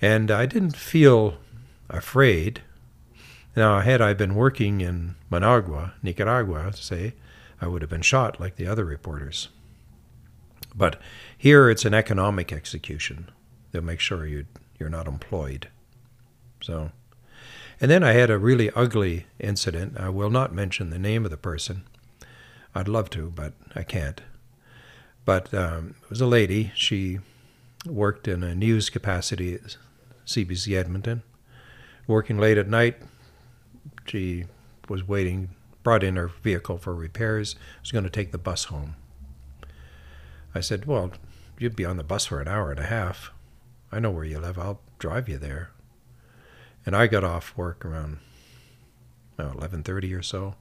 [0.00, 1.38] And I didn't feel
[1.90, 2.62] afraid.
[3.54, 7.14] Now, had I been working in Managua, Nicaragua, say,
[7.60, 9.48] I would have been shot like the other reporters.
[10.74, 11.00] But
[11.36, 13.30] here it's an economic execution.
[13.70, 14.46] They'll make sure you
[14.78, 15.68] you're not employed.
[16.60, 16.90] So
[17.82, 19.98] and then I had a really ugly incident.
[19.98, 21.82] I will not mention the name of the person.
[22.76, 24.20] I'd love to, but I can't.
[25.24, 26.70] But um, it was a lady.
[26.76, 27.18] She
[27.84, 29.76] worked in a news capacity at
[30.24, 31.24] CBC Edmonton.
[32.06, 32.98] Working late at night,
[34.06, 34.44] she
[34.88, 35.48] was waiting,
[35.82, 38.94] brought in her vehicle for repairs, was going to take the bus home.
[40.54, 41.10] I said, Well,
[41.58, 43.32] you'd be on the bus for an hour and a half.
[43.90, 44.56] I know where you live.
[44.56, 45.70] I'll drive you there.
[46.84, 48.18] And I got off work around
[49.38, 50.54] well, 11:30 or so.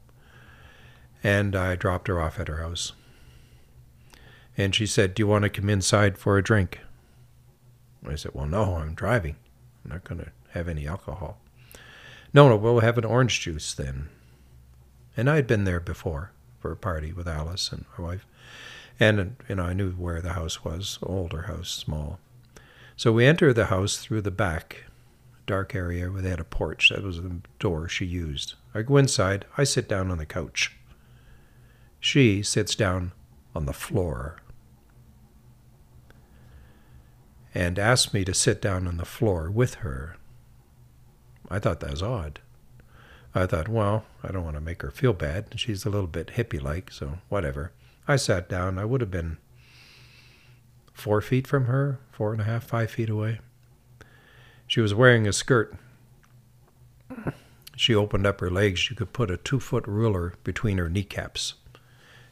[1.23, 2.93] And I dropped her off at her house.
[4.57, 6.79] And she said, "Do you want to come inside for a drink?"
[8.07, 9.35] I said, "Well, no, I'm driving.
[9.83, 11.39] I'm not going to have any alcohol."
[12.33, 14.09] No, no, we'll have an orange juice then.
[15.17, 18.25] And I had been there before for a party with Alice and my wife.
[18.99, 22.19] And, you know, I knew where the house was, older house, small.
[22.95, 24.85] So we enter the house through the back,
[25.45, 26.89] dark area where they had a porch.
[26.89, 28.55] That was the door she used.
[28.73, 29.45] I go inside.
[29.57, 30.75] I sit down on the couch.
[31.99, 33.11] She sits down
[33.55, 34.37] on the floor
[37.53, 40.15] and asked me to sit down on the floor with her.
[41.49, 42.39] I thought that was odd.
[43.35, 45.53] I thought, well, I don't want to make her feel bad.
[45.55, 47.71] She's a little bit hippie like, so whatever.
[48.07, 48.77] I sat down.
[48.77, 49.37] I would have been
[50.93, 53.39] four feet from her, four and a half, five feet away.
[54.71, 55.75] She was wearing a skirt.
[57.75, 58.89] She opened up her legs.
[58.89, 61.55] You could put a two foot ruler between her kneecaps.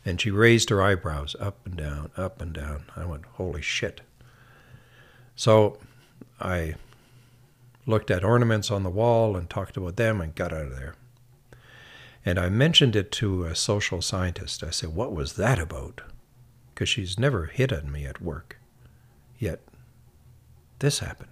[0.05, 2.85] And she raised her eyebrows up and down, up and down.
[2.95, 3.99] I went, holy shit.
[5.35, 5.79] So
[6.39, 6.75] I
[7.85, 10.95] looked at ornaments on the wall and talked about them and got out of there.
[12.23, 14.63] And I mentioned it to a social scientist.
[14.63, 16.03] I said, What was that about?
[16.73, 18.61] Because she's never hit on me at work.
[19.37, 19.59] Yet
[20.79, 21.28] this happened.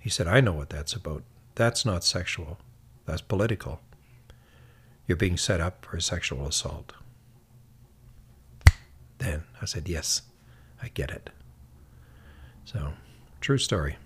[0.00, 1.22] He said, I know what that's about.
[1.54, 2.58] That's not sexual,
[3.06, 3.80] that's political.
[5.06, 6.92] You're being set up for a sexual assault.
[9.18, 10.22] Then I said, Yes,
[10.82, 11.30] I get it.
[12.64, 12.92] So,
[13.40, 13.96] true story.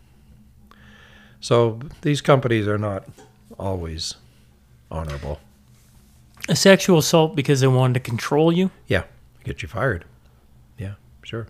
[1.41, 3.05] So these companies are not
[3.59, 4.15] always
[4.91, 5.41] honorable.
[6.49, 8.71] A sexual assault because they wanted to control you.
[8.87, 9.05] Yeah,
[9.45, 10.07] get you fired.
[10.79, 11.47] Yeah, sure.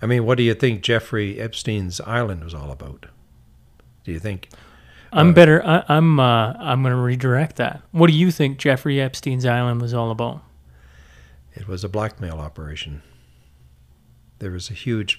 [0.00, 3.06] I mean, what do you think Jeffrey Epstein's island was all about?
[4.08, 4.48] Do you think?
[5.12, 5.62] I'm better.
[5.66, 6.18] I, I'm.
[6.18, 7.82] Uh, I'm going to redirect that.
[7.92, 10.42] What do you think Jeffrey Epstein's island was all about?
[11.52, 13.02] It was a blackmail operation.
[14.38, 15.18] There was a huge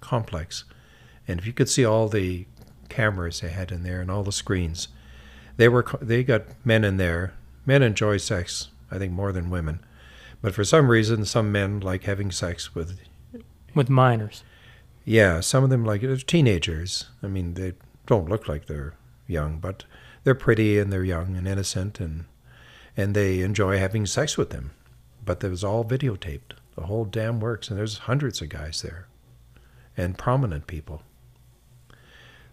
[0.00, 0.62] complex,
[1.26, 2.46] and if you could see all the
[2.88, 4.86] cameras they had in there and all the screens,
[5.56, 7.34] they were they got men in there.
[7.64, 9.80] Men enjoy sex, I think, more than women,
[10.40, 13.00] but for some reason, some men like having sex with
[13.74, 14.44] With minors.
[15.04, 17.06] Yeah, some of them like they're teenagers.
[17.20, 17.72] I mean, they
[18.06, 18.94] don't look like they're
[19.26, 19.84] young, but
[20.24, 22.24] they're pretty and they're young and innocent, and
[22.96, 24.70] and they enjoy having sex with them.
[25.24, 26.52] But it was all videotaped.
[26.76, 29.06] The whole damn works, and there's hundreds of guys there,
[29.96, 31.02] and prominent people.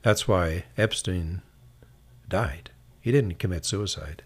[0.01, 1.41] That's why Epstein
[2.27, 2.71] died.
[2.99, 4.23] He didn't commit suicide.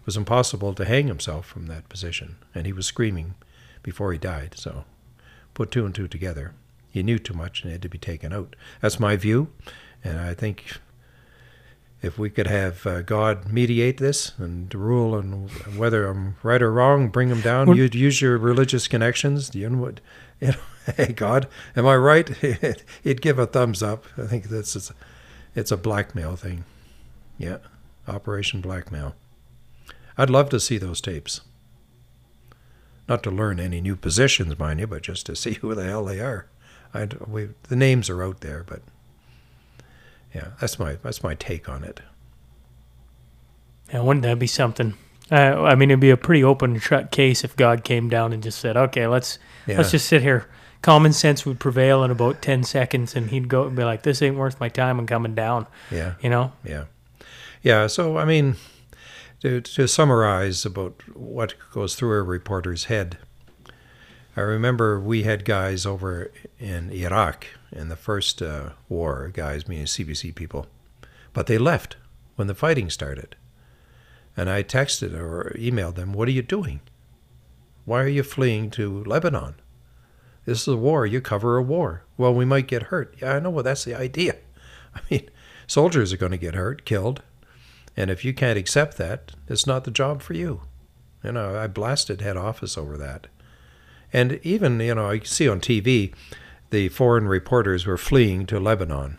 [0.00, 3.34] It was impossible to hang himself from that position, and he was screaming
[3.82, 4.54] before he died.
[4.56, 4.84] So,
[5.54, 6.54] put two and two together.
[6.90, 8.56] He knew too much and had to be taken out.
[8.80, 9.52] That's my view,
[10.04, 10.78] and I think
[12.00, 16.72] if we could have uh, God mediate this and rule on whether I'm right or
[16.72, 17.66] wrong, bring them down.
[17.66, 19.54] Well- You'd use your religious connections.
[19.54, 20.00] You know what?
[20.40, 22.28] You know, hey God, am I right?
[23.02, 24.04] He'd give a thumbs up.
[24.16, 24.92] I think that's it's,
[25.56, 26.62] it's a blackmail thing.
[27.38, 27.56] Yeah,
[28.06, 29.16] Operation Blackmail.
[30.16, 31.40] I'd love to see those tapes.
[33.08, 36.04] Not to learn any new positions, mind you, but just to see who the hell
[36.04, 36.46] they are.
[36.94, 38.82] I we the names are out there, but
[40.34, 42.00] yeah, that's my that's my take on it.
[43.92, 44.94] Yeah, wouldn't that be something?
[45.30, 48.32] Uh, I mean, it'd be a pretty open and shut case if God came down
[48.32, 49.78] and just said, "Okay, let's Yeah.
[49.78, 50.46] let's just sit here."
[50.80, 54.22] Common sense would prevail in about ten seconds, and he'd go and be like, "This
[54.22, 54.98] ain't worth my time.
[54.98, 56.52] I'm coming down." Yeah, You know?
[56.64, 56.84] yeah,
[57.62, 57.86] yeah.
[57.88, 58.56] So I mean,
[59.40, 63.18] to to summarize about what goes through a reporter's head,
[64.36, 69.86] I remember we had guys over in Iraq in the first uh, war, guys meaning
[69.86, 70.66] CBC people,
[71.32, 71.96] but they left
[72.36, 73.36] when the fighting started.
[74.36, 76.80] And I texted or emailed them, What are you doing?
[77.84, 79.54] Why are you fleeing to Lebanon?
[80.44, 81.06] This is a war.
[81.06, 82.04] You cover a war.
[82.16, 83.14] Well, we might get hurt.
[83.20, 83.50] Yeah, I know.
[83.50, 84.36] Well, that's the idea.
[84.94, 85.28] I mean,
[85.66, 87.22] soldiers are going to get hurt, killed.
[87.96, 90.62] And if you can't accept that, it's not the job for you.
[91.24, 93.26] You know, I blasted head office over that.
[94.12, 96.14] And even, you know, I see on TV
[96.70, 99.18] the foreign reporters were fleeing to Lebanon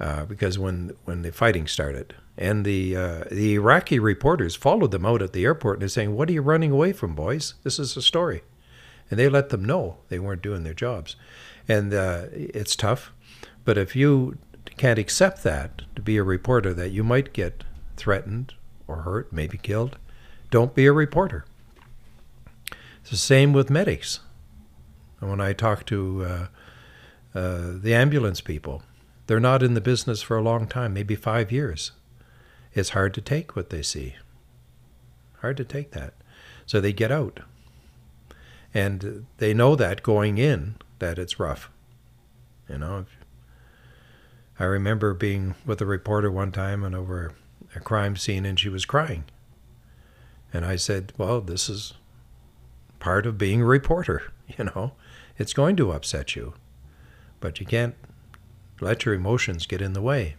[0.00, 2.14] uh, because when, when the fighting started.
[2.36, 6.16] And the, uh, the Iraqi reporters followed them out at the airport and they're saying,
[6.16, 7.54] What are you running away from, boys?
[7.62, 8.42] This is a story.
[9.10, 11.16] and they let them know they weren't doing their jobs,
[11.68, 13.12] and uh, it's tough.
[13.64, 14.38] But if you
[14.76, 17.64] can't accept that to be a reporter, that you might get
[17.96, 18.54] threatened
[18.86, 19.98] or hurt, maybe killed,
[20.50, 21.44] don't be a reporter.
[23.00, 24.20] It's the same with medics.
[25.24, 26.46] And when I talk to uh,
[27.34, 28.82] uh, the ambulance people,
[29.26, 31.92] they're not in the business for a long time, maybe five years.
[32.74, 34.16] It's hard to take what they see.
[35.40, 36.12] Hard to take that.
[36.66, 37.40] So they get out.
[38.74, 41.70] And they know that going in, that it's rough.
[42.68, 43.06] You know,
[44.60, 47.32] I remember being with a reporter one time and over
[47.74, 49.24] a crime scene, and she was crying.
[50.52, 51.94] And I said, Well, this is
[52.98, 54.92] part of being a reporter, you know.
[55.36, 56.54] It's going to upset you,
[57.40, 57.94] but you can't
[58.80, 60.36] let your emotions get in the way.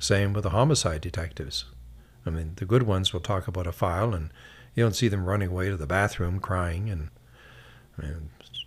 [0.00, 1.64] Same with the homicide detectives.
[2.24, 4.30] I mean, the good ones will talk about a file, and
[4.74, 7.10] you don't see them running away to the bathroom crying and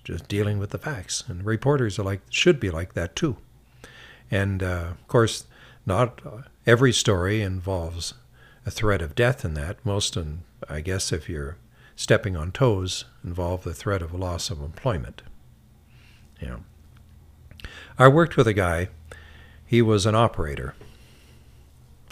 [0.04, 1.24] just dealing with the facts.
[1.28, 3.38] And reporters are like should be like that too.
[4.32, 5.46] And uh, of course,
[5.86, 6.22] not
[6.66, 8.14] every story involves
[8.66, 9.84] a threat of death in that.
[9.86, 11.58] Most, and I guess, if you're
[12.00, 15.22] stepping on toes, involve the threat of loss of employment.
[16.40, 16.64] You know.
[17.98, 18.88] I worked with a guy.
[19.66, 20.76] He was an operator.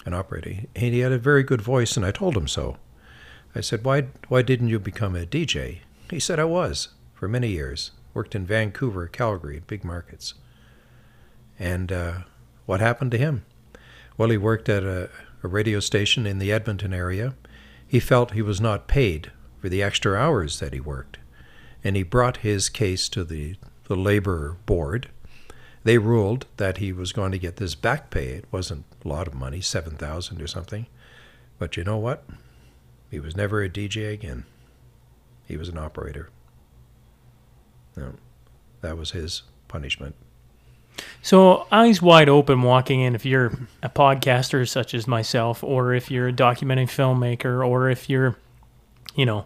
[0.04, 0.66] An operator.
[0.76, 2.76] And he had a very good voice, and I told him so.
[3.54, 5.78] I said, Why, why didn't you become a DJ?
[6.10, 7.92] He said, I was for many years.
[8.12, 10.34] Worked in Vancouver, Calgary, big markets.
[11.58, 12.18] And uh,
[12.66, 13.46] what happened to him?
[14.18, 15.08] Well, he worked at a,
[15.42, 17.36] a radio station in the Edmonton area.
[17.86, 21.18] He felt he was not paid for the extra hours that he worked.
[21.84, 23.56] And he brought his case to the,
[23.86, 25.08] the labor board.
[25.84, 28.28] They ruled that he was going to get this back pay.
[28.28, 30.86] It wasn't a lot of money, 7000 or something.
[31.58, 32.24] But you know what?
[33.10, 34.44] He was never a DJ again.
[35.46, 36.28] He was an operator.
[37.96, 38.14] No,
[38.82, 40.14] that was his punishment.
[41.22, 43.52] So, eyes wide open walking in, if you're
[43.82, 48.36] a podcaster such as myself, or if you're a documentary filmmaker, or if you're,
[49.18, 49.44] you know,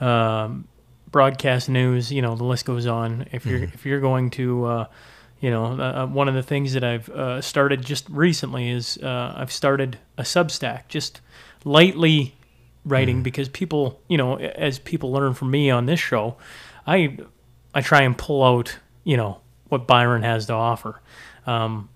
[0.00, 0.66] um,
[1.12, 3.28] broadcast news, you know, the list goes on.
[3.30, 4.86] If you're if you're going to, uh,
[5.40, 9.34] you know, uh, one of the things that I've uh, started just recently is uh,
[9.36, 11.20] I've started a Substack, just
[11.64, 12.34] lightly
[12.84, 16.36] writing because people, you know, as people learn from me on this show,
[16.84, 17.16] I
[17.72, 21.00] I try and pull out, you know, what Byron has to offer.
[21.46, 21.88] Um,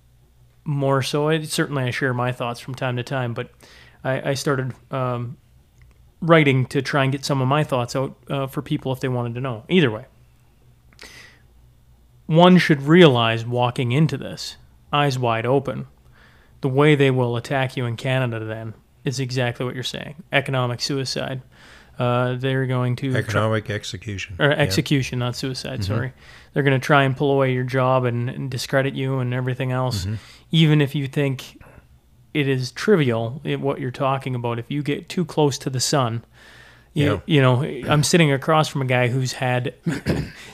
[0.65, 3.51] more so, I, certainly I share my thoughts from time to time, but
[4.05, 5.37] I, I started um,
[6.21, 9.09] writing to try and get some of my thoughts out uh, for people if they
[9.09, 9.65] wanted to know.
[9.69, 10.07] Either way,
[12.27, 14.57] one should realize walking into this,
[14.93, 15.87] eyes wide open,
[16.61, 20.81] the way they will attack you in Canada then is exactly what you're saying economic
[20.81, 21.41] suicide.
[21.99, 24.37] Uh, they're going to try- Economic execution.
[24.39, 24.57] or Yeah.
[24.57, 25.83] execution, not suicide.
[25.85, 26.13] Sorry,
[26.53, 29.73] they're going to try and pull away your job and, and discredit you and everything
[29.73, 30.07] else,
[30.53, 31.58] even if you think
[32.35, 34.59] it is trivial it, what you're talking about.
[34.59, 36.25] If you get too close to the sun,
[36.95, 37.21] you, Yeah.
[37.27, 39.75] you know, I'm sitting across from a guy who's had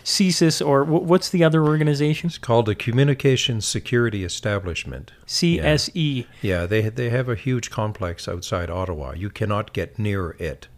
[0.05, 2.29] CSIS or wh- what's the other organization?
[2.29, 5.13] It's called the Communications Security Establishment.
[5.27, 6.27] CSE.
[6.43, 9.13] Yeah, they they have a huge complex outside Ottawa.
[9.13, 10.69] You cannot get near it.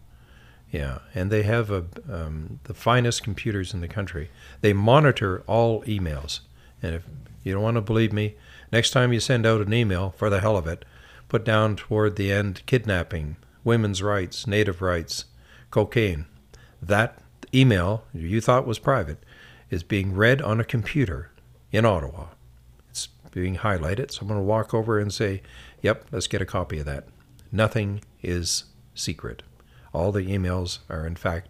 [0.71, 4.29] Yeah, and they have a, um, the finest computers in the country.
[4.61, 6.41] They monitor all emails,
[6.83, 7.03] and if
[7.43, 8.35] you don't want to believe me,
[8.77, 10.85] next time you send out an email, for the hell of it,
[11.29, 15.25] put down toward the end kidnapping, women's rights, native rights,
[15.71, 16.27] cocaine.
[16.79, 17.17] That
[17.51, 19.17] email you thought was private
[19.71, 21.31] is being read on a computer
[21.71, 22.27] in Ottawa.
[22.91, 24.11] It's being highlighted.
[24.11, 25.41] Someone will walk over and say,
[25.81, 27.07] Yep, let's get a copy of that.
[27.51, 29.41] Nothing is secret.
[29.91, 31.49] All the emails are, in fact,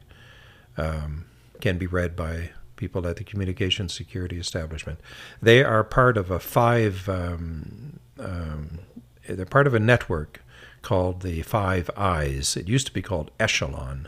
[0.78, 1.26] um,
[1.60, 5.00] can be read by people at the Communications Security Establishment.
[5.42, 8.80] They are part of a five, um, um,
[9.28, 10.42] they're part of a network
[10.82, 12.56] called the Five Eyes.
[12.56, 14.08] It used to be called Echelon.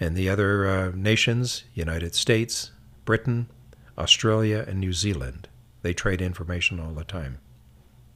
[0.00, 2.72] And the other uh, nations, United States,
[3.04, 3.48] Britain,
[3.96, 5.48] Australia, and New Zealand,
[5.82, 7.38] they trade information all the time.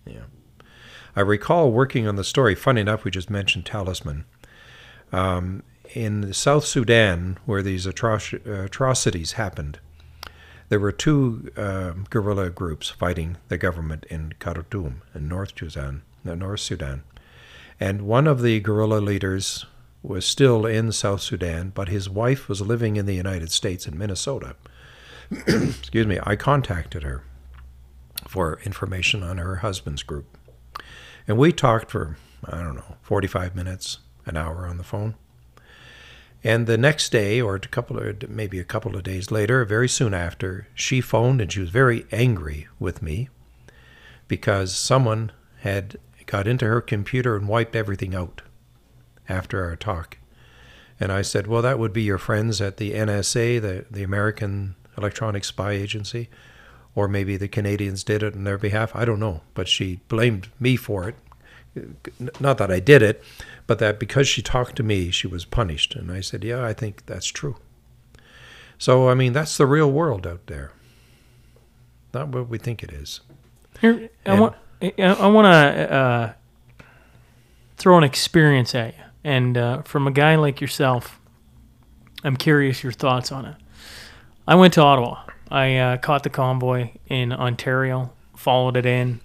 [0.07, 0.24] Yeah.
[1.14, 2.55] I recall working on the story.
[2.55, 4.24] Funny enough, we just mentioned Talisman.
[5.12, 5.62] Um,
[5.95, 9.78] in South Sudan, where these atroc- atrocities happened,
[10.68, 16.03] there were two um, guerrilla groups fighting the government in Khartoum, in North Sudan.
[16.26, 17.03] uh, North Sudan.
[17.78, 19.66] And one of the guerrilla leaders
[20.03, 23.99] was still in South Sudan, but his wife was living in the United States in
[23.99, 24.57] Minnesota.
[25.30, 27.22] Excuse me, I contacted her
[28.26, 30.38] for information on her husband's group.
[31.28, 35.14] And we talked for, I don't know, 45 minutes, an hour on the phone.
[36.45, 39.88] And the next day, or a couple of maybe a couple of days later, very
[39.88, 43.28] soon after, she phoned and she was very angry with me
[44.26, 45.30] because someone
[45.61, 48.43] had got into her computer and wiped everything out
[49.28, 50.18] after our talk.
[50.99, 54.74] And I said, Well, that would be your friends at the NSA, the, the American
[54.99, 56.28] Electronic Spy Agency,
[56.95, 58.95] or maybe the Canadians did it on their behalf.
[58.95, 59.43] I don't know.
[59.55, 61.14] But she blamed me for it.
[62.38, 63.22] Not that I did it,
[63.73, 65.95] but that because she talked to me, she was punished.
[65.95, 67.57] And I said, Yeah, I think that's true.
[68.77, 70.73] So, I mean, that's the real world out there.
[72.12, 73.23] Not what we think it is.
[73.81, 76.33] Here, I want I want to uh,
[77.79, 81.18] throw an experience at you, and uh, from a guy like yourself,
[82.25, 83.57] I'm curious your thoughts on it.
[84.47, 85.23] I went to Ottawa.
[85.51, 89.23] I uh, caught the convoy in Ontario, followed it in.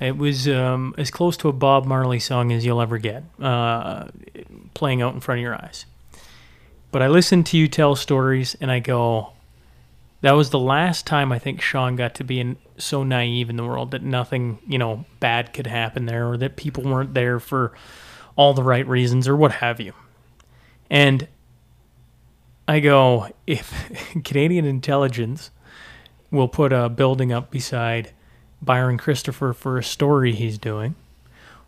[0.00, 4.06] It was um, as close to a Bob Marley song as you'll ever get, uh,
[4.72, 5.84] playing out in front of your eyes.
[6.90, 9.32] But I listened to you tell stories, and I go,
[10.22, 13.56] that was the last time I think Sean got to be in, so naive in
[13.56, 17.38] the world that nothing, you know, bad could happen there or that people weren't there
[17.38, 17.72] for
[18.36, 19.92] all the right reasons or what have you.
[20.88, 21.28] And
[22.66, 23.72] I go, if
[24.24, 25.50] Canadian intelligence
[26.30, 28.12] will put a building up beside
[28.62, 30.94] Byron Christopher for a story he's doing,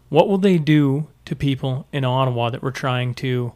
[0.09, 3.53] what will they do to people in Ottawa that were trying to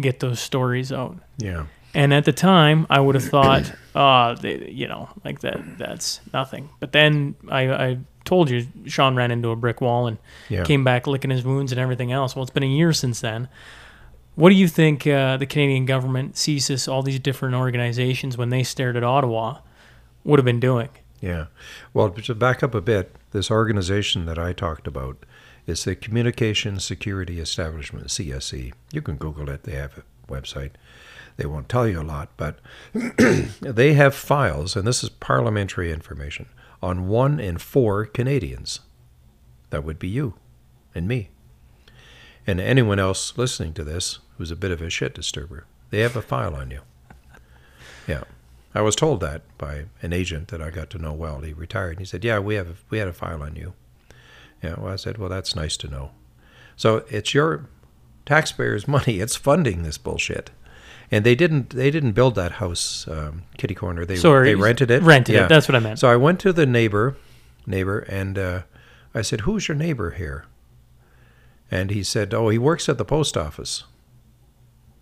[0.00, 1.16] get those stories out?
[1.38, 1.66] Yeah.
[1.94, 6.20] And at the time, I would have thought, uh, they, you know, like that, that's
[6.32, 6.70] nothing.
[6.80, 10.18] But then I, I told you, Sean ran into a brick wall and
[10.48, 10.64] Yeah.
[10.64, 12.34] came back licking his wounds and everything else.
[12.34, 13.48] Well, it's been a year since then.
[14.34, 18.62] What do you think uh, the Canadian government, CSIS, all these different organizations, when they
[18.62, 19.58] stared at Ottawa,
[20.24, 20.88] would have been doing?
[21.22, 21.46] Yeah.
[21.94, 25.24] Well, to back up a bit, this organization that I talked about
[25.66, 28.72] is the Communications Security Establishment, CSE.
[28.90, 30.72] You can Google it, they have a website.
[31.36, 32.58] They won't tell you a lot, but
[33.60, 36.48] they have files, and this is parliamentary information,
[36.82, 38.80] on one in four Canadians.
[39.70, 40.34] That would be you
[40.92, 41.30] and me.
[42.48, 45.66] And anyone else listening to this who's a bit of a shit disturber.
[45.90, 46.80] They have a file on you.
[48.08, 48.24] Yeah.
[48.74, 51.40] I was told that by an agent that I got to know well.
[51.40, 51.98] He retired.
[51.98, 53.74] He said, "Yeah, we have a, we had a file on you."
[54.62, 54.76] Yeah.
[54.78, 56.12] Well, I said, "Well, that's nice to know."
[56.76, 57.66] So it's your
[58.24, 59.20] taxpayers' money.
[59.20, 60.50] It's funding this bullshit.
[61.10, 64.06] And they didn't they didn't build that house, um, Kitty Corner.
[64.06, 65.02] They Sorry, they rented it.
[65.02, 65.98] rented it, that's what I meant.
[65.98, 67.16] So I went to the neighbor,
[67.66, 68.62] neighbor, and uh,
[69.14, 70.46] I said, "Who's your neighbor here?"
[71.70, 73.84] And he said, "Oh, he works at the post office."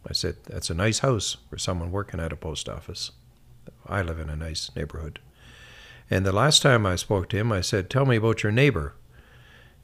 [0.09, 3.12] I said, "That's a nice house for someone working at a post office."
[3.87, 5.20] I live in a nice neighborhood.
[6.11, 8.95] And the last time I spoke to him, I said, "Tell me about your neighbor."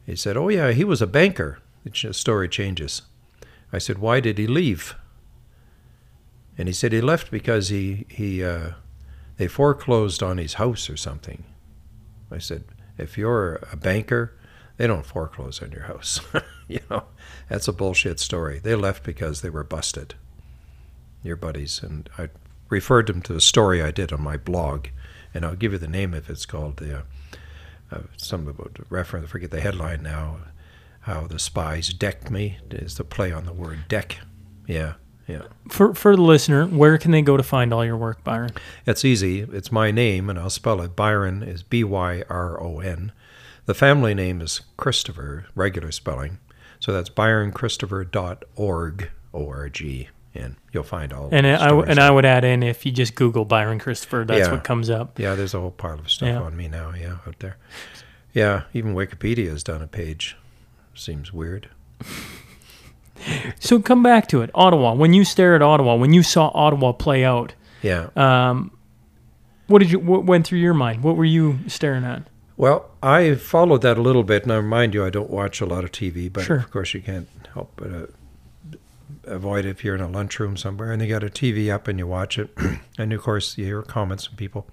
[0.05, 3.03] He said, "Oh yeah, he was a banker." The story changes.
[3.73, 4.97] I said, "Why did he leave?"
[6.59, 8.73] And he said he left because he he uh,
[9.37, 11.45] they foreclosed on his house or something.
[12.31, 12.65] I said,
[12.99, 14.37] "If you're a banker,
[14.79, 16.21] they don't foreclose on your house.
[16.69, 17.05] you know,
[17.49, 18.59] that's a bullshit story.
[18.59, 20.15] They left because they were busted."
[21.23, 22.31] Your buddies and I
[22.69, 24.89] referred them to the story I did on my blog,
[25.33, 26.33] and I'll give you the name of it.
[26.33, 27.03] It's called the uh,
[27.91, 29.27] uh, some about reference.
[29.27, 30.39] I forget the headline now.
[31.01, 34.19] How the spies decked me is the play on the word deck.
[34.67, 34.95] Yeah,
[35.29, 35.43] yeah.
[35.69, 38.51] For for the listener, where can they go to find all your work, Byron?
[38.87, 39.41] It's easy.
[39.41, 40.97] It's my name, and I'll spell it.
[40.97, 43.13] Byron is B Y R O N.
[43.67, 46.39] The family name is Christopher, regular spelling.
[46.79, 50.09] So that's byronchristopher.org, O-R-G,
[50.39, 51.29] and you'll find all.
[51.33, 54.53] And I and I would add in if you just Google Byron Christopher, that's Yeah.
[54.53, 55.19] what comes up.
[55.19, 56.41] Yeah, there's a whole pile of stuff Yeah.
[56.41, 56.93] on me now.
[56.99, 57.57] Yeah, out there.
[58.33, 60.37] Yeah, even Wikipedia has done a page.
[60.95, 61.69] Seems weird.
[63.59, 64.93] So come back to it, Ottawa.
[64.95, 68.09] When you stare at Ottawa, when you saw Ottawa play out, Yeah.
[68.15, 68.71] um,
[69.67, 71.03] what did you what went through your mind?
[71.03, 72.23] What were you staring at?
[72.59, 75.67] Well, I followed that a little bit, and I remind you, I don't watch a
[75.67, 76.57] lot of TV, but Sure.
[76.59, 78.07] of course you can't help but uh,
[79.27, 82.07] avoid if you're in a lunchroom somewhere and they got a TV up and you
[82.07, 82.51] watch it,
[82.99, 84.67] and of course you hear comments from people.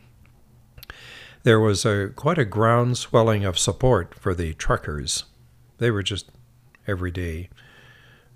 [1.43, 5.25] There was a quite a ground swelling of support for the truckers.
[5.77, 6.29] They were just
[6.87, 7.49] everyday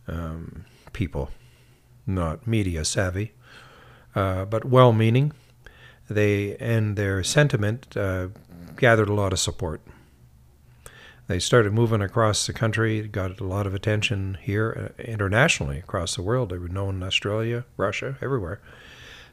[0.07, 1.29] um, people,
[2.05, 3.31] not media savvy,
[4.13, 5.31] uh, but well-meaning.
[6.09, 8.27] They and their sentiment uh,
[8.75, 9.81] gathered a lot of support.
[11.27, 16.15] They started moving across the country, got a lot of attention here uh, internationally across
[16.15, 16.49] the world.
[16.49, 18.61] They were known in Australia, Russia, everywhere.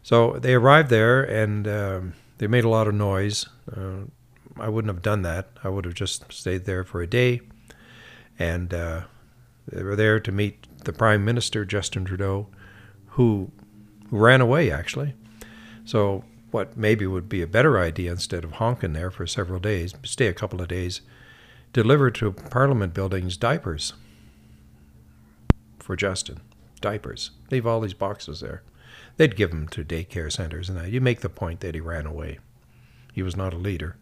[0.03, 3.47] So they arrived there and um, they made a lot of noise.
[3.74, 4.07] Uh,
[4.59, 5.49] I wouldn't have done that.
[5.62, 7.40] I would have just stayed there for a day.
[8.38, 9.03] And uh,
[9.68, 12.49] they were there to meet the Prime Minister, Justin Trudeau,
[13.11, 13.53] who,
[14.11, 15.14] who ran away actually.
[15.84, 19.95] So what maybe would be a better idea instead of honking there for several days,
[20.03, 21.01] stay a couple of days,
[21.75, 23.93] deliver to Parliament buildings diapers
[25.81, 26.41] for Justin.
[26.81, 27.33] Diapers.
[27.51, 28.62] Leave all these boxes there.
[29.16, 30.91] They'd give them to daycare centers and that.
[30.91, 32.39] You make the point that he ran away.
[33.12, 33.97] He was not a leader.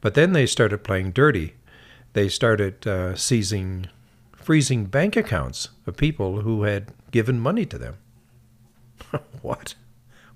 [0.00, 1.54] But then they started playing dirty.
[2.12, 3.88] They started uh, seizing,
[4.32, 7.96] freezing bank accounts of people who had given money to them.
[9.42, 9.74] what?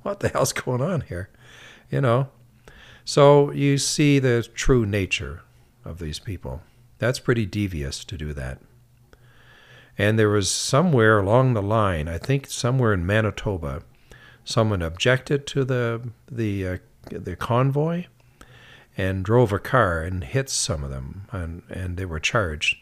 [0.03, 1.29] What the hell's going on here?
[1.89, 2.29] You know?
[3.05, 5.43] So you see the true nature
[5.85, 6.63] of these people.
[6.99, 8.61] That's pretty devious to do that.
[9.97, 13.83] And there was somewhere along the line, I think somewhere in Manitoba,
[14.45, 16.77] someone objected to the the uh,
[17.11, 18.07] the convoy
[18.97, 22.77] and drove a car and hit some of them, and and they were charged.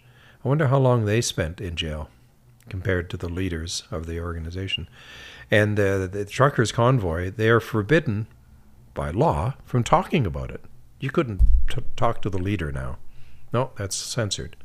[0.45, 2.09] I wonder how long they spent in jail
[2.69, 4.89] compared to the leaders of the organization.
[5.51, 8.27] And uh, the truckers' convoy, they are forbidden
[8.95, 10.65] by law from talking about it.
[11.03, 12.97] You couldn't t- talk to the leader now.
[13.53, 14.57] No, that's censored.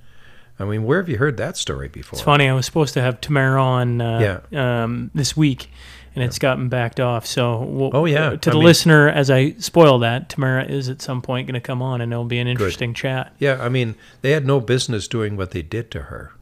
[0.60, 2.18] I mean, where have you heard that story before?
[2.18, 2.48] It's funny.
[2.48, 5.70] I was supposed to have Tamara on uh, um, this week,
[6.16, 7.26] and it's gotten backed off.
[7.26, 8.36] So, we'll, Oh, yeah.
[8.36, 11.56] to I the mean- listener, as I spoil that, Tamara is at some point going
[11.56, 13.34] to come on, and it'll be an interesting chat.
[13.40, 16.34] Yeah, I mean, they had no business doing what they did to her.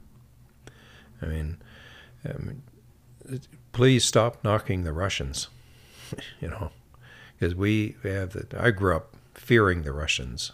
[1.21, 1.57] I mean,
[2.29, 2.61] um,
[3.71, 5.47] please stop knocking the Russians,
[6.41, 6.71] you know,
[7.39, 9.14] because we have the, I grew up
[9.45, 10.53] fearing the Russians.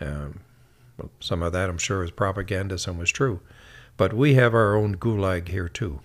[0.00, 0.40] Um,
[1.20, 3.40] some of that I'm sure is propaganda, some was true.
[3.98, 6.00] But we have our own gulag here too.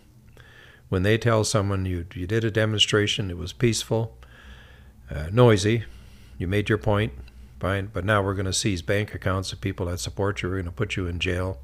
[0.90, 4.18] When they tell someone you, you did a demonstration, it was peaceful,
[5.10, 5.86] uh, noisy,
[6.38, 7.14] you made your point,
[7.60, 10.56] fine, but now we're going to seize bank accounts of people that support you, we're
[10.56, 11.60] going to put you in jail.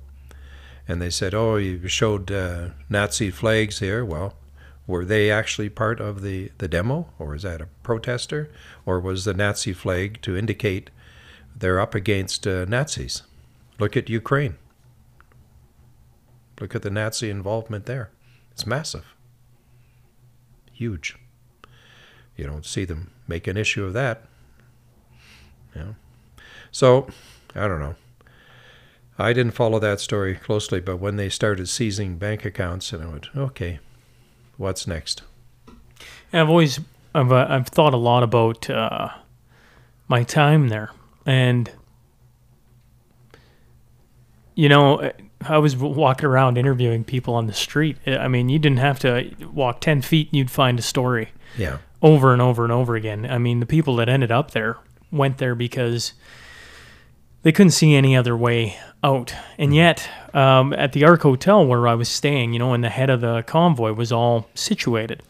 [0.88, 4.04] And they said, oh, you showed uh, Nazi flags here.
[4.04, 4.36] Well,
[4.86, 8.52] were they actually part of the, the demo, or is that a protester,
[8.86, 10.90] or was the Nazi flag to indicate
[11.56, 13.24] they're up against uh, Nazis?
[13.80, 14.58] Look at Ukraine.
[16.60, 18.12] Look at the Nazi involvement there.
[18.52, 19.16] It's massive,
[20.72, 21.18] huge.
[22.36, 24.24] You don't see them make an issue of that.
[25.76, 25.94] Yeah.
[26.72, 27.08] So,
[27.56, 27.96] I don't know.
[29.18, 33.08] I didn't follow that story closely, but when they started seizing bank accounts, and I
[33.08, 33.80] went, okay,
[34.58, 35.22] what's next?
[36.32, 36.80] I've always
[37.16, 39.10] I've uh, I've thought a lot about uh,
[40.08, 40.92] my time there,
[41.26, 41.70] and
[44.56, 47.98] you know, I was walking around interviewing people on the street.
[48.06, 51.78] I mean, you didn't have to walk ten feet and you'd find a story Yeah.
[52.02, 53.26] over and over and over again.
[53.30, 54.78] I mean, the people that ended up there
[55.12, 56.14] went there because
[57.44, 59.34] they couldn't see any other way out.
[59.58, 62.90] And yet, um, at the Arc Hotel where I was staying, you know, and the
[62.90, 65.22] head of the convoy was all situated.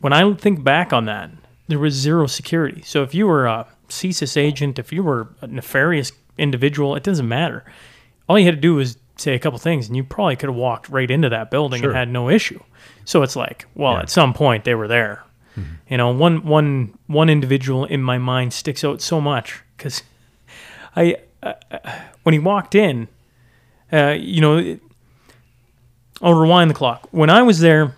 [0.00, 1.30] When I think back on that,
[1.68, 2.82] there was zero security.
[2.82, 7.28] So if you were a CSIS agent, if you were a nefarious individual, it doesn't
[7.28, 7.64] matter.
[8.28, 10.56] All you had to do was say a couple things, and you probably could have
[10.56, 11.90] walked right into that building Sure.
[11.90, 12.60] and had no issue.
[13.06, 14.00] So it's like, well, Yeah.
[14.00, 15.22] at some point they were there.
[15.88, 20.02] You know, one one one individual in my mind sticks out so much because
[20.96, 21.52] I, uh,
[22.22, 23.08] when he walked in,
[23.92, 24.80] uh, you know, it-
[26.22, 27.08] I'll rewind the clock.
[27.10, 27.94] When I was there,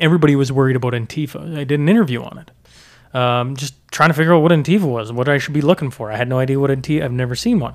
[0.00, 1.56] everybody was worried about Antifa.
[1.58, 5.12] I did an interview on it, um, just trying to figure out what Antifa was,
[5.12, 6.10] what I should be looking for.
[6.10, 7.02] I had no idea what Antifa.
[7.04, 7.74] I've never seen one,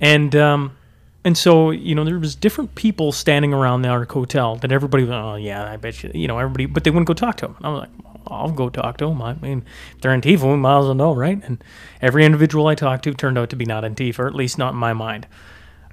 [0.00, 0.76] and um,
[1.22, 5.10] and so you know there was different people standing around the Hotel that everybody was,
[5.12, 7.56] oh yeah, I bet you, you know everybody, but they wouldn't go talk to him.
[7.62, 7.90] I was like,
[8.26, 9.20] I'll go talk to them.
[9.22, 9.64] I mean,
[9.94, 11.42] if they're Antifa, we might as well know, right?
[11.44, 11.62] And
[12.00, 14.72] every individual I talked to turned out to be not Antifa, or at least not
[14.72, 15.26] in my mind.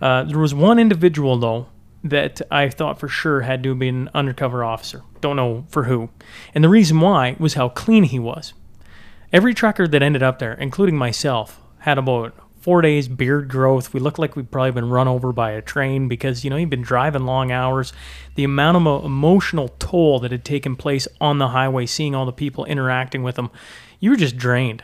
[0.02, 1.68] Uh, there was one individual though
[2.04, 5.04] that I thought for sure had to been an undercover officer.
[5.22, 6.10] Don't know for who.
[6.56, 8.54] And the reason why was how clean he was.
[9.32, 13.94] Every trucker that ended up there, including myself, had about four days beard growth.
[13.94, 16.70] We looked like we'd probably been run over by a train because, you know, you've
[16.70, 17.94] been driving long hours.
[18.36, 22.32] The amount of emotional toll that had taken place on the highway, seeing all the
[22.32, 23.50] people interacting with them
[24.02, 24.84] you were just drained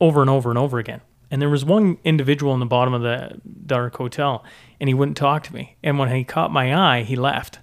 [0.00, 1.02] over and over and over again.
[1.30, 4.44] And there was one individual in the bottom of the dark hotel,
[4.80, 5.76] and he wouldn't talk to me.
[5.82, 7.58] And when he caught my eye, he left,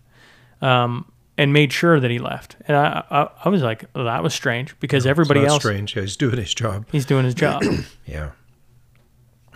[0.62, 2.58] um, and made sure that he left.
[2.68, 5.94] And I, I, I was like, well, that was strange because everybody else, strange.
[5.94, 6.86] He's doing his job.
[6.92, 7.64] he's doing his job.
[8.06, 8.32] Yeah.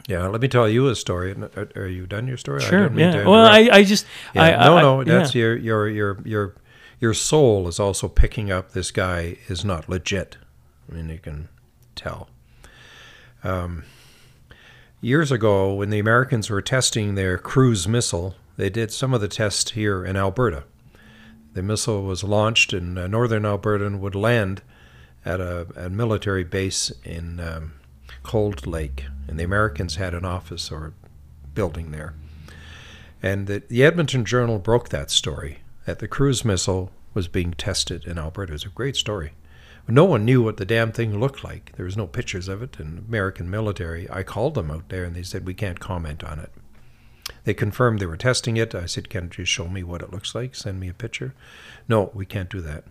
[0.07, 0.27] Yeah.
[0.27, 1.35] Let me tell you a story.
[1.75, 2.61] Are, you done your story?
[2.63, 3.27] I sure, mean yeah.
[3.27, 3.45] Well.
[3.45, 4.05] I, I just,
[4.35, 5.39] Yeah, I, no, no, I- that's yeah.
[5.41, 6.55] your your your your
[6.99, 8.71] your soul is also picking up.
[8.71, 10.37] This guy is not legit.
[10.89, 11.49] I mean, you can
[11.95, 12.29] tell.
[13.43, 13.83] Um,
[15.01, 19.27] years ago, when the Americans were testing their cruise missile, they did some of the
[19.27, 20.63] tests here in Alberta.
[21.53, 24.61] the missile was launched in uh, northern Alberta and would land
[25.23, 27.73] at a, a military base in um,
[28.25, 30.93] Cold Lake, and the Americans had an office or
[31.53, 32.15] building there.
[33.21, 38.05] And the, the Edmonton Journal broke that story that the cruise missile was being tested
[38.05, 38.51] in Alberta.
[38.51, 39.33] It was a great story.
[39.87, 41.73] No one knew what the damn thing looked like.
[41.75, 44.09] There was no pictures of it in American military.
[44.09, 46.51] I called them out there and they said, we can't comment on it.
[47.43, 48.73] They confirmed they were testing it.
[48.73, 50.55] I said, Can you show me what it looks like?
[50.55, 51.33] Send me a picture.
[51.87, 52.83] No, we can't do that.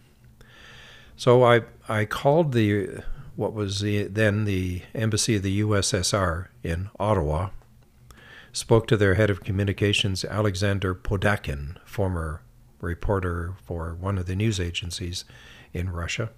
[1.17, 3.03] So I I called the
[3.37, 7.51] what was the, then the embassy of the USSR in Ottawa.
[8.53, 12.43] Spoke to their head of communications, Alexander Podakin, former
[12.81, 15.25] reporter for one of the news agencies
[15.73, 16.31] in Russia.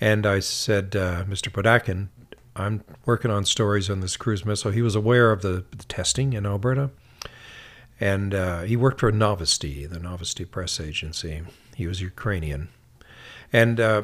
[0.00, 1.52] And I said, uh, Mr.
[1.52, 2.08] Podakin,
[2.56, 4.72] I'm working on stories on this cruise missile.
[4.72, 6.90] He was aware of the, the testing in Alberta.
[8.00, 11.42] And uh, he worked for Novosti, the Novosti press agency.
[11.76, 12.70] He was Ukrainian.
[13.52, 14.02] And uh,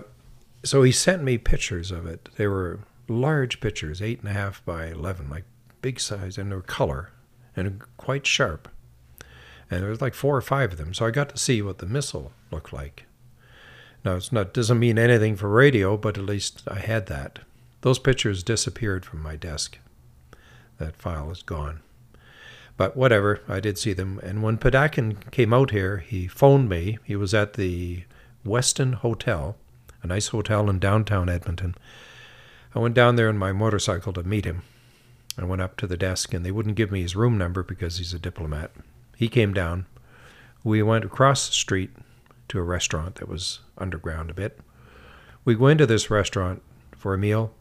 [0.65, 2.29] so he sent me pictures of it.
[2.37, 5.45] They were large pictures, eight and a half by 11, like
[5.81, 7.13] big size, and they were color
[7.55, 8.69] and quite sharp.
[9.71, 10.95] And there was like four or five of them.
[10.95, 13.07] So I got to see what the missile looked like.
[14.05, 17.41] Now, it's not doesn't mean anything for radio, but at least I had that.
[17.81, 19.79] Those pictures disappeared from my desk.
[20.79, 21.81] That file is gone.
[22.77, 24.21] But whatever, I did see them.
[24.23, 26.99] And when Podakin came out here, he phoned me.
[27.05, 28.05] He was at the
[28.45, 29.57] Westin Hotel,
[30.07, 31.75] a nice hotel in downtown Edmonton.
[32.75, 34.63] I went down there on my motorcycle to meet him.
[35.37, 37.99] I went up to the desk, and they wouldn't give me his room number because
[37.99, 38.71] he's a diplomat.
[39.17, 39.87] He came down.
[40.63, 41.91] We went across the street
[42.49, 44.59] to a restaurant that was underground a bit.
[45.45, 46.63] We go into this restaurant
[46.97, 47.53] for a meal,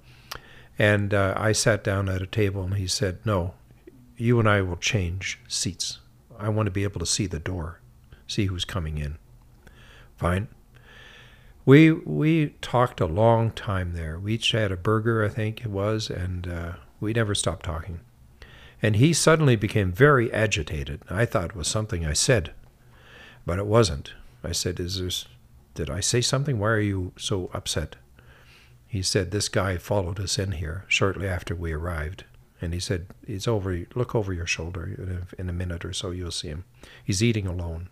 [0.77, 3.55] and uh, I sat down at a table, and he said, No,
[4.17, 5.99] you and I will change seats.
[6.37, 7.79] I want to be able to see the door,
[8.27, 9.17] see who's coming in.
[10.17, 10.47] Fine.
[11.65, 14.19] We we talked a long time there.
[14.19, 18.01] We each had a burger, I think it was, and uh, we never stopped talking.
[18.81, 21.01] And he suddenly became very agitated.
[21.09, 22.53] I thought it was something I said,
[23.45, 24.13] but it wasn't.
[24.43, 25.25] I said, "Is this?
[25.73, 26.59] Did I say something?
[26.59, 27.95] Why are you so upset?"
[28.87, 32.25] He said, "This guy followed us in here shortly after we arrived."
[32.61, 33.85] And he said, "He's over.
[33.95, 34.83] Look over your shoulder.
[34.85, 36.63] In a, in a minute or so, you'll see him.
[37.03, 37.89] He's eating alone."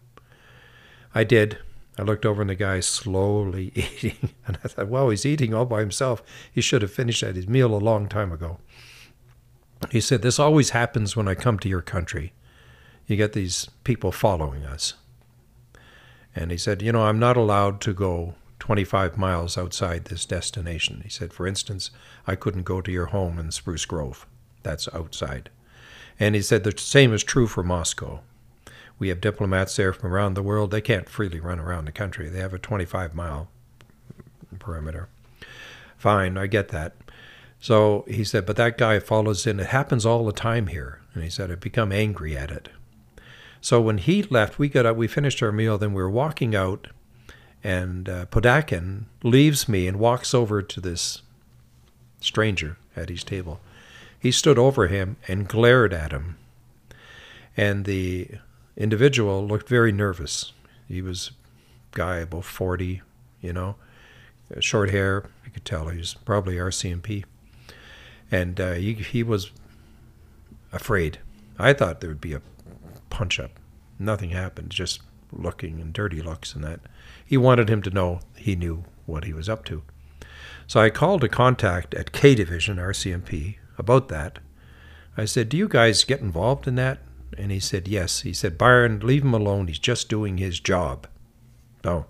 [1.16, 1.58] I did.
[1.98, 5.66] I looked over and the guy slowly eating, and I thought, "Well, he's eating all
[5.66, 6.24] by himself.
[6.52, 8.60] He should have finished at his meal a long time ago."
[9.92, 12.34] He said, "This always happens when I come to your country.
[13.06, 14.96] You get these people following us."
[16.36, 21.02] And he said, "You know, I'm not allowed to go 25 miles outside this destination."
[21.04, 21.92] He said, "For instance,
[22.26, 24.26] I couldn't go to your home in Spruce Grove."
[24.64, 25.52] That's outside.
[26.20, 28.22] And he said the same is true for Moscow.
[29.00, 30.72] We have diplomats there from around the world.
[30.72, 32.30] They can't freely run around the country.
[32.30, 33.50] They have a 25 mile
[34.60, 35.10] perimeter.
[35.98, 36.94] Fine, I get that.
[37.60, 39.60] So he said, but that guy follows in.
[39.60, 41.02] It happens all the time here.
[41.14, 42.70] And he said, I've become angry at it.
[43.62, 46.54] So when he left, we got up, we finished our meal, then we were walking
[46.54, 46.90] out,
[47.64, 51.22] and uh, Podakin leaves me and walks over to this
[52.20, 53.62] stranger at his table.
[54.20, 56.38] He stood over him and glared at him.
[57.56, 58.32] And the
[58.76, 60.54] individual looked very nervous.
[60.88, 61.32] He was
[61.94, 63.02] a guy about 40,
[63.42, 63.76] you know,
[64.60, 65.26] short hair.
[65.46, 67.24] You could tell he was probably RCMP.
[68.32, 69.52] And uh, he, he was
[70.72, 71.20] afraid.
[71.60, 72.42] I thought there would be a
[73.10, 73.60] punch up.
[74.00, 75.02] Nothing happened, just
[75.32, 76.80] looking and dirty looks and that.
[77.26, 79.84] He wanted him to know he knew what he was up to.
[80.68, 84.40] So I called a contact at K Division, RCMP, about that.
[85.18, 87.00] I said, Do you guys get involved in that?
[87.38, 88.22] And he said, Yes.
[88.22, 89.68] He said, Byron, leave him alone.
[89.68, 91.08] He's just doing his job.
[91.84, 92.06] Oh.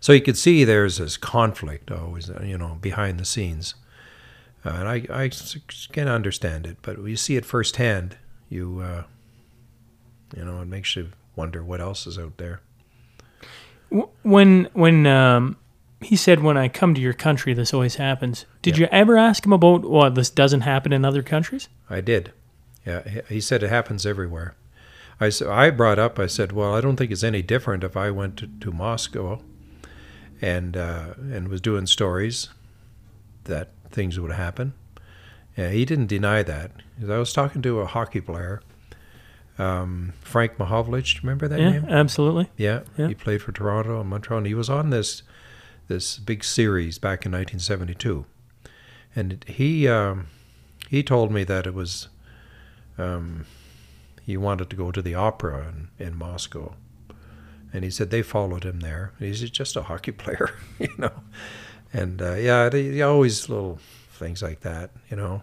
[0.00, 3.74] So you could see there's this conflict always, you know, behind the scenes.
[4.64, 5.30] Uh, and I, I
[5.92, 8.16] can understand it, but when you see it firsthand,
[8.48, 9.04] you, uh,
[10.36, 12.60] you know, it makes you wonder what else is out there.
[14.22, 15.56] When when um,
[16.00, 18.82] he said, "When I come to your country, this always happens." Did Yeah.
[18.84, 21.68] you ever ask him about well, this doesn't happen in other countries?
[21.88, 22.32] I did.
[22.86, 24.54] Yeah, he- said it happens everywhere.
[25.20, 27.94] I, so I brought up, I said, well, I don't think it's any different if
[27.96, 29.40] I went to, to Moscow
[30.40, 32.48] and uh, and was doing stories
[33.44, 34.72] that things would happen.
[35.56, 36.70] Yeah, he didn't deny that.
[37.06, 38.62] I was talking to a hockey player,
[39.58, 41.22] um, Frank Mahovlich.
[41.22, 41.84] Remember that yeah, name?
[41.88, 42.48] absolutely.
[42.56, 43.08] Yeah, Yeah.
[43.08, 44.38] he played for Toronto and Montreal.
[44.38, 45.22] And he was on this
[45.88, 48.24] this big series back in 1972,
[49.14, 50.28] and he um,
[50.88, 52.08] he told me that it was
[53.00, 53.46] um,
[54.22, 56.74] he wanted to go to the opera in, in Moscow,
[57.72, 59.12] And he said they followed him there.
[59.18, 61.12] He's just a hockey player, you know.
[61.92, 63.78] And uh, yeah, they, they always little
[64.12, 65.42] things like that, you know.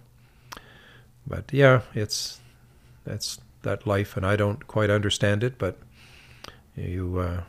[1.26, 2.40] But yeah, it's
[3.06, 5.78] that's that life, and I don't quite understand it, but
[6.76, 7.42] you uh,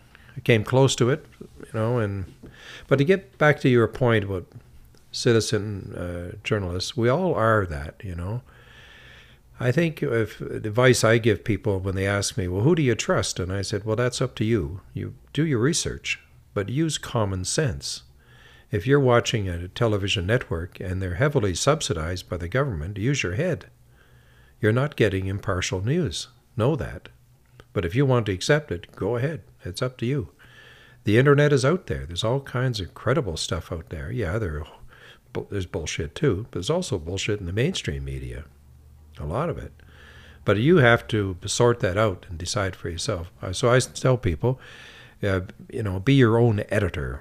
[0.44, 1.98] came close to it, you know.
[1.98, 2.32] And
[2.88, 4.46] but to get back to your point about
[5.12, 8.42] citizen uh, journalists, we all are that, you know.
[9.60, 12.82] I think if the advice I give people when they ask me, well, who do
[12.82, 13.40] you trust?
[13.40, 14.82] And I said, well, that's up to you.
[14.94, 16.20] You do your research,
[16.54, 18.02] but use common sense.
[18.70, 23.34] If you're watching a television network and they're heavily subsidized by the government, use your
[23.34, 23.66] head.
[24.60, 26.28] You're not getting impartial news.
[26.56, 27.08] Know that.
[27.72, 29.42] But if you want to accept it, go ahead.
[29.64, 30.28] It's up to you.
[31.02, 32.06] The internet is out there.
[32.06, 34.12] There's all kinds of credible stuff out there.
[34.12, 34.64] Yeah, there,
[35.50, 38.44] there's bullshit too, but there's also bullshit in the mainstream media
[39.20, 39.72] a lot of it.
[40.44, 43.30] But you have to sort that out and decide for yourself.
[43.42, 44.58] Uh, so I tell people,
[45.22, 45.40] uh,
[45.70, 47.20] you know, be your own editor.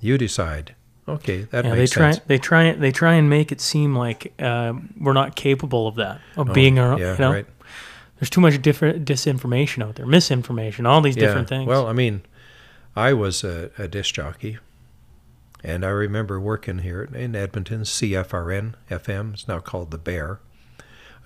[0.00, 0.74] You decide.
[1.08, 2.24] Okay, that yeah, makes they try sense.
[2.26, 6.20] they try they try and make it seem like uh, we're not capable of that
[6.36, 7.46] of Oh, being our yeah, you know right.
[8.18, 12.22] there's too much different disinformation out there misinformation all these different things Well, I mean,
[12.96, 14.58] I was a, a disc jockey,
[15.62, 19.34] and I remember working here in Edmonton, CFRN FM.
[19.34, 20.40] It's now called the Bear.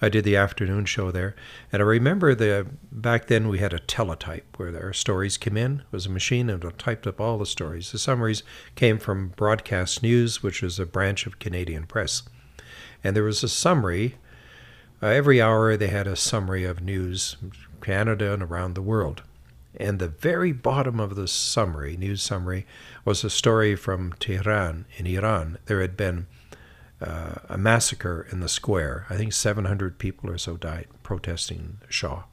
[0.03, 1.37] I did the afternoon show there,
[1.71, 5.81] and I remember the back then we had a teletype where our stories came in.
[5.81, 7.93] It was a machine and it typed up all the stories.
[7.93, 8.43] The summaries
[8.75, 12.23] came from Broadcast News, which is a branch of Canadian Press,
[13.05, 14.17] and there was a summary.
[15.03, 17.37] Uh, every hour they had a summary of news,
[17.83, 19.23] Canada and around the world.
[19.77, 22.67] And the very bottom of the summary, news summary,
[23.05, 25.59] was a story from Tehran in Iran.
[25.67, 26.27] There had been
[27.01, 29.07] uh, a massacre in the square.
[29.09, 32.25] I think 700 people or so died protesting Shah.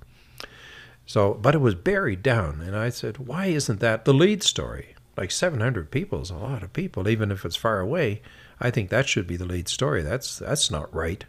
[1.05, 4.95] So, but it was buried down, and I said, "Why isn't that the lead story?
[5.15, 8.21] Like 700 people is a lot of people, even if it's far away.
[8.59, 10.03] I think that should be the lead story.
[10.03, 11.23] That's that's not right."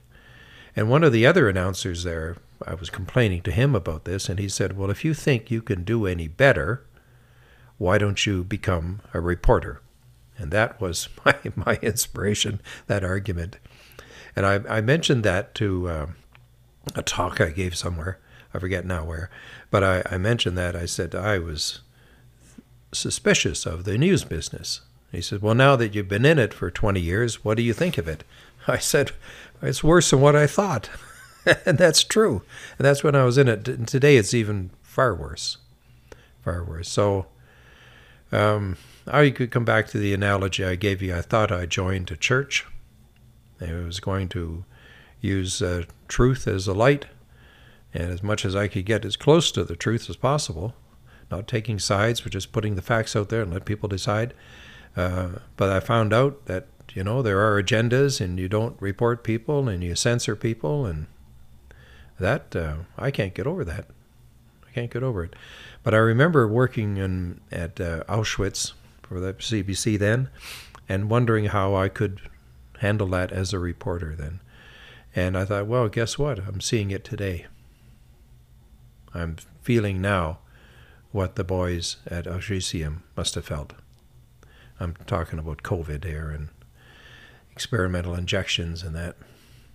[0.78, 4.39] And one of the other announcers there, I was complaining to him about this, and
[4.39, 6.85] he said, Well, if you think you can do any better,
[7.78, 9.81] why don't you become a reporter?
[10.39, 13.59] And that was my, my inspiration, that argument.
[14.35, 16.06] And I, I mentioned that to uh,
[16.94, 18.19] a talk I gave somewhere.
[18.55, 19.31] I forget now where.
[19.70, 20.74] But I, I mentioned that.
[20.74, 21.81] I said I was
[22.93, 24.81] suspicious of the news business.
[25.12, 27.73] He said, Well, now that you've been in it for 20 years, what do you
[27.73, 28.24] think of it?
[28.66, 29.12] I said,
[29.62, 30.89] It's worse than what I thought.
[31.66, 32.43] and that's true.
[32.78, 33.69] And that's when I was in it.
[33.69, 35.59] And today it's even far worse.
[36.44, 36.89] Far worse.
[36.89, 37.27] So
[38.32, 38.77] um,
[39.10, 41.14] I could come back to the analogy I gave you.
[41.14, 42.66] I thought I joined a church.
[43.60, 44.64] I was going to
[45.20, 47.06] use uh, truth as a light,
[47.93, 50.74] and as much as I could get as close to the truth as possible,
[51.30, 54.35] not taking sides, but just putting the facts out there and let people decide.
[54.97, 59.24] Uh, but I found out that you know there are agendas, and you don't report
[59.24, 61.06] people, and you censor people, and
[62.20, 63.86] that uh, I can't get over that.
[64.66, 65.35] I can't get over it.
[65.82, 68.72] But I remember working in at uh, Auschwitz
[69.09, 70.28] for the CBC then,
[70.89, 72.20] and wondering how I could
[72.80, 74.40] handle that as a reporter then.
[75.14, 76.39] And I thought, well, guess what?
[76.39, 77.47] I'm seeing it today.
[79.14, 80.39] I'm feeling now
[81.10, 83.72] what the boys at Auschwitz must have felt.
[84.78, 86.51] I'm talking about COVID here and
[87.51, 89.16] experimental injections and that.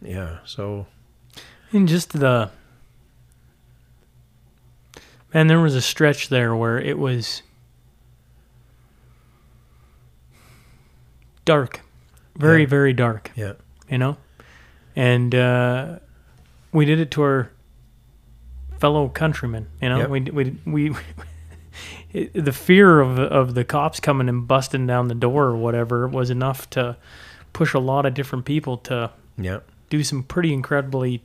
[0.01, 0.87] Yeah, so
[1.71, 2.51] and just the
[5.33, 7.41] man there was a stretch there where it was
[11.45, 11.81] dark
[12.35, 12.67] very Yeah.
[12.67, 13.53] very dark yeah,
[13.89, 14.17] you know
[14.95, 15.99] and uh,
[16.71, 17.51] we did it to our
[18.79, 20.09] fellow countrymen you know Yep.
[20.09, 20.95] we we we
[22.33, 26.29] the fear of of the cops coming and busting down the door or whatever was
[26.29, 26.95] enough to
[27.53, 29.59] push a lot of different people to yeah,
[29.89, 31.23] do some pretty incredibly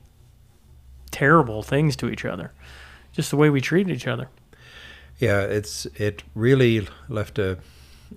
[1.10, 2.52] terrible things to each other
[3.12, 4.28] just the way we treated each other
[5.20, 5.40] yeah.
[5.40, 7.58] It's it really left a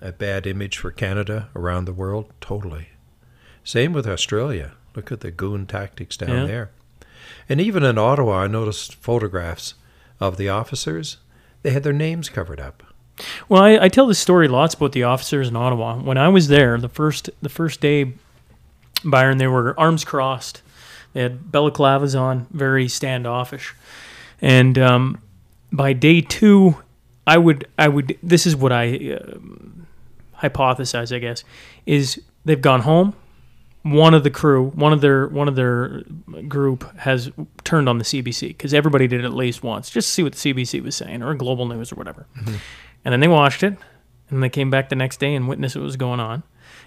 [0.01, 2.31] a bad image for Canada around the world.
[2.39, 2.89] Totally.
[3.63, 4.73] Same with Australia.
[4.95, 6.45] Look at the goon tactics down Yeah.
[6.45, 6.69] there.
[7.49, 9.73] And even in Ottawa, I noticed photographs
[10.19, 11.17] of the officers.
[11.63, 12.83] They had their names covered up.
[13.49, 15.97] Well, I, I tell this story lots about the officers in Ottawa.
[15.97, 18.13] When I was there, the first the first day,
[19.03, 20.61] Byron, they were arms crossed.
[21.13, 23.75] They had balaclavas on, very standoffish.
[24.41, 25.21] And um,
[25.71, 26.77] by day two,
[27.27, 29.37] I would I would this is what I uh,
[30.41, 31.43] hypothesize, I guess,
[31.85, 33.15] is they've gone home,
[33.83, 36.03] one of the crew, one of their one of their
[36.47, 37.31] group has
[37.63, 40.33] turned on the CBC because everybody did it at least once, just to see what
[40.33, 42.27] the CBC was saying or Global News or whatever.
[42.37, 42.55] Mm-hmm.
[43.03, 43.75] And then they watched it,
[44.29, 46.43] and they came back the next day and witnessed what was going on.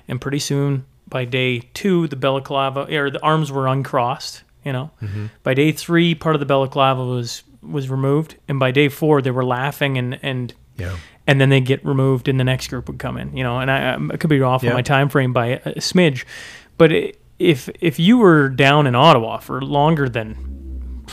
[0.07, 4.43] And pretty soon, by day two, the balaclava or the arms were uncrossed.
[4.65, 5.27] You know, mm-hmm.
[5.43, 9.33] by day three, part of the balaclava was was removed, and by day four, they
[9.33, 10.97] were laughing and and Yeah.
[11.27, 13.37] And then they get removed, and the next group would come in.
[13.37, 15.75] You know, and I, I could be off on my time frame by a, a
[15.81, 16.25] smidge,
[16.79, 21.05] but i if if you were down in Ottawa for longer than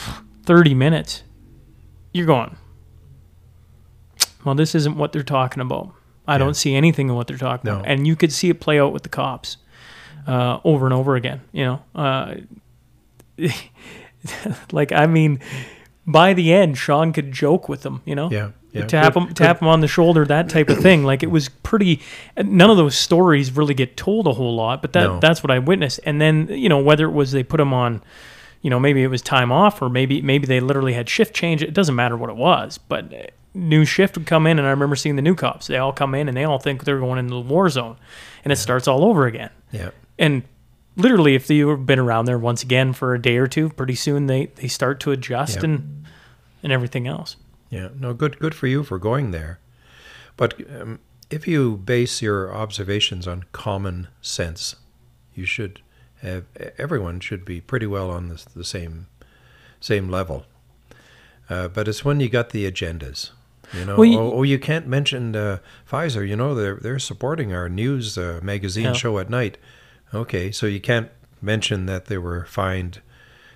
[0.44, 1.24] thirty minutes,
[2.12, 2.56] you're going.
[4.44, 5.94] Well, this isn't what they're talking about.
[6.26, 7.88] I don't see anything in what they're talking about, No.
[7.88, 9.56] and you could see it play out with the cops
[10.26, 11.40] uh, over and over again.
[11.50, 12.34] You know, uh,
[14.72, 15.40] like I mean,
[16.06, 18.02] by the end, Sean could joke with them.
[18.04, 18.86] You know, Yeah, yeah.
[18.86, 21.04] tap him, tap him on the shoulder, that type of thing.
[21.04, 22.00] Like it was pretty.
[22.36, 25.20] None of those stories really get told a whole lot, but that No.
[25.20, 26.00] that's what I witnessed.
[26.04, 28.02] And then you know whether it was they put them on,
[28.62, 31.62] you know maybe it was time off or maybe maybe they literally had shift change.
[31.62, 34.96] It doesn't matter what it was, but new shift would come in, and I remember
[34.96, 35.66] seeing the new cops.
[35.66, 37.96] They all come in and they all think they're going into the war zone,
[38.44, 39.50] and it starts all over again.
[39.72, 39.90] Yeah.
[40.18, 40.42] And
[40.96, 44.26] literally, if you've been around there once again for a day or two, pretty soon
[44.26, 45.64] they they start to adjust Yeah.
[45.64, 46.04] and
[46.62, 47.36] and everything else.
[47.72, 49.58] Yeah, no, good, good for you for going there.
[50.36, 50.98] But um,
[51.30, 54.76] if you base your observations on common sense,
[55.34, 55.80] you should
[56.20, 56.44] have
[56.78, 59.06] everyone should be pretty well on the, the same
[59.80, 60.44] same level.
[61.48, 63.30] Uh, but it's when you got the agendas,
[63.72, 63.96] you know.
[63.96, 65.58] Well, you- oh, oh, you can't mention uh,
[65.90, 66.28] Pfizer.
[66.28, 68.92] You know, they're they're supporting our news uh, magazine Yeah.
[68.92, 69.56] show at night.
[70.14, 71.08] Okay, so you can't
[71.40, 73.00] mention that they were fined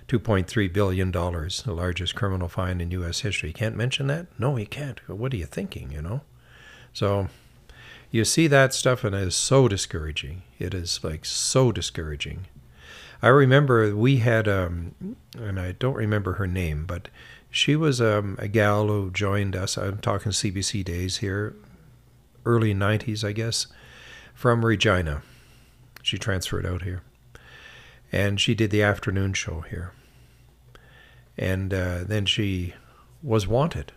[0.07, 3.21] $2.3 billion, the largest criminal fine in U.S.
[3.21, 3.51] history.
[3.51, 4.27] Can't mention that?
[4.39, 4.99] No, he can't.
[5.09, 6.21] What are you thinking, you know?
[6.93, 7.27] So
[8.09, 10.43] you see that stuff, and it is so discouraging.
[10.59, 12.47] It is like so discouraging.
[13.21, 17.09] I remember we had, um, and I don't remember her name, but
[17.49, 19.77] she was um, a gal who joined us.
[19.77, 21.55] I'm talking CBC days here,
[22.45, 23.67] early 90s, I guess,
[24.33, 25.23] from Regina.
[26.01, 27.01] She transferred out here.
[28.11, 29.91] And she did the afternoon show here.
[31.37, 32.73] And uh, then she
[33.21, 33.91] was wanted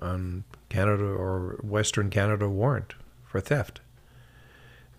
[0.00, 2.94] on Canada or Western Canada warrant
[3.24, 3.80] for theft.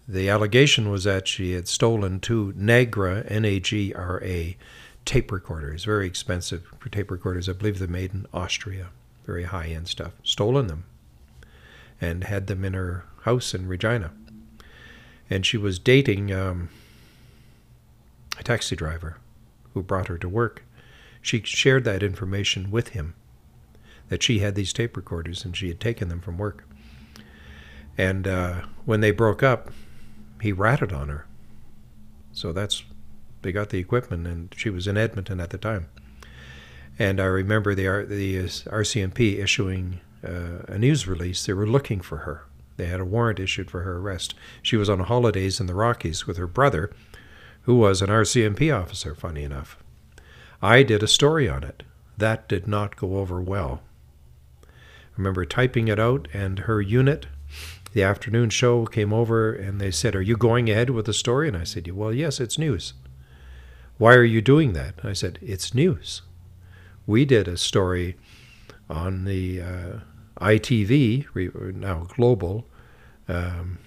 [0.07, 4.57] The allegation was that she had stolen two Nagra, N A G R A,
[5.05, 7.47] tape recorders, very expensive tape recorders.
[7.47, 8.89] I believe they're made in Austria,
[9.25, 10.13] very high end stuff.
[10.23, 10.85] Stolen them
[12.01, 14.11] and had them in her house in Regina.
[15.29, 16.69] And she was dating um,
[18.39, 19.17] a taxi driver
[19.73, 20.63] who brought her to work.
[21.21, 23.15] She shared that information with him
[24.09, 26.67] that she had these tape recorders and she had taken them from work.
[27.97, 29.71] And uh, when they broke up,
[30.41, 31.25] he ratted on her.
[32.31, 32.83] So that's
[33.41, 35.87] they got the equipment, and she was in Edmonton at the time.
[36.97, 41.45] And I remember the R- the uh, RCMP issuing uh, a news release.
[41.45, 42.45] They were looking for her.
[42.77, 44.35] They had a warrant issued for her arrest.
[44.61, 46.91] She was on holidays in the Rockies with her brother,
[47.63, 49.15] who was an RCMP officer.
[49.15, 49.78] Funny enough,
[50.61, 51.83] I did a story on it.
[52.17, 53.81] That did not go over well.
[54.63, 54.67] I
[55.15, 57.27] remember typing it out, and her unit
[57.93, 61.47] the afternoon show came over and they said, Are you going ahead with the story?
[61.47, 62.93] And I said, Well, yes, it's news.
[63.97, 64.95] Why are you doing that?
[65.03, 66.21] I said, It's news.
[67.07, 68.17] We did a story
[68.89, 69.99] on the uh,
[70.39, 72.67] ITV, now global,
[73.27, 73.79] um,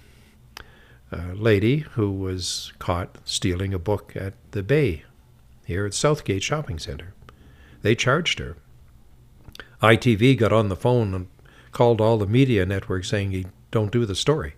[1.11, 5.03] uh, lady who was caught stealing a book at the Bay
[5.65, 7.13] here at Southgate Shopping Center.
[7.81, 8.57] They charged her.
[9.81, 11.27] ITV got on the phone and
[11.71, 14.53] called all the media networks saying don't do the story.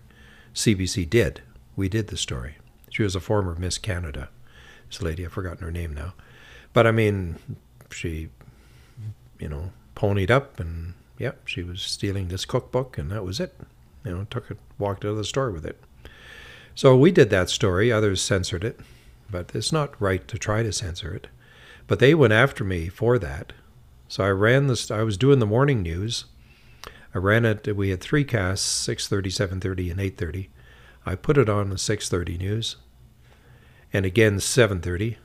[0.54, 1.42] CBC did.
[1.74, 2.56] We did the story.
[2.90, 4.28] She was a former Miss Canada.
[4.88, 6.14] This lady, I've forgotten her name now.
[6.72, 7.36] But I mean,
[7.90, 8.28] she,
[9.38, 13.54] you know, ponied up and, yep, she was stealing this cookbook and that was it.
[14.04, 15.80] You know, took it, walked out of the store with it.
[16.74, 17.90] So we did that story.
[17.90, 18.78] Others censored it,
[19.30, 21.28] but it's not right to try to censor it.
[21.86, 23.52] But they went after me for that.
[24.08, 26.26] So I ran this, I was doing the morning news.
[27.14, 27.74] I ran it.
[27.76, 30.48] We had three casts: 6:30, 7:30, and 8:30.
[31.04, 32.76] I put it on the 6:30 news,
[33.92, 35.16] and again 7:30.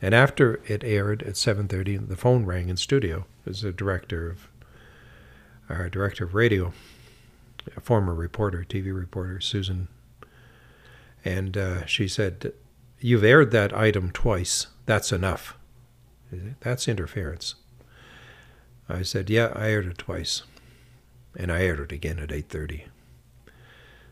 [0.00, 3.26] And after it aired at 7:30, the phone rang in studio.
[3.44, 4.48] It was the director of
[5.68, 6.72] our director of radio,
[7.76, 9.88] a former reporter, TV reporter, Susan.
[11.24, 12.52] And uh, she said,
[13.02, 14.68] "You've aired that item twice.
[14.86, 15.56] That's enough.
[16.60, 17.56] That's interference."
[18.88, 20.42] I said, "Yeah, I aired it twice."
[21.36, 22.84] and I aired it again at 8:30.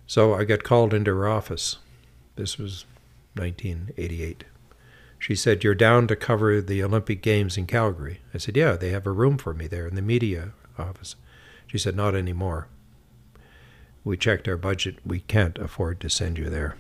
[0.07, 1.79] So I got called into her office.
[2.37, 2.85] This was
[3.35, 4.45] 1988.
[5.19, 8.21] She said, You're down to cover the Olympic Games in Calgary.
[8.35, 11.15] I said, Yeah, they have a room for me there in the media office.
[11.67, 12.69] She said, Not anymore.
[14.03, 14.97] We checked our budget.
[15.05, 16.77] We can't afford to send you there.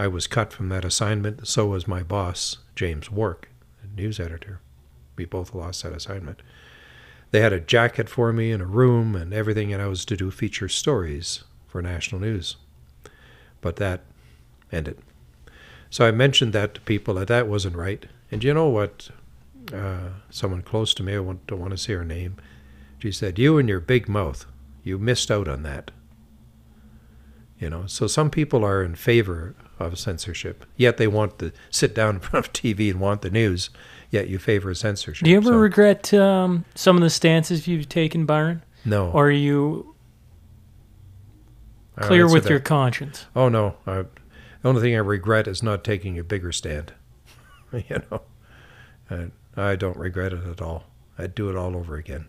[0.00, 1.46] I was cut from that assignment.
[1.46, 3.50] So was my boss, James Wark,
[3.94, 4.60] news editor.
[5.14, 6.40] We both lost that assignment.
[7.32, 10.16] They had a jacket for me and a room and everything, and I was to
[10.16, 12.56] do feature stories for national news.
[13.60, 14.00] But that
[14.72, 14.96] ended.
[15.90, 18.06] So I mentioned that to people that that wasn't right.
[18.30, 19.10] And you know what?
[19.70, 22.36] Uh, someone close to me, I don't want to say her name,
[23.00, 24.46] she said, You and your big mouth,
[24.82, 25.90] you missed out on that.
[27.58, 31.94] You know, so some people are in favor of censorship, yet they want to sit
[31.94, 33.70] down in front of TV and want the news,
[34.10, 35.24] yet you favor censorship.
[35.24, 38.62] Do you ever So- regret um, some of the stances you've taken, Byron?
[38.84, 39.10] no.
[39.10, 39.94] Or are you
[42.00, 42.50] clear with that.
[42.50, 43.26] your conscience?
[43.34, 44.02] Oh no, I,
[44.62, 46.92] the only thing I regret is not taking a bigger stand.
[47.72, 48.22] you know,
[49.08, 50.84] and I don't regret it at all.
[51.18, 52.26] I'd do it all over again.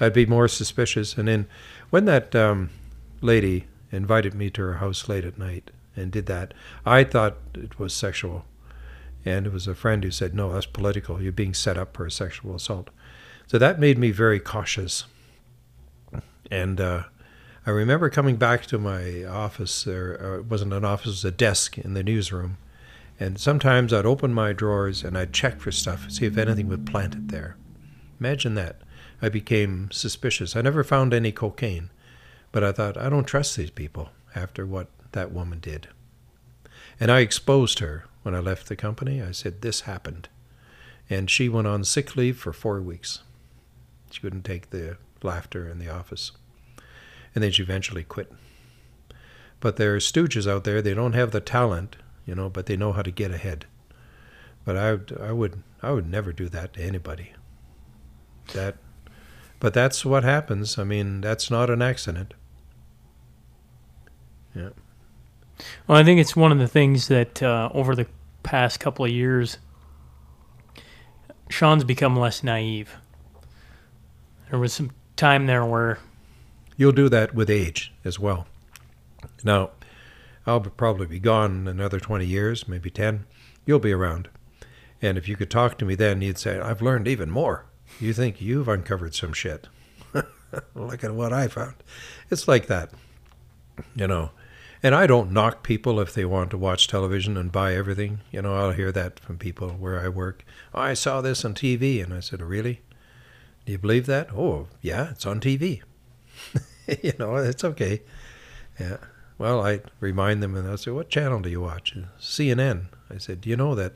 [0.00, 1.16] I'd be more suspicious.
[1.16, 1.46] And then,
[1.90, 2.70] when that um,
[3.20, 6.54] lady invited me to her house late at night and did that,
[6.84, 8.44] I thought it was sexual,
[9.24, 11.22] and it was a friend who said, "No, that's political.
[11.22, 12.90] You're being set up for a sexual assault."
[13.46, 15.04] So that made me very cautious.
[16.50, 17.04] And uh,
[17.66, 19.84] I remember coming back to my office.
[19.84, 22.58] There uh, it wasn't an office; it was a desk in the newsroom.
[23.18, 26.80] And sometimes I'd open my drawers and I'd check for stuff, see if anything was
[26.84, 27.56] planted there.
[28.18, 28.80] Imagine that.
[29.22, 30.56] I became suspicious.
[30.56, 31.90] I never found any cocaine,
[32.50, 35.88] but I thought I don't trust these people after what that woman did.
[37.00, 39.20] And I exposed her when I left the company.
[39.20, 40.28] I said this happened,
[41.10, 43.22] and she went on sick leave for four weeks.
[44.12, 46.30] She couldn't take the laughter in the office
[47.34, 48.32] and then she eventually quit.
[49.60, 50.80] But there are stooges out there.
[50.80, 51.96] They don't have the talent,
[52.26, 53.66] you know, but they know how to get ahead.
[54.64, 57.32] But I, would- I would, I would never do that to anybody.
[58.52, 58.76] That,
[59.58, 60.78] but that's what happens.
[60.78, 62.34] I mean, that's not an accident.
[64.54, 64.70] Yeah.
[65.86, 68.06] Well, I think it's one of the things that uh, over the
[68.42, 69.58] past couple of years,
[71.48, 72.96] Sean's become less naive.
[74.50, 75.98] There was some time there where
[76.76, 78.46] You'll do that with age as well.
[79.44, 79.70] Now,
[80.46, 83.26] I'll probably be gone another 20 years, maybe 10.
[83.64, 84.28] You'll be around.
[85.00, 87.66] And if you could talk to me then, you'd say, I've learned even more.
[88.00, 89.68] You think you've uncovered some shit.
[90.74, 91.74] Look at what I found.
[92.30, 92.90] It's like that,
[93.94, 94.30] you know.
[94.84, 98.20] And I don't knock people if they want to watch television and buy everything.
[98.30, 100.44] You know, I'll hear that from people where I work.
[100.74, 102.04] Oh, I saw this on TV.
[102.04, 102.82] And I said, Really?
[103.64, 104.28] Do you believe that?
[104.34, 105.80] Oh, yeah, it's on TV.
[107.02, 108.02] you know, it's okay.
[108.78, 108.98] Yeah.
[109.38, 112.86] Well, I remind them, and i'll say, "What channel do you watch?" CNN.
[113.10, 113.94] I said, "Do you know that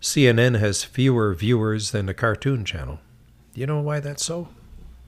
[0.00, 3.00] CNN has fewer viewers than the Cartoon Channel?
[3.52, 4.48] Do you know why that's so?"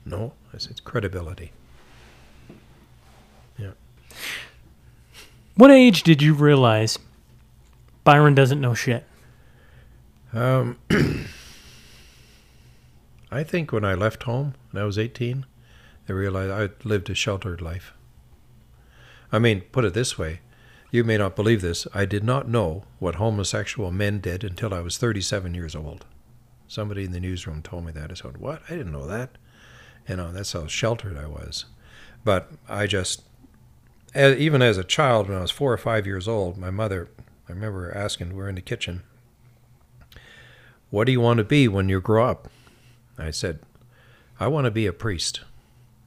[0.05, 0.33] No.
[0.53, 1.53] I said, "Credibility."
[5.57, 6.97] What age did you realize
[8.03, 9.03] Byron doesn't know shit?
[10.33, 10.77] Um,
[13.31, 15.45] I think when I left home when I was 18,
[16.07, 17.93] I realized I lived a sheltered life.
[19.31, 20.39] I mean, put it this way
[20.89, 21.85] you may not believe this.
[21.93, 26.05] I did not know what homosexual men did until I was 37 years old.
[26.67, 28.11] Somebody in the newsroom told me that.
[28.11, 28.61] I said, What?
[28.69, 29.37] I didn't know that.
[30.07, 31.65] You know, that's how sheltered I was.
[32.23, 33.23] But I just,
[34.17, 37.09] a- even as a child, when I was four or five years old, my mother,
[37.47, 39.03] I remember asking, we're in the kitchen,
[40.89, 42.49] what do you want to be when you grow up?
[43.17, 43.59] I said,
[44.39, 45.41] I want to be a priest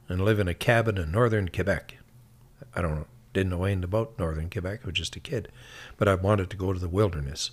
[0.07, 1.97] and live in a cabin in northern Quebec.
[2.75, 5.49] I don't know, didn't know anything about northern Quebec, I was just a kid,
[5.97, 7.51] but I wanted to go to the wilderness.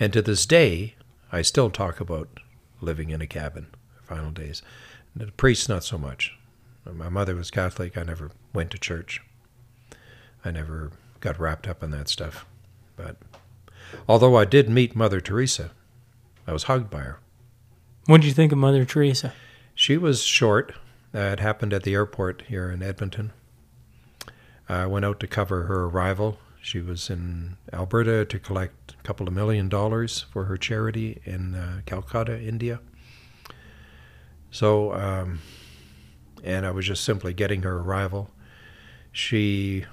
[0.00, 0.94] And to this day,
[1.30, 2.40] I still talk about
[2.80, 3.68] living in a cabin,
[4.02, 4.62] final days.
[5.14, 6.36] The priest, not so much.
[6.84, 7.96] My mother was Catholic.
[7.96, 9.22] I never went to church.
[10.44, 12.44] I never got wrapped up in that stuff.
[12.96, 13.16] But
[14.08, 15.70] although I did meet Mother Teresa,
[16.46, 17.20] I was hugged by her.
[18.06, 19.32] What did you think of Mother Teresa?
[19.74, 20.74] She was short.
[21.14, 23.32] Uh, it happened at the airport here in Edmonton.
[24.68, 26.38] I went out to cover her arrival.
[26.60, 31.54] She was in Alberta to collect a couple of million dollars for her charity in
[31.54, 32.80] uh, Calcutta, India.
[34.50, 35.40] So, um,
[36.42, 38.30] and I was just simply getting her arrival.
[39.12, 39.84] She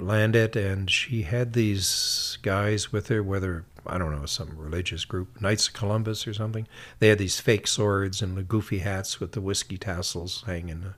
[0.00, 5.40] landed and she had these guys with her, whether, I don't know, some religious group,
[5.40, 6.66] Knights of Columbus or something.
[6.98, 10.82] They had these fake swords and the goofy hats with the whiskey tassels hanging.
[10.84, 10.92] Uh,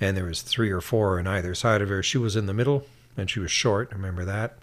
[0.00, 2.02] and there was three or four on either side of her.
[2.02, 2.86] She was in the middle
[3.16, 4.58] and she was short, I remember that.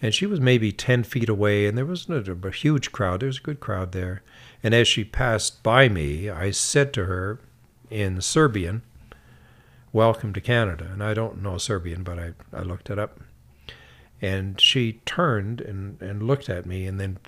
[0.00, 3.20] and she was maybe 10 feet away, and there was a huge crowd.
[3.20, 4.22] There was a good crowd there.
[4.62, 7.38] And as she passed by me, I said to her
[7.90, 8.82] in Serbian,
[9.94, 10.88] Welcome to Canada.
[10.90, 13.20] And I don't know Serbian, but I, I looked it up.
[14.22, 17.18] And she turned and, and looked at me and then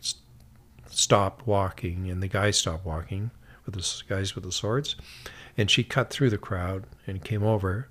[0.87, 3.33] stopped walking, and the guys stopped walking
[3.67, 4.97] with the guys with the swords.
[5.59, 7.89] And she cut through the crowd and came over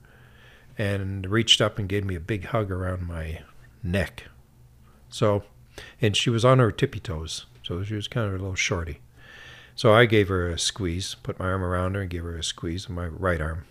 [0.75, 3.41] and reached up and gave me a big hug around my
[3.83, 4.23] neck.
[5.07, 5.43] So,
[6.01, 9.01] and she was on her tippy toes, so she was kind of a little shorty.
[9.75, 12.43] So I gave her a squeeze, put my arm around her and gave her a
[12.43, 13.65] squeeze with my right arm.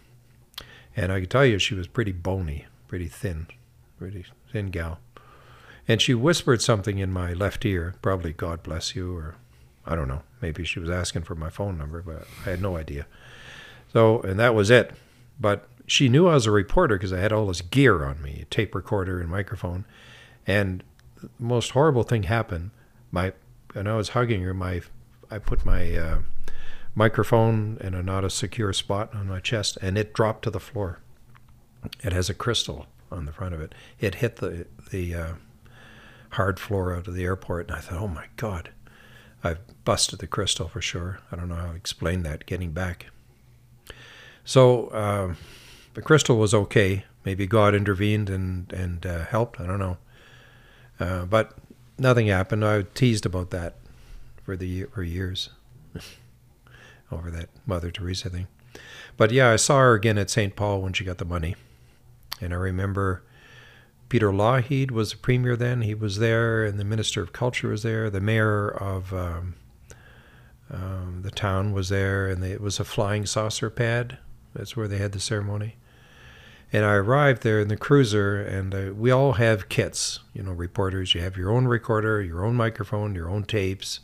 [0.97, 3.47] And I can tell you she was pretty bony, pretty thin,
[3.99, 5.01] pretty thin gal.
[5.89, 9.37] And she whispered something in my left ear, probably God bless you, or
[9.85, 10.23] I don't know.
[10.41, 13.07] Maybe she was asking for my phone number, but I had no idea.
[13.93, 14.93] So, and that was it.
[15.41, 18.45] But she knew I was a reporter because I had all this gear on me
[18.51, 19.85] tape recorder and microphone.
[20.47, 20.85] And
[21.21, 22.71] the most horrible thing happened.
[23.11, 23.33] My,
[23.75, 24.83] and I was hugging her, my,
[25.31, 26.19] I put my uh,
[26.95, 30.61] microphone in a not a secure spot on my chest, and it dropped to the
[30.61, 31.01] floor.
[32.03, 33.75] It has a crystal on the front of it.
[33.99, 35.33] It hit the, the uh,
[36.31, 38.71] hard floor out of the airport, and I thought, oh my God,
[39.43, 41.21] I've busted the crystal for sure.
[41.31, 43.07] I don't know how to explain that getting back.
[44.45, 45.35] So uh,
[45.95, 47.05] the crystal was okay.
[47.25, 49.61] Maybe God intervened and and uh, helped.
[49.61, 49.99] I don't know.
[50.99, 51.57] Uh, but
[51.99, 52.65] nothing happened.
[52.65, 53.77] I teased about that
[54.45, 55.51] for the for years
[57.13, 58.47] over that Mother Teresa thing.
[59.17, 60.57] But yeah, I saw her again at St.
[60.57, 61.55] Paul when she got the money,
[62.41, 63.23] and I remember
[64.09, 65.83] Peter Lougheed was the premier then.
[65.83, 68.11] He was there, and the minister of culture was there.
[68.11, 69.55] The mayor of um,
[70.71, 74.19] um, the town was there, and they, it was a flying saucer pad.
[74.55, 75.77] That's where they had the ceremony.
[76.73, 80.21] And I arrived there in the cruiser, and uh, we all have kits.
[80.33, 84.01] You know, reporters, you have your own recorder, your own microphone, your own tapes,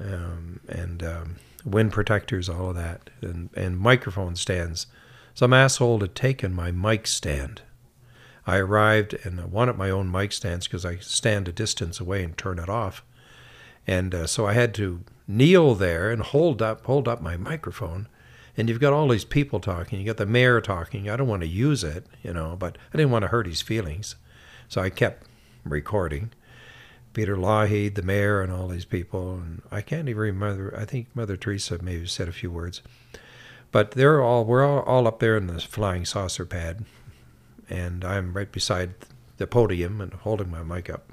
[0.00, 4.86] um, and um, wind protectors, all of that, and, and microphone stands.
[5.34, 7.62] Some asshole had taken my mic stand.
[8.46, 12.22] I arrived and I wanted my own mic stands because I stand a distance away
[12.22, 13.02] and turn it off.
[13.86, 18.08] And uh, so I had to kneel there and hold up hold up my microphone.
[18.56, 19.98] And you've got all these people talking.
[19.98, 21.10] You got the mayor talking.
[21.10, 23.62] I don't want to use it, you know, but I didn't want to hurt his
[23.62, 24.14] feelings.
[24.68, 25.26] So I kept
[25.64, 26.30] recording.
[27.14, 29.34] Peter Lougheed, the mayor, and all these people.
[29.34, 30.76] And I can't even remember.
[30.76, 32.82] I think Mother Teresa maybe said a few words.
[33.72, 36.84] But they're all we're all, all up there in this flying saucer pad,
[37.68, 38.94] and I'm right beside
[39.36, 41.10] the podium and holding my mic up.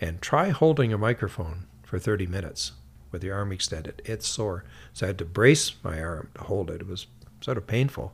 [0.00, 2.72] And try holding a microphone for 30 minutes
[3.10, 4.02] with your arm extended.
[4.04, 4.64] It's sore.
[4.92, 6.80] So I had to brace my arm to hold it.
[6.80, 7.06] It was
[7.40, 8.12] sort of painful.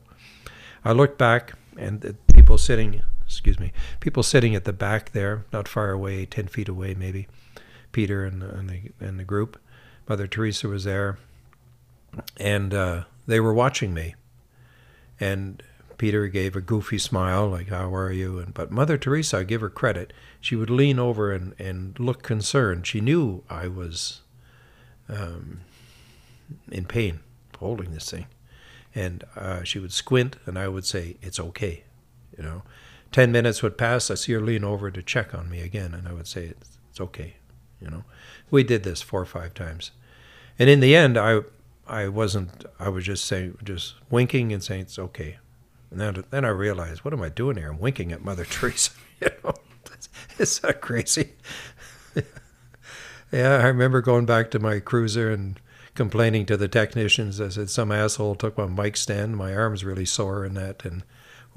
[0.83, 5.45] I looked back, and the people sitting, excuse me, people sitting at the back there,
[5.53, 7.27] not far away, 10 feet away maybe,
[7.91, 9.59] Peter and, and, the, and the group.
[10.07, 11.19] Mother Teresa was there,
[12.37, 14.15] and uh, they were watching me.
[15.19, 15.61] And
[15.99, 18.39] Peter gave a goofy smile, like, How are you?
[18.39, 20.11] And, but Mother Teresa, I give her credit,
[20.41, 22.87] she would lean over and, and look concerned.
[22.87, 24.21] She knew I was
[25.07, 25.59] um,
[26.71, 27.19] in pain
[27.59, 28.25] holding this thing.
[28.95, 31.83] And uh, she would squint, and I would say, It's okay.
[32.35, 32.63] You know,
[33.11, 34.11] 10 minutes would pass.
[34.11, 36.77] I see her lean over to check on me again, and I would say, It's,
[36.89, 37.35] it's okay.
[37.81, 38.03] You know,
[38.51, 39.91] we did this four or five times.
[40.57, 41.41] And in the end, I
[41.87, 42.65] I wasn't.
[42.77, 45.37] I was just saying, just winking and saying it's okay.
[45.89, 47.71] And then, then I realized, what am I doing here?
[47.71, 48.91] I'm winking at Mother Teresa.
[49.19, 49.53] you know,
[50.39, 51.33] it's that crazy.
[53.31, 55.59] yeah, I remember going back to my cruiser and
[55.95, 57.41] complaining to the technicians.
[57.41, 59.35] I said, some asshole took my mic stand.
[59.35, 60.85] My arm's really sore and that.
[60.85, 61.03] And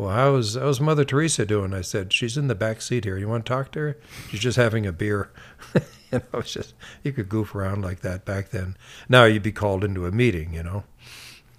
[0.02, 1.72] well, how's how's Mother Teresa doing?
[1.74, 3.16] I said, she's in the back seat here.
[3.18, 3.98] You want to talk to her?
[4.30, 5.30] She's just having a beer.
[5.74, 5.80] you
[6.12, 8.76] know, it's just you could goof around like that back then.
[9.08, 10.84] Now you'd be called into a meeting, you know,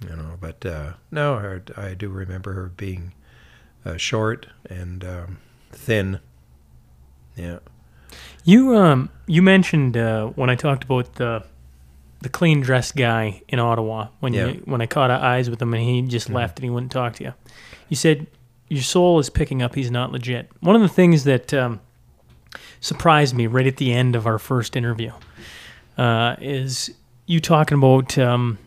[0.02, 0.38] you know.
[0.40, 3.14] But uh, no, I, I do remember her being
[3.86, 5.38] uh, short and um,
[5.72, 6.20] thin.
[7.36, 7.60] Yeah.
[8.44, 11.44] You um you mentioned uh, when I talked about the
[12.22, 14.48] the clean dressed guy in Ottawa when Yeah.
[14.48, 16.36] you when I caught eyes with him and he just Mhm.
[16.36, 17.34] left and he wouldn't talk to you.
[17.90, 18.28] You said
[18.74, 20.50] your soul is picking up he's not legit.
[20.62, 21.80] One of the things that um,
[22.82, 25.12] surprised me right at the end of our first interview
[25.98, 26.91] uh, is
[27.28, 28.58] you talking about um,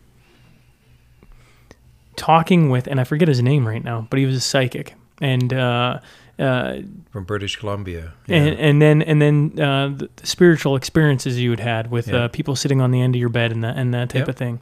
[2.16, 5.52] talking with and I forget his name right now, but he was a psychic and.
[5.52, 6.00] Uh,
[6.38, 6.80] uh,
[7.10, 8.12] From British Columbia.
[8.28, 8.52] and, Yeah.
[8.52, 12.24] and then and then uh, the, the spiritual experiences you had had with Yeah.
[12.24, 14.28] uh, people sitting on the end of your bed and that and that type Yep.
[14.28, 14.60] of thing.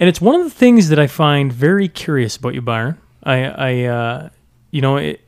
[0.00, 2.96] And it's one of the things that I find very curious about you, Byron.
[3.24, 4.28] I, I uh,
[4.70, 5.20] you know, it,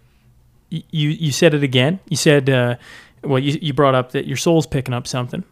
[0.71, 2.01] you you said it again.
[2.09, 2.77] You said uh,
[3.23, 5.45] well, you, you brought up that your soul's picking up something.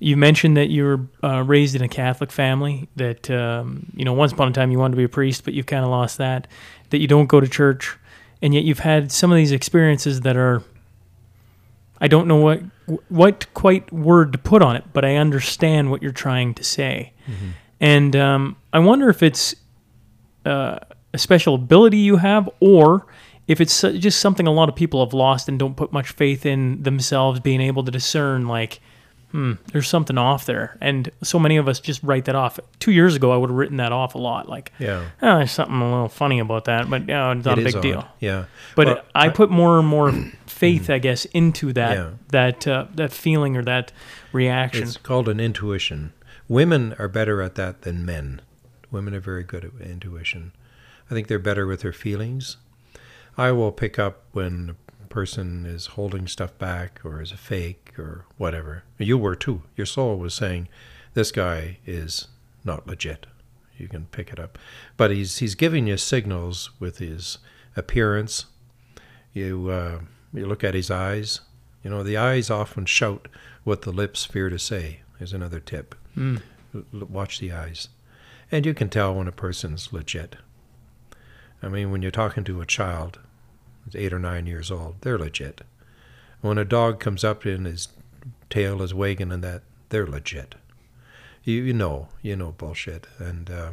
[0.00, 2.88] You mentioned that you were uh, raised in a Catholic family.
[2.96, 5.54] That um, you know, once upon a time you wanted to be a priest, but
[5.54, 6.46] you've kind of lost that.
[6.90, 7.96] That you don't go to church,
[8.40, 10.62] and yet you've had some of these experiences that are.
[12.00, 12.62] I don't know what
[13.08, 17.12] what quite word to put on it, but I understand what you're trying to say,
[17.80, 19.56] and um, I wonder if it's
[20.44, 20.78] uh,
[21.14, 23.06] a special ability you have, or
[23.46, 26.44] if it's just something a lot of people have lost and don't put much faith
[26.44, 28.80] in themselves being able to discern, like,
[29.30, 30.76] hmm, there's something off there.
[30.80, 32.58] And so many of us just write that off.
[32.78, 34.48] Two years ago, I would have written that off a lot.
[34.48, 35.04] Like, Yeah.
[35.22, 37.82] oh, there's something a little funny about that, but yeah, it's not It a big
[37.82, 38.06] deal.
[38.20, 38.44] Yeah.
[38.76, 40.12] But Well, I put more and more
[40.46, 42.10] faith, I guess, into that Yeah.
[42.28, 43.92] that uh, that feeling or that
[44.32, 44.82] reaction.
[44.84, 46.12] It's called an intuition.
[46.48, 48.40] Women are better at that than men.
[48.90, 50.52] Women are very good at intuition.
[51.10, 52.56] I think they're better with their feelings.
[53.36, 57.94] I will pick up when a person is holding stuff back or is a fake
[57.98, 58.82] or whatever.
[58.98, 59.62] You were too.
[59.76, 60.68] Your soul was saying,
[61.14, 62.28] "This guy is
[62.64, 63.26] not legit."
[63.78, 64.58] You can pick it up,
[64.96, 67.38] but he's he's giving you signals with his
[67.76, 68.46] appearance.
[69.32, 70.00] You uh,
[70.34, 71.40] you look at his eyes.
[71.84, 73.28] You know the eyes often shout
[73.64, 75.00] what the lips fear to say.
[75.20, 75.94] Is another tip.
[76.16, 76.42] Mm.
[76.74, 77.88] L- Watch the eyes,
[78.52, 80.36] and you can tell when a person's legit.
[81.62, 83.18] I mean, when you're talking to a child,
[83.94, 85.62] eight or nine years old, they're legit.
[86.40, 87.88] When a dog comes up and his
[88.48, 90.54] tail is wagging and that, they're legit.
[91.44, 93.70] You you know you know bullshit, and uh,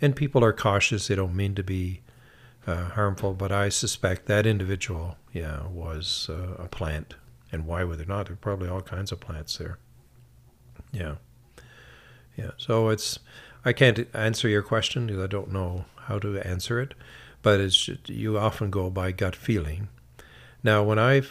[0.00, 1.08] and people are cautious.
[1.08, 2.00] They don't mean to be
[2.66, 7.14] uh, harmful, but I suspect that individual, yeah, was uh, a plant.
[7.50, 8.26] And why would there not?
[8.26, 9.78] There are probably all kinds of plants there.
[10.90, 11.16] Yeah,
[12.36, 12.52] yeah.
[12.56, 13.18] So it's
[13.64, 16.94] I can't answer your question because I don't know how to answer it,
[17.42, 19.88] but it's you often go by gut feeling.
[20.62, 21.22] Now, when I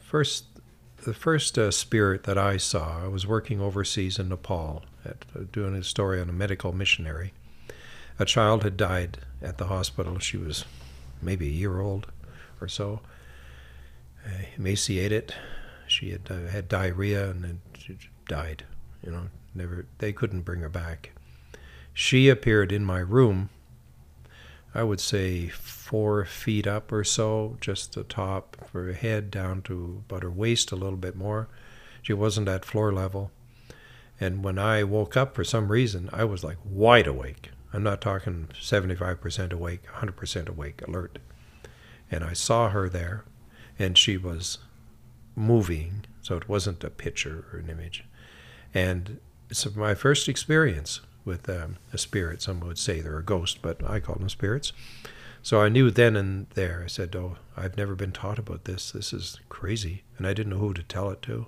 [0.00, 0.44] first
[1.04, 5.44] the first uh, spirit that I saw, I was working overseas in Nepal, at, uh,
[5.50, 7.32] doing a story on a medical missionary.
[8.18, 10.18] A child had died at the hospital.
[10.18, 10.64] She was
[11.22, 12.08] maybe a year old
[12.60, 13.00] or so,
[14.26, 15.34] uh, emaciated.
[15.86, 18.64] She had uh, had diarrhea and then she died.
[19.04, 19.22] You know,
[19.54, 19.86] never.
[19.98, 21.12] They couldn't bring her back.
[21.94, 23.50] She appeared in my room.
[24.74, 29.62] I would say four feet up or so, just the top of her head down
[29.62, 31.48] to about her waist, a little bit more.
[32.02, 33.30] She wasn't at floor level.
[34.20, 37.50] And when I woke up for some reason, I was like wide awake.
[37.72, 41.18] I'm not talking 75% awake, 100% awake, alert.
[42.10, 43.24] And I saw her there,
[43.78, 44.58] and she was
[45.36, 48.04] moving, so it wasn't a picture or an image.
[48.74, 49.18] And
[49.50, 52.42] it's my first experience with um, a spirit.
[52.42, 54.72] Some would say they're a ghost, but I call them spirits.
[55.42, 56.82] So I knew then and there.
[56.84, 58.90] I said, "Oh, I've never been taught about this.
[58.90, 61.46] This is crazy," and I didn't know who to tell it to.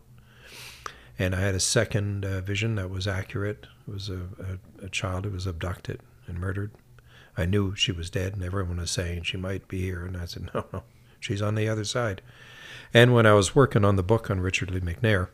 [1.18, 3.66] And I had a second uh, vision that was accurate.
[3.86, 4.20] It was a,
[4.80, 6.70] a, a child who was abducted and murdered.
[7.36, 10.04] I knew she was dead, and everyone was saying she might be here.
[10.04, 10.82] And I said, "No, no,
[11.18, 12.22] she's on the other side."
[12.94, 15.28] And when I was working on the book on Richard Lee McNair,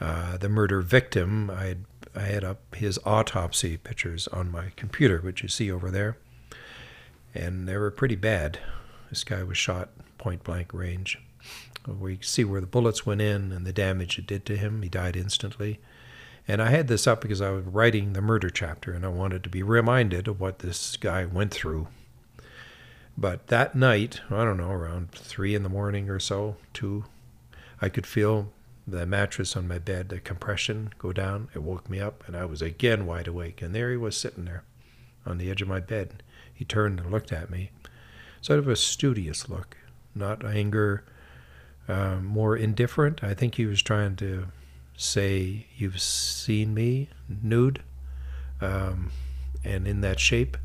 [0.00, 1.84] uh, the murder victim, I had,
[2.14, 6.16] I had up his autopsy pictures on my computer, which you see over there,
[7.34, 8.58] and they were pretty bad.
[9.10, 11.18] This guy was shot point blank range.
[11.86, 14.82] We see where the bullets went in and the damage it did to him.
[14.82, 15.80] He died instantly.
[16.46, 19.44] And I had this up because I was writing the murder chapter, and I wanted
[19.44, 21.88] to be reminded of what this guy went through.
[23.16, 27.04] But that night, I don't know, around three in the morning or so, two,
[27.82, 28.50] I could feel
[28.90, 31.48] the mattress on my bed, the compression go down.
[31.54, 33.60] It woke me up, and I was again wide awake.
[33.60, 34.64] And there he was sitting there
[35.26, 36.22] on the edge of my bed.
[36.52, 37.70] He turned and looked at me,
[38.40, 39.76] sort of a studious look,
[40.14, 41.04] not anger,
[41.86, 43.22] uh, more indifferent.
[43.22, 44.48] I think he was trying to
[44.96, 47.82] say, You've seen me nude
[48.60, 49.10] um,
[49.64, 50.56] and in that shape.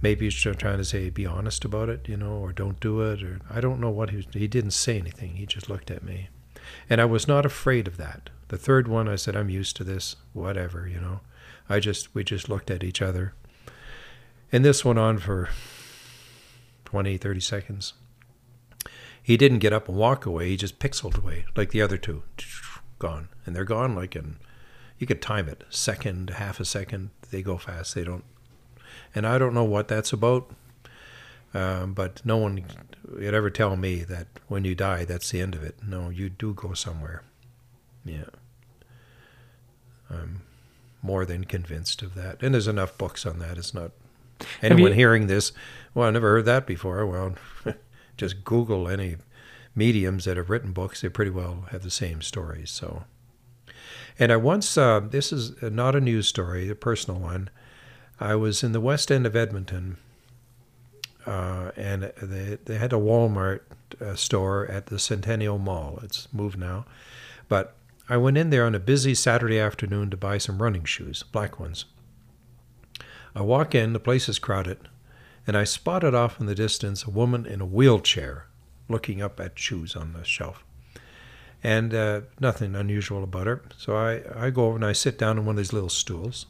[0.00, 3.00] Maybe he's tr- trying to say, Be honest about it, you know, or don't do
[3.00, 3.22] it.
[3.22, 4.26] Or I don't know what he was.
[4.32, 5.36] He didn't say anything.
[5.36, 6.28] He just looked at me.
[6.88, 8.30] And I was not afraid of that.
[8.48, 11.20] The third one, I said, I'm used to this, whatever, you know.
[11.68, 13.32] I just, we just looked at each other.
[14.52, 15.48] And this went on for
[16.84, 17.94] 20, 30 seconds.
[19.22, 20.50] He didn't get up and walk away.
[20.50, 22.22] He just pixeled away like the other two.
[22.98, 23.28] Gone.
[23.46, 24.36] And they're gone like in,
[24.98, 27.10] you could time it, second, half a second.
[27.30, 27.94] They go fast.
[27.94, 28.24] They don't.
[29.14, 30.50] And I don't know what that's about.
[31.54, 32.64] Um, but no one
[33.08, 35.76] would ever tell me that when you die, that's the end of it.
[35.86, 37.22] No, you do go somewhere.
[38.04, 38.30] Yeah.
[40.10, 40.42] I'm
[41.02, 42.42] more than convinced of that.
[42.42, 43.58] And there's enough books on that.
[43.58, 43.92] It's not
[44.62, 45.52] anyone you- hearing this.
[45.94, 47.06] Well, I never heard that before.
[47.06, 47.34] Well,
[48.16, 49.16] just Google any
[49.74, 52.70] mediums that have written books, they pretty well have the same stories.
[52.70, 53.04] So,
[54.18, 57.50] and I once, uh, this is not a news story, a personal one.
[58.20, 59.96] I was in the west end of Edmonton,
[61.26, 63.60] uh, and they they had a Walmart
[64.00, 65.98] uh, store at the Centennial Mall.
[66.02, 66.84] It's moved now,
[67.48, 67.76] but
[68.08, 71.58] I went in there on a busy Saturday afternoon to buy some running shoes, black
[71.58, 71.86] ones.
[73.34, 74.78] I walk in, the place is crowded,
[75.46, 78.46] and I spotted off in the distance a woman in a wheelchair
[78.88, 80.64] looking up at shoes on the shelf.
[81.62, 83.62] And uh, nothing unusual about her.
[83.78, 86.44] So I, I go over and I sit down on one of these little stools,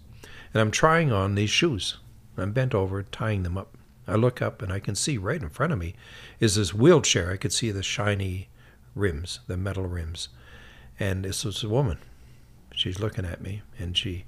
[0.52, 1.98] and I'm trying on these shoes.
[2.36, 3.78] I'm bent over, tying them up.
[4.06, 5.94] I look up and I can see right in front of me
[6.40, 7.30] is this wheelchair.
[7.30, 8.48] I could see the shiny
[8.94, 10.28] rims, the metal rims.
[11.00, 11.98] And this was a woman.
[12.74, 14.24] She's looking at me and she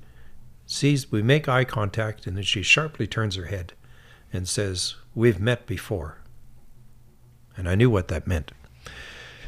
[0.67, 3.73] sees, we make eye contact, and then she sharply turns her head
[4.33, 6.19] and says, We've met before.
[7.57, 8.53] And I knew what that meant.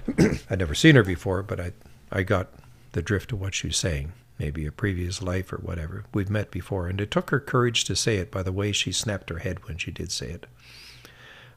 [0.51, 1.73] I'd never seen her before, but I,
[2.11, 2.49] I got
[2.93, 4.13] the drift of what she was saying.
[4.39, 6.05] Maybe a previous life or whatever.
[6.15, 6.87] We've met before.
[6.87, 9.67] And it took her courage to say it by the way she snapped her head
[9.67, 10.47] when she did say it.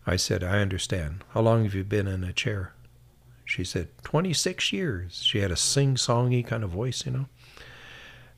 [0.08, 1.24] I said, I understand.
[1.30, 2.74] How long have you been in a chair?
[3.46, 5.22] She said, 26 years.
[5.24, 7.26] She had a sing songy kind of voice, you know.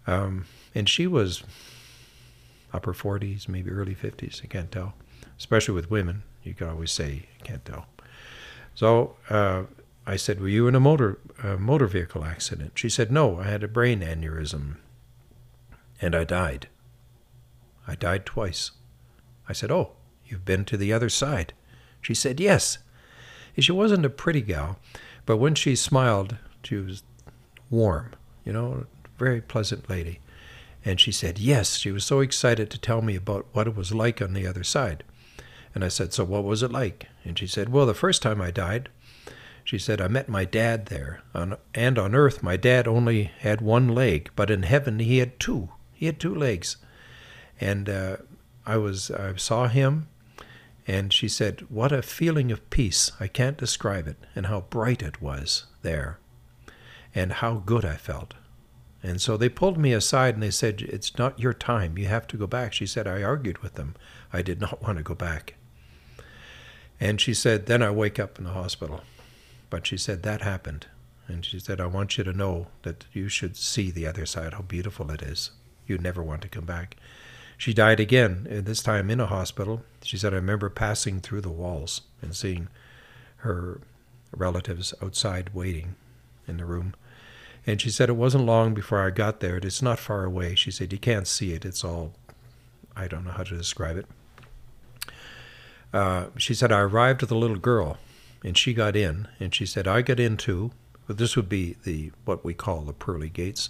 [0.05, 0.45] Um,
[0.75, 1.43] and she was
[2.73, 4.43] upper 40s, maybe early 50s.
[4.43, 4.95] I can't tell.
[5.37, 7.85] Especially with women, you can always say, you can't tell.
[8.75, 9.63] So uh,
[10.05, 12.73] I said, Were you in a motor, uh, motor vehicle accident?
[12.75, 14.77] She said, No, I had a brain aneurysm
[16.01, 16.67] and I died.
[17.87, 18.71] I died twice.
[19.47, 19.91] I said, Oh,
[20.25, 21.53] you've been to the other side.
[22.01, 22.79] She said, Yes.
[23.57, 24.79] She wasn't a pretty gal,
[25.25, 27.03] but when she smiled, she was
[27.69, 28.13] warm,
[28.43, 30.19] you know, a very pleasant lady.
[30.83, 31.77] And she said, Yes.
[31.77, 34.63] She was so excited to tell me about what it was like on the other
[34.63, 35.03] side.
[35.73, 37.07] And I said, So what was it like?
[37.23, 38.89] And she said, Well, the first time I died,
[39.63, 41.21] she said, I met my dad there.
[41.33, 45.39] On, and on earth, my dad only had one leg, but in heaven, he had
[45.39, 45.69] two.
[45.93, 46.77] He had two legs.
[47.61, 48.17] And uh,
[48.65, 50.07] I was, I saw him,
[50.85, 53.11] and she said, What a feeling of peace.
[53.19, 56.19] I can't describe it, and how bright it was there,
[57.15, 58.33] and how good I felt.
[59.01, 61.97] And so they pulled me aside and they said, It's not your time.
[61.97, 62.71] You have to go back.
[62.71, 63.95] She said, I argued with them.
[64.31, 65.55] I did not want to go back.
[67.01, 69.01] And she said, Then I wake up in the hospital.
[69.73, 70.85] But she said, That happened.
[71.27, 74.53] And she said, I want you to know that you should see the other side,
[74.53, 75.49] how beautiful it is.
[75.87, 76.95] You never want to come back.
[77.57, 79.81] She died again, and this time in a hospital.
[80.03, 82.67] She said, I remember passing through the walls and seeing
[83.37, 83.81] her
[84.31, 85.95] relatives outside waiting
[86.47, 86.93] in the room.
[87.65, 89.57] And she said, It wasn't long before I got there.
[89.57, 90.53] It's not far away.
[90.53, 91.65] She said, You can't see it.
[91.65, 92.13] It's all,
[92.95, 94.05] I don't know how to describe it.
[95.91, 97.97] Uh, she said, I arrived with a little girl
[98.43, 99.27] and she got in.
[99.39, 100.71] And she said, I got in too.
[101.07, 103.69] But this would be the what we call the pearly gates.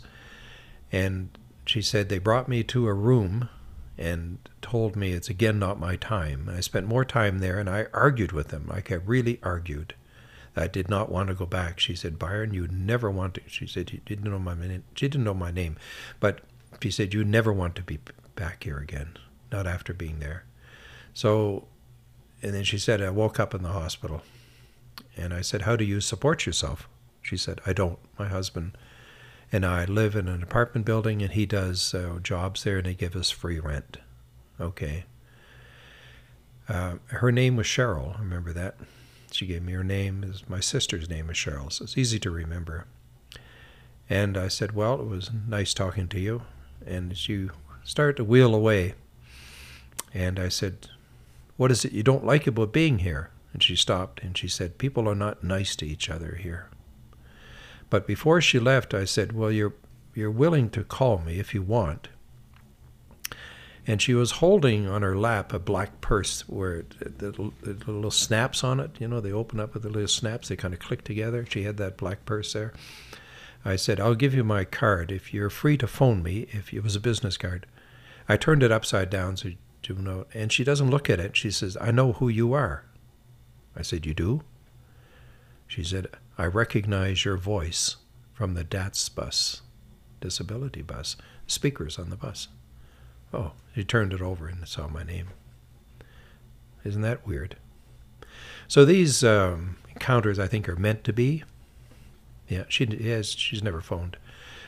[0.91, 3.49] And she said, They brought me to a room
[3.97, 6.49] and told me it's again not my time.
[6.51, 8.67] I spent more time there and I argued with them.
[8.67, 9.95] Like I really argued.
[10.55, 11.79] I did not want to go back.
[11.79, 13.41] She said, Byron, you never want to.
[13.47, 14.83] She said, you didn't know my name.
[14.95, 15.77] She didn't know my name,
[16.19, 16.41] but
[16.79, 17.99] she said, you never want to be
[18.35, 19.17] back here again,
[19.51, 20.45] not after being there.
[21.13, 21.67] So,
[22.41, 24.21] and then she said, I woke up in the hospital,
[25.15, 26.88] and I said, how do you support yourself?
[27.22, 27.99] She said, I don't.
[28.18, 28.77] My husband
[29.52, 32.95] and I live in an apartment building, and he does uh, jobs there, and they
[32.95, 33.98] give us free rent.
[34.60, 35.06] Okay.
[36.68, 38.18] Uh, her name was Cheryl.
[38.18, 38.76] I remember that.
[39.31, 40.23] She gave me her name.
[40.23, 42.85] Is my sister's name is Cheryl, so it's easy to remember.
[44.10, 46.44] And I said, Well, it was nice talking to you.
[46.85, 47.49] And she
[47.84, 48.95] started to wheel away.
[50.14, 50.90] And I said,
[51.57, 53.30] What is it you don't like about being here?
[53.53, 56.69] And she stopped and she said, People are not nice to each other here.
[57.89, 59.75] But before she left, I said, Well, you're,
[60.13, 62.09] you're willing to call me if you want
[63.85, 68.63] and she was holding on her lap a black purse where the, the, little snaps
[68.63, 71.03] on it, you know, they open up with the little snaps, they kind of click
[71.03, 71.45] together.
[71.47, 72.73] She had that black purse there.
[73.65, 76.84] I said, I'll give you my card if you're free to phone me, if it
[76.84, 77.65] was a business card.
[78.27, 81.35] I turned it upside down so you know, and she doesn't look at it.
[81.35, 82.85] She says, I know who you are.
[83.75, 84.41] I said, You do?
[85.67, 87.97] She said, I recognize your voice
[88.33, 89.61] from the DATS bus,
[90.21, 91.15] disability bus,
[91.47, 92.47] speakers on the bus.
[93.33, 95.29] Oh, he turned it over and saw my name.
[96.83, 97.55] Isn't that weird?
[98.67, 101.43] So these um, encounters, I think, are meant to be.
[102.47, 103.31] Yeah, she has.
[103.31, 104.17] She's never phoned,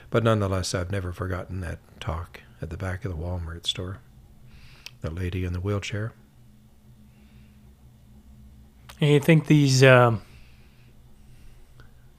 [0.09, 3.99] but nonetheless, I've never forgotten that talk at the back of the Walmart store.
[5.01, 6.13] The lady in the wheelchair.
[8.99, 10.21] You think these um,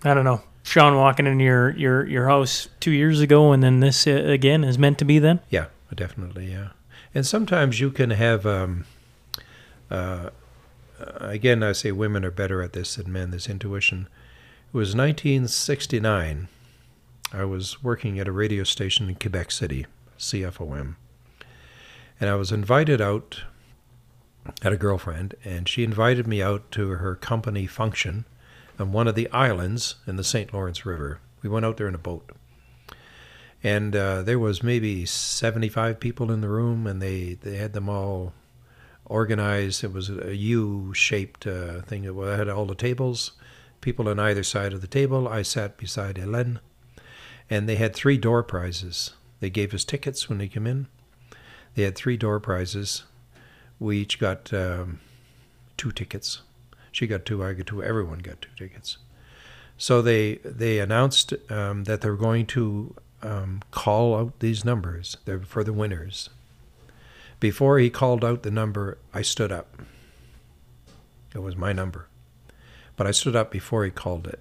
[0.04, 0.42] I don't know.
[0.62, 4.64] Sean walking in your your your house two years ago, and then this uh, again
[4.64, 5.18] is meant to be.
[5.18, 6.50] Then Yeah, definitely.
[6.50, 6.70] Yeah,
[7.14, 8.44] and sometimes you can have.
[8.44, 8.84] Um,
[9.90, 10.30] uh,
[11.20, 13.30] again, I say women are better at this than men.
[13.30, 14.08] This intuition.
[14.68, 16.48] It was 1969.
[17.32, 19.86] I was working at a radio station in Quebec City,
[20.18, 20.96] CFOM,
[22.20, 23.42] and I was invited out.
[24.62, 28.24] Had a girlfriend, and she invited me out to her company function
[28.78, 30.52] on one of the islands in the St.
[30.52, 31.20] Lawrence River.
[31.42, 32.30] We went out there in a boat.
[33.62, 37.88] And uh, there was maybe 75 people in the room and they, they had them
[37.88, 38.32] all
[39.06, 39.82] organized.
[39.82, 42.04] It was a u-shaped uh, thing.
[42.04, 43.32] It had all the tables
[43.80, 45.28] people on either side of the table.
[45.28, 46.58] I sat beside Hélène,
[47.48, 49.12] and they had three door prizes.
[49.40, 50.88] They gave us tickets when they came in.
[51.74, 53.04] They had three door prizes
[53.78, 55.00] we each got um,
[55.76, 56.42] two tickets
[56.92, 58.98] she got two i got two everyone got two tickets
[59.78, 65.16] so they they announced um, that they're going to um, call out these numbers.
[65.24, 66.30] They're for the winners.
[67.40, 69.80] Before he called out the number, I stood up.
[71.34, 72.08] It was my number.
[72.96, 74.40] But I stood up before he called it.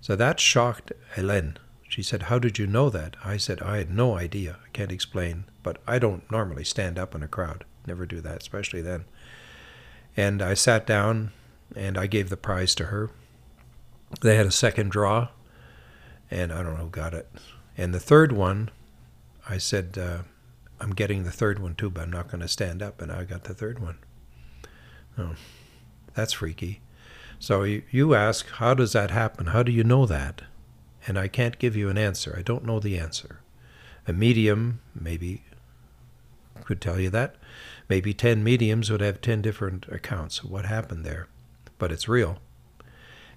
[0.00, 1.56] So that shocked Hélène.
[1.88, 3.16] She said, How did you know that?
[3.24, 4.58] I said, I had no idea.
[4.64, 5.44] I can't explain.
[5.62, 7.64] But I don't normally stand up in a crowd.
[7.88, 9.06] Never do that, especially then.
[10.16, 11.32] And I sat down
[11.74, 13.10] and I gave the prize to her.
[14.20, 15.28] They had a second draw,
[16.30, 17.28] and I don't know who got it.
[17.76, 18.70] And the third one,
[19.48, 20.22] I said, uh,
[20.80, 23.00] I'm getting the third one too, but I'm not going to stand up.
[23.00, 23.98] And I got the third one.
[25.16, 25.34] Oh,
[26.14, 26.80] that's freaky.
[27.38, 29.48] So you, you ask, how does that happen?
[29.48, 30.42] How do you know that?
[31.06, 32.34] And I can't give you an answer.
[32.36, 33.40] I don't know the answer.
[34.06, 35.44] A medium maybe
[36.64, 37.36] could tell you that.
[37.88, 41.28] Maybe 10 mediums would have 10 different accounts of what happened there.
[41.78, 42.38] But it's real.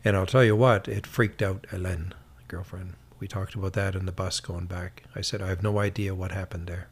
[0.04, 2.12] And I'll tell you what, it freaked out Hélène,
[2.48, 2.94] girlfriend.
[3.20, 5.04] We talked about that in the bus going back.
[5.16, 6.90] I said, I have no idea what happened there.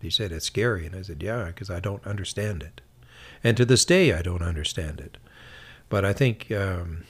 [0.00, 0.86] He said, It's scary.
[0.86, 2.80] And I said, Yeah, because I don't understand it.
[3.42, 5.18] And to this day, I don't understand it.
[5.88, 7.04] But I think um,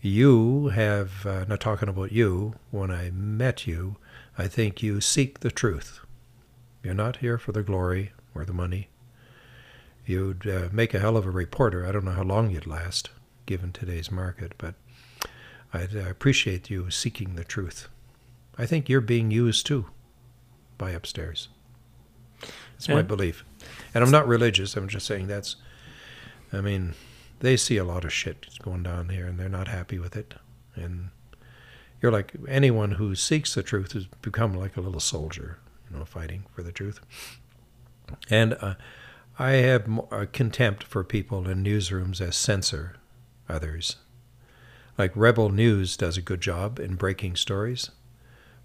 [0.00, 3.96] you have, uh, not talking about you, when I met you,
[4.36, 5.99] I think you seek the truth.
[6.82, 8.88] You're not here for the glory or the money.
[10.06, 11.86] You'd uh, make a hell of a reporter.
[11.86, 13.10] I don't know how long you'd last,
[13.46, 14.74] given today's market, but
[15.72, 17.88] I'd uh, appreciate you seeking the truth.
[18.58, 19.86] I think you're being used too
[20.78, 21.48] by upstairs.
[22.76, 23.44] It's my belief.
[23.94, 24.74] And I'm not religious.
[24.74, 25.56] I'm just saying that's,
[26.50, 26.94] I mean,
[27.40, 30.34] they see a lot of shit going down here and they're not happy with it.
[30.74, 31.10] And
[32.00, 35.58] you're like anyone who seeks the truth has become like a little soldier,
[35.90, 37.00] you know, fighting for the truth.
[38.28, 38.74] And uh,
[39.38, 42.96] I have uh, contempt for people in newsrooms as censor
[43.48, 43.96] others.
[44.98, 47.90] Like Rebel News does a good job in breaking stories,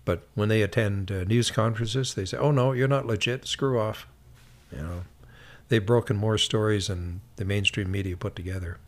[0.04, 3.48] but when they attend uh, news conferences, they say, "Oh no, you're not legit.
[3.48, 4.06] Screw off."
[4.72, 5.04] You know,
[5.70, 8.80] they've broken more stories than the mainstream media put together,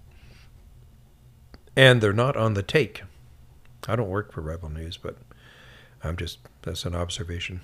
[1.75, 3.03] and they're not on the take.
[3.87, 5.15] I don't work for Rebel News, but
[6.03, 7.61] I'm just that's an observation.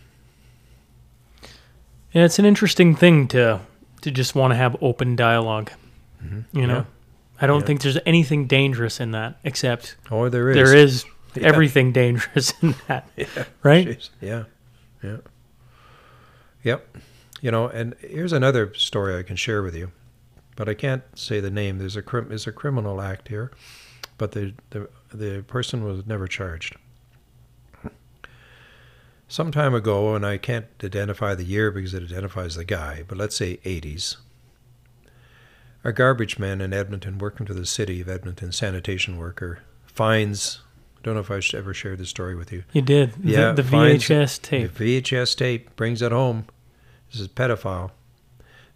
[2.14, 3.60] Yeah, it's an interesting thing to
[4.02, 5.72] to just want to have open dialogue.
[6.24, 6.58] Mm-hmm.
[6.58, 6.84] You know, Yeah.
[7.42, 7.66] I don't Yeah.
[7.68, 10.56] think there's anything dangerous in that, except Oh, there is.
[10.56, 11.48] there is Yeah.
[11.48, 13.08] everything dangerous in that,
[13.64, 13.88] right?
[13.88, 14.10] Jeez.
[14.22, 14.44] Yeah.
[15.02, 15.18] Yeah.
[16.64, 16.98] Yep.
[17.42, 19.92] You know, and here's another story I can share with you,
[20.56, 21.78] but I can't say the name.
[21.78, 23.52] There's a there's a criminal act here,
[24.18, 26.76] but the the the person was never charged.
[29.34, 33.18] Some time ago, and I can't identify the year because it identifies the guy, but
[33.18, 34.18] let's say 80s.
[35.84, 40.62] A garbage man in Edmonton, working for the city of Edmonton, sanitation worker, finds.
[40.98, 42.64] I don't know if I sh- ever shared this story with you.
[42.74, 43.14] You did.
[43.24, 44.72] Yeah, the, the VHS tape.
[44.72, 46.46] The VHS tape brings it home.
[47.12, 47.90] This is pedophile.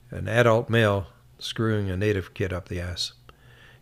[0.09, 1.05] An adult male
[1.37, 3.13] screwing a native kid up the ass.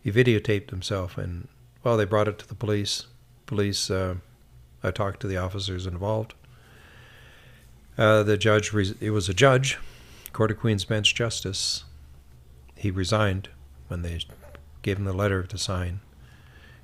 [0.02, 1.48] He videotaped himself, and
[1.82, 3.06] well, they brought it to the police.
[3.46, 3.90] Police.
[3.90, 4.16] Uh,
[4.82, 6.34] I talked to the officers involved.
[7.98, 8.72] Uh, the judge.
[8.72, 9.78] Res- it was a judge,
[10.32, 11.84] Court of Queen's Bench Justice.
[12.74, 13.48] He resigned
[13.88, 14.20] when they
[14.82, 16.00] gave him the letter to sign.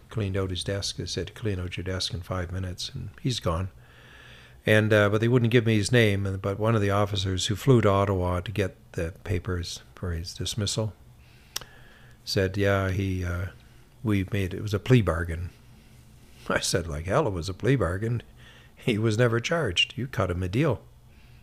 [0.09, 0.97] Cleaned out his desk.
[0.97, 3.69] They said, "Clean out your desk in five minutes," and he's gone
[4.65, 6.25] and uh, but they wouldn't give me his name.
[6.25, 10.13] and- But one of the officers who flew to Ottawa to get the papers for
[10.13, 10.93] his dismissal
[12.25, 13.47] said, "Yeah, he uh,
[14.05, 15.51] we made it was a plea bargain."
[16.49, 18.23] I said, "Like hell, it was a plea bargain.
[18.77, 19.95] He was never charged.
[19.97, 20.81] You cut him a deal.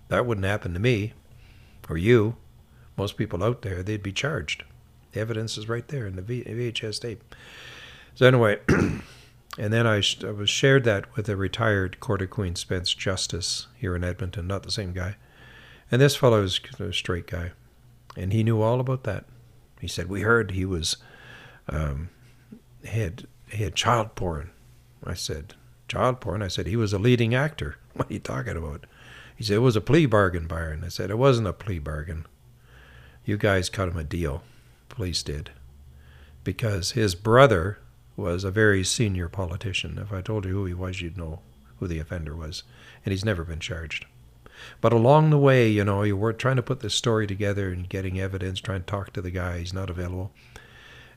[0.09, 1.13] That wouldn't happen to me
[1.89, 2.35] or you.
[2.97, 4.63] Most people out there, they'd be charged.
[5.13, 7.35] The evidence is right there in the VHS tape."
[8.13, 12.63] So anyway, and then I, I was shared that with a retired Court of Queen's
[12.63, 15.15] Bench justice here in Edmonton, not the same guy.
[15.91, 17.51] And this fellow is a straight guy,
[18.15, 19.25] and he knew all about that.
[19.79, 20.97] He said we heard he was
[21.67, 22.09] um,
[22.83, 24.51] he had he had child porn.
[25.03, 25.55] I said
[25.87, 26.41] child porn.
[26.41, 27.77] I said he was a leading actor.
[27.93, 28.85] What are you talking about?
[29.39, 30.83] He said it was a plea bargain, Byron.
[30.83, 32.25] I said it wasn't a plea bargain.
[33.23, 34.43] You guys cut him a deal.
[34.89, 35.51] Police did.
[36.43, 37.79] Because his brother
[38.17, 39.97] was a very senior politician.
[39.97, 41.39] If I told you who he was, you'd know
[41.77, 42.63] who the offender was.
[43.05, 44.07] And he's never been charged.
[44.81, 47.87] But along the way, you know, you were trying to put this story together and
[47.87, 49.59] getting evidence, trying to talk to the guy.
[49.59, 50.33] He's not available.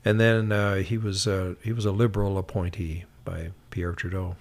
[0.04, 4.36] And then uh, he was uh, he was a liberal appointee by Pierre Trudeau,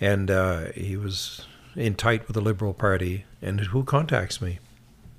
[0.00, 3.24] and uh, he was in tight with the Liberal Party.
[3.40, 4.58] And who contacts me?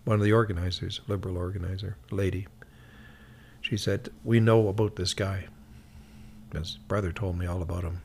[0.06, 2.48] One of the organizers, liberal organizer, lady.
[3.62, 5.46] She said, "We know about this guy.
[6.54, 8.02] His brother told me all about him.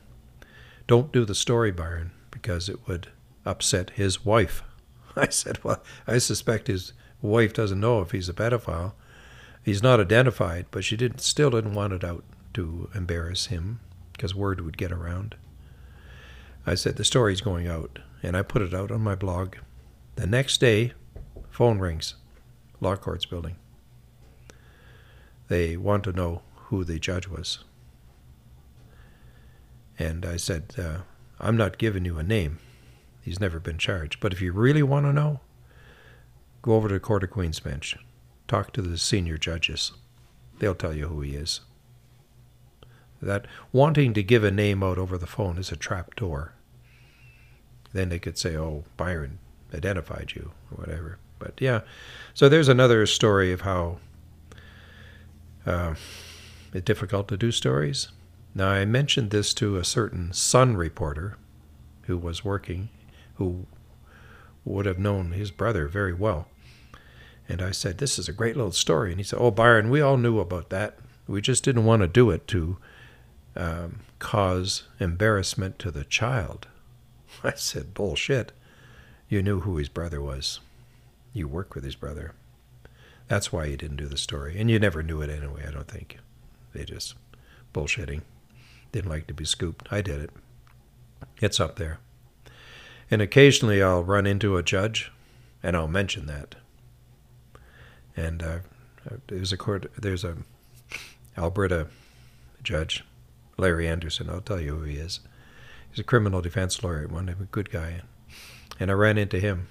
[0.87, 3.09] Don't do the story, Byron, because it would."
[3.45, 4.63] upset his wife.
[5.15, 8.93] I said, Well, I suspect his wife doesn't know if he's a pedophile.
[9.63, 12.23] He's not identified, but she didn't, still didn't want it out
[12.53, 13.81] to embarrass him
[14.13, 15.35] because word would get around.
[16.65, 19.55] I said, The story's going out, and I put it out on my blog.
[20.15, 20.93] The next day,
[21.49, 22.15] phone rings,
[22.81, 23.55] law courts building.
[25.47, 27.59] They want to know who the judge was.
[29.97, 30.99] And I said, uh,
[31.39, 32.59] I'm not giving you a name.
[33.21, 34.19] He's never been charged.
[34.19, 35.41] But if you really want to know,
[36.61, 37.97] go over to the Court of Queen's Bench.
[38.47, 39.91] Talk to the senior judges.
[40.59, 41.61] They'll tell you who he is.
[43.21, 46.53] That wanting to give a name out over the phone is a trap door.
[47.93, 49.39] Then they could say, oh, Byron
[49.73, 51.17] identified you, or whatever.
[51.39, 51.81] But yeah,
[52.33, 53.97] so there's another story of how
[55.65, 55.95] uh,
[56.73, 58.09] it's difficult to do stories.
[58.53, 61.37] Now, I mentioned this to a certain Sun reporter
[62.03, 62.89] who was working
[63.35, 63.65] who
[64.65, 66.47] would have known his brother very well.
[67.47, 69.11] And I said, This is a great little story.
[69.11, 70.99] And he said, Oh, Byron, we all knew about that.
[71.27, 72.77] We just didn't want to do it to
[73.55, 76.67] um, cause embarrassment to the child.
[77.43, 78.51] I said, Bullshit.
[79.27, 80.59] You knew who his brother was.
[81.33, 82.33] You worked with his brother.
[83.27, 84.59] That's why you didn't do the story.
[84.59, 86.17] And you never knew it anyway, I don't think.
[86.73, 87.13] They just
[87.73, 88.21] bullshitting.
[88.91, 89.87] Didn't like to be scooped.
[89.91, 90.31] I did it.
[91.39, 91.99] It's up there.
[93.11, 95.11] And occasionally I'll run into a judge,
[95.61, 96.55] and I'll mention that.
[98.15, 98.59] And uh,
[99.27, 100.37] there's a court, there's a
[101.37, 101.87] Alberta
[102.63, 103.03] judge,
[103.57, 104.29] Larry Anderson.
[104.29, 105.19] I'll tell you who he is.
[105.91, 108.01] He's a criminal defense lawyer, one a good guy.
[108.79, 109.67] And I ran into him,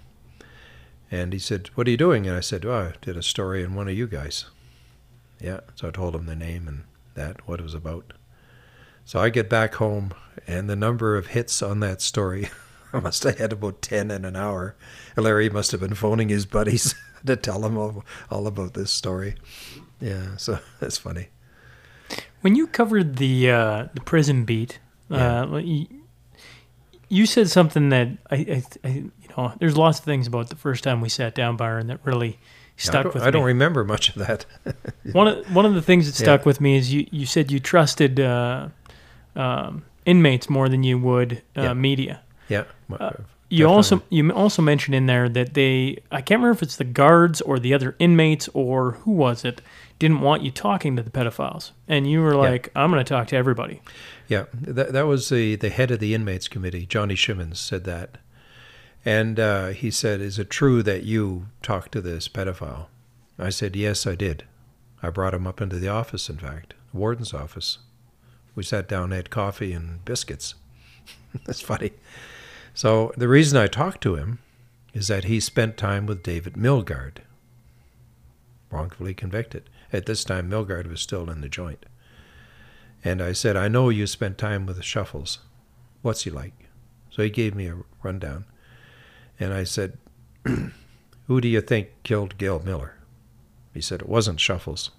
[1.10, 3.64] and he said, "What are you doing?" And I said, "Oh, I did a story
[3.64, 4.44] on one of you guys."
[5.40, 6.82] Yeah, so I told him the name and
[7.14, 8.12] that, what it was about.
[9.04, 10.12] So I get back home,
[10.46, 12.48] and the number of hits on that story.
[12.92, 14.74] I must have had about 10 in an hour.
[15.14, 16.94] Larry must have been phoning his buddies
[17.26, 19.34] to tell them all, all about this story.
[20.00, 21.28] Yeah, so that's funny.
[22.40, 24.78] When you covered the uh, the prison beat,
[25.10, 25.42] Yeah.
[25.42, 25.60] uh,
[27.08, 30.56] you, said something that I, I, I, you know, there's lots of things about the
[30.56, 32.38] first time we sat down, Byron, that really
[32.76, 34.46] stuck don't, with I don't remember much of that.
[35.12, 37.58] one of one of the things that stuck with me is you you said you
[37.60, 38.68] trusted uh,
[39.36, 41.74] um, inmates more than you would uh, Yeah.
[41.74, 42.20] media.
[42.48, 42.64] yeah.
[43.50, 46.84] You also you also mentioned in there that they I can't remember if it's the
[46.84, 49.62] guards or the other inmates or who was it
[49.98, 53.26] didn't want you talking to the pedophiles, and you were like, I'm going to talk
[53.28, 53.80] to everybody.
[54.28, 58.18] Yeah, that, that was the, the head of the inmates committee, Johnny Shimmons, said that.
[59.04, 62.86] And uh, he said, Is it true that you talked to this pedophile?
[63.38, 64.44] I said, Yes, I did.
[65.02, 67.78] I brought him up into the office, in fact, the warden's office.
[68.54, 70.56] We sat down, had coffee and biscuits.
[71.46, 71.92] That's funny.
[72.74, 74.40] So the reason I talked to him
[74.92, 77.18] is that he spent time with David Milgaard,
[78.70, 79.70] wrongfully convicted.
[79.92, 81.86] At this time, Milgaard was still in the joint.
[83.08, 85.38] And I said, I know you spent time with the Shuffles.
[86.02, 86.68] What's he like?
[87.08, 88.44] So he gave me a rundown.
[89.40, 89.96] And I said,
[90.44, 92.96] Who do you think killed Gail Miller?
[93.72, 94.90] He said, It wasn't Shuffles.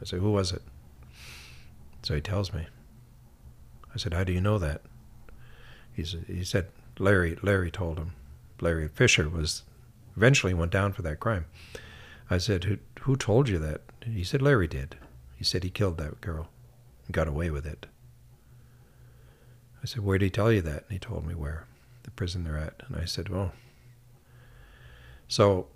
[0.00, 0.62] I said, Who was it?
[2.02, 2.66] So he tells me.
[3.94, 4.80] I said, How do you know that?
[5.92, 6.68] He said, he said
[6.98, 8.12] Larry, Larry told him.
[8.62, 9.64] Larry Fisher was
[10.16, 11.44] eventually went down for that crime.
[12.30, 13.82] I said, Who, who told you that?
[14.02, 14.96] He said, Larry did.
[15.36, 16.48] He said he killed that girl
[17.12, 17.86] got away with it.
[19.82, 20.84] I said, Where did he tell you that?
[20.84, 21.66] And he told me where,
[22.02, 22.82] the prison they're at.
[22.88, 23.52] And I said, Well.
[25.28, 25.68] So,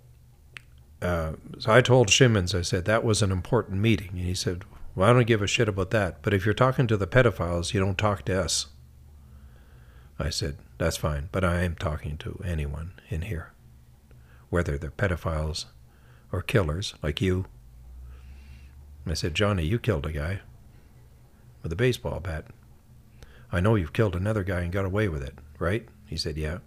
[1.01, 4.09] uh, so I told Shimmons, I said, that was an important meeting.
[4.11, 4.63] And he said,
[4.95, 6.21] Well, I don't give a shit about that.
[6.21, 8.67] But if you're talking to the pedophiles, you don't talk to us.
[10.19, 13.53] I said, That's fine, but I am talking to anyone in here,
[14.49, 15.65] whether they're pedophiles
[16.31, 17.45] or killers like you.
[19.07, 20.41] I said, Johnny, you killed a guy
[21.65, 22.45] with a baseball bat.
[23.51, 25.89] I know you've killed another guy and got away with it, right?
[26.05, 26.59] He said, Yeah.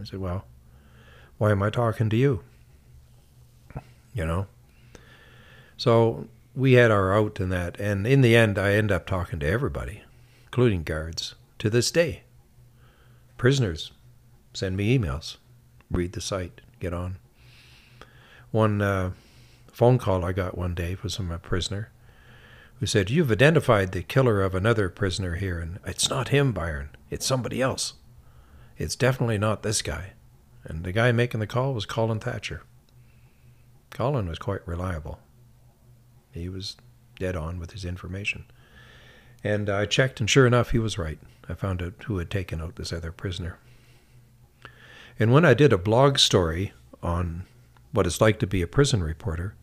[0.00, 0.44] I said, Well,
[1.38, 2.42] why am I talking to you?
[4.12, 4.48] You know?
[5.76, 7.78] So we had our out in that.
[7.78, 10.02] And in the end, I end up talking to everybody,
[10.46, 12.24] including guards, to this day.
[13.38, 13.92] Prisoners
[14.52, 15.36] send me emails,
[15.92, 17.18] read the site, get on.
[18.50, 19.12] One uh,
[19.72, 21.92] phone call I got one day was from a prisoner
[22.80, 26.90] who said, You've identified the killer of another prisoner here, and it's not him, Byron.
[27.10, 27.94] It's somebody else.
[28.76, 30.12] It's definitely not this guy.
[30.64, 32.62] And the guy making the call was Colin Thatcher.
[33.90, 35.20] Colin was quite reliable.
[36.32, 36.76] He was
[37.18, 38.44] dead on with his information.
[39.44, 41.18] And I checked, and sure enough, he was right.
[41.48, 43.58] I found out who had taken out this other prisoner.
[45.18, 46.72] And when I did a blog story
[47.02, 47.44] on
[47.92, 49.54] what it's like to be a prison reporter,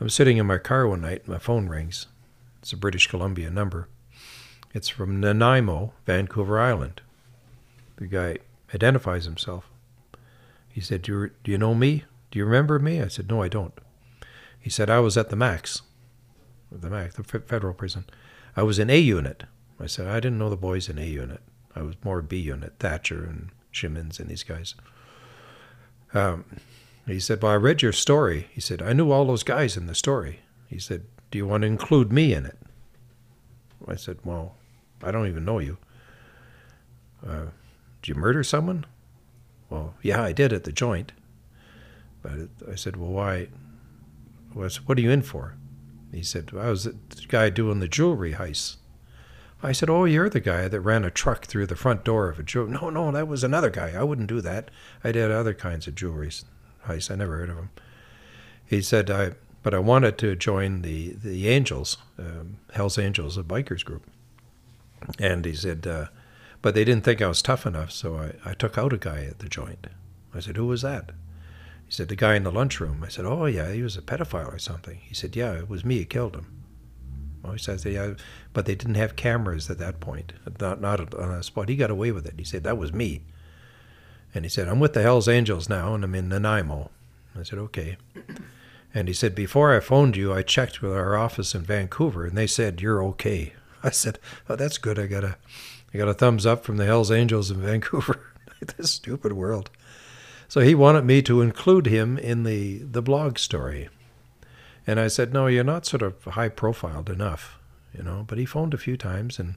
[0.00, 2.06] I was sitting in my car one night, and my phone rings.
[2.66, 3.86] It's a British Columbia number.
[4.74, 7.00] It's from Nanaimo, Vancouver Island.
[7.94, 8.38] The guy
[8.74, 9.70] identifies himself.
[10.68, 12.06] He said, do you, do you know me?
[12.32, 13.00] Do you remember me?
[13.00, 13.72] I said, No, I don't.
[14.58, 15.82] He said, I was at the Max,
[16.72, 18.04] the Max, the federal prison.
[18.56, 19.44] I was in A unit.
[19.78, 21.42] I said, I didn't know the boys in A unit.
[21.76, 24.74] I was more B unit, Thatcher and Shimmons and these guys.
[26.12, 26.44] Um,
[27.06, 28.48] he said, Well, I read your story.
[28.50, 30.40] He said, I knew all those guys in the story.
[30.68, 32.58] He said, Do you want to include me in it?
[33.86, 34.54] I said, Well,
[35.02, 35.78] I don't even know you.
[37.26, 37.46] Uh,
[38.02, 38.86] did you murder someone?
[39.68, 41.12] Well, yeah, I did at the joint.
[42.22, 43.48] But I said, Well, why?
[44.52, 45.56] What are you in for?
[46.12, 46.96] He said, I was the
[47.28, 48.76] guy doing the jewelry heist.
[49.62, 52.38] I said, Oh, you're the guy that ran a truck through the front door of
[52.38, 52.72] a jewelry.
[52.72, 53.92] No, no, that was another guy.
[53.92, 54.70] I wouldn't do that.
[55.02, 56.30] I did other kinds of jewelry
[56.86, 57.10] heist.
[57.10, 57.70] I never heard of him.
[58.64, 59.32] He said, I,
[59.66, 64.04] but I wanted to join the, the Angels, um, Hell's Angels, a bikers group.
[65.18, 66.06] And he said, uh,
[66.62, 69.24] but they didn't think I was tough enough, so I, I took out a guy
[69.24, 69.88] at the joint.
[70.32, 71.10] I said, Who was that?
[71.84, 73.02] He said, The guy in the lunchroom.
[73.04, 75.00] I said, Oh, yeah, he was a pedophile or something.
[75.02, 76.62] He said, Yeah, it was me who killed him.
[77.42, 78.14] Well, he says, yeah,
[78.52, 81.68] but they didn't have cameras at that point, not, not on a spot.
[81.68, 82.34] He got away with it.
[82.38, 83.22] He said, That was me.
[84.32, 86.92] And he said, I'm with the Hells Angels now, and I'm in Nanaimo.
[87.36, 87.96] I said, Okay.
[88.96, 92.34] And he said, Before I phoned you, I checked with our office in Vancouver, and
[92.34, 93.52] they said, You're okay.
[93.82, 94.18] I said,
[94.48, 94.98] Oh, that's good.
[94.98, 95.36] I got a,
[95.92, 98.32] I got a thumbs up from the Hells Angels in Vancouver.
[98.78, 99.68] this stupid world.
[100.48, 103.90] So he wanted me to include him in the, the blog story.
[104.86, 107.58] And I said, No, you're not sort of high profiled enough,
[107.92, 108.24] you know.
[108.26, 109.56] But he phoned a few times and,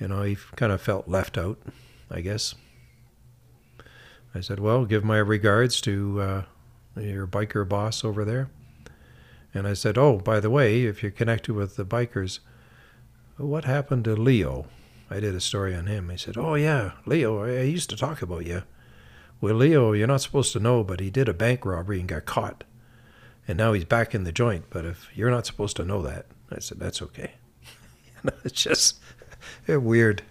[0.00, 1.58] you know, he kind of felt left out,
[2.10, 2.54] I guess.
[4.34, 6.42] I said, Well, give my regards to uh,
[7.02, 8.50] your biker boss over there.
[9.54, 12.40] And I said, Oh, by the way, if you're connected with the bikers,
[13.36, 14.66] what happened to Leo?
[15.10, 16.10] I did a story on him.
[16.10, 18.62] He said, Oh, yeah, Leo, I used to talk about you.
[19.40, 22.26] Well, Leo, you're not supposed to know, but he did a bank robbery and got
[22.26, 22.64] caught.
[23.46, 24.64] And now he's back in the joint.
[24.68, 27.32] But if you're not supposed to know that, I said, That's okay.
[28.44, 29.00] it's just
[29.66, 30.22] weird.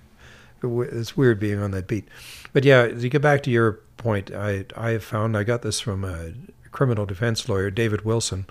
[0.61, 2.07] It's weird being on that beat.
[2.53, 5.79] But yeah, to get back to your point, I, I have found, I got this
[5.79, 6.33] from a
[6.71, 8.45] criminal defense lawyer, David Wilson.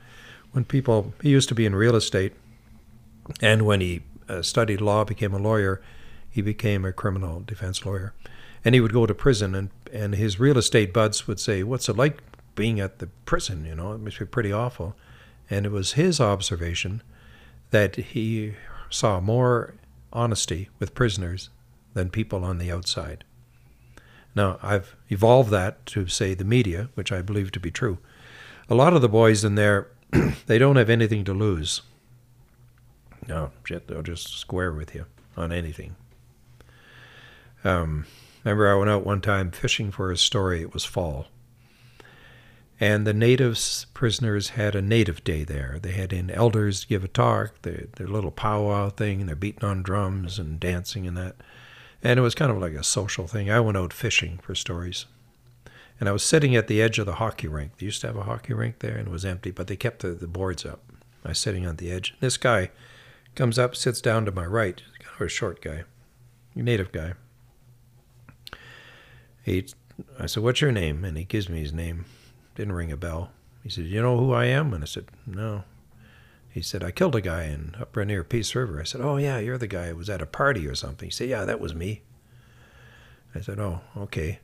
[0.53, 2.33] When people, he used to be in real estate,
[3.41, 5.81] and when he uh, studied law, became a lawyer,
[6.31, 8.13] he became a criminal defense lawyer.
[8.65, 11.89] And he would go to prison, and, and his real estate buds would say, What's
[11.89, 12.23] it like
[12.55, 13.65] being at the prison?
[13.65, 14.95] You know, it must be pretty awful.
[15.49, 17.03] And it was his observation
[17.71, 18.55] that he
[18.91, 19.75] saw more
[20.13, 21.51] honesty with prisoners
[21.95, 23.25] than people on the outside.
[24.37, 27.99] Now, I've evolved that to say the media, which I believe to be true.
[28.69, 29.89] A lot of the boys in there,
[30.47, 31.81] they don't have anything to lose.
[33.27, 35.07] No, shit, they'll just square with you
[35.39, 35.97] on anything.
[37.65, 38.05] Um,
[38.45, 40.61] remember, I went out one time fishing for a story.
[40.61, 41.29] It was fall.
[42.79, 45.79] And the natives prisoners had a native day there.
[45.81, 49.65] They had in elders give a talk, their, their little powwow thing, and they're beating
[49.65, 51.37] on drums and dancing and that.
[52.07, 53.51] And it was kind of like a social thing.
[53.51, 55.07] I went out fishing for stories.
[55.99, 57.79] And I was sitting at the edge of the hockey rink.
[57.79, 60.03] They used to have a hockey rink there, and it was empty, but they kept
[60.03, 60.85] the, the boards up.
[61.25, 62.15] I was sitting on the edge.
[62.21, 62.71] This guy
[63.35, 64.81] comes up, sits down to my right.
[64.87, 65.83] He's kind of a short guy,
[66.55, 67.15] native guy.
[69.43, 69.67] He,
[70.17, 72.05] I said, "What's your name?" And he gives me his name.
[72.55, 73.33] Didn't ring a bell.
[73.65, 75.65] He said, "You know who I am?" And I said, "No."
[76.57, 78.81] He said, I killed a guy in up near Peace River.
[78.81, 81.09] I said, Oh, yeah, you're the guy who was at a party or something.
[81.09, 82.01] He said, Yeah, that was me.
[83.35, 84.39] I said, Oh, okay.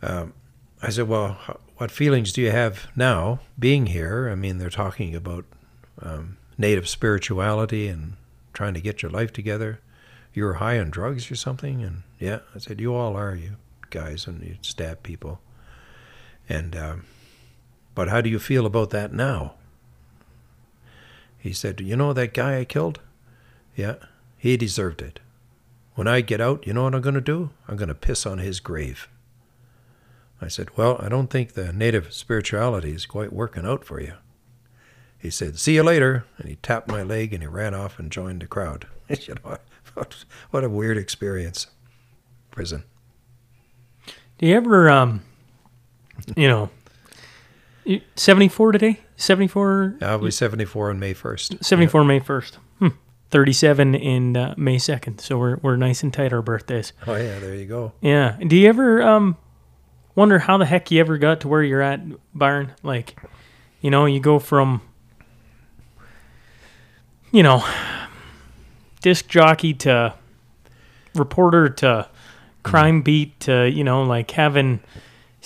[0.00, 0.32] Um,
[0.80, 1.36] I said, Well,
[1.78, 4.28] what feelings do you have now being here?
[4.30, 5.44] I mean, they're talking about
[6.00, 8.14] um, native spirituality and
[8.52, 9.80] trying to get your life together.
[10.32, 11.82] You were high on drugs or something?
[11.82, 13.56] And yeah, I said, You all are, you
[13.90, 15.40] guys, and you stab people.
[16.48, 17.06] And, um,
[17.96, 19.54] but how do you feel about that now?
[21.38, 23.00] He said, You know that guy I killed?
[23.76, 23.96] Yeah,
[24.36, 25.20] he deserved it.
[25.94, 27.50] When I get out, you know what I'm going to do?
[27.66, 29.08] I'm going to piss on his grave.
[30.40, 34.14] I said, Well, I don't think the native spirituality is quite working out for you.
[35.18, 36.24] He said, See you later.
[36.38, 38.86] And he tapped my leg and he ran off and joined the crowd.
[39.08, 39.58] you know,
[40.50, 41.66] what a weird experience.
[42.50, 42.84] Prison.
[44.38, 45.22] Do you ever, um,
[46.36, 46.70] you know,
[48.14, 49.00] 74 today?
[49.18, 49.96] 74?
[50.00, 51.64] I'll be 74 on May 1st.
[51.64, 52.56] 74 May 1st.
[52.78, 52.88] Hmm.
[53.30, 55.20] 37 in uh, May 2nd.
[55.20, 56.92] So we're, we're nice and tight our birthdays.
[57.06, 57.92] Oh, yeah, there you go.
[58.00, 58.36] Yeah.
[58.46, 59.36] Do you ever um,
[60.14, 62.00] wonder how the heck you ever got to where you're at,
[62.32, 62.72] Byron?
[62.84, 63.20] Like,
[63.80, 64.82] you know, you go from,
[67.32, 67.66] you know,
[69.02, 70.14] disc jockey to
[71.16, 72.08] reporter to
[72.62, 74.78] crime beat to, you know, like having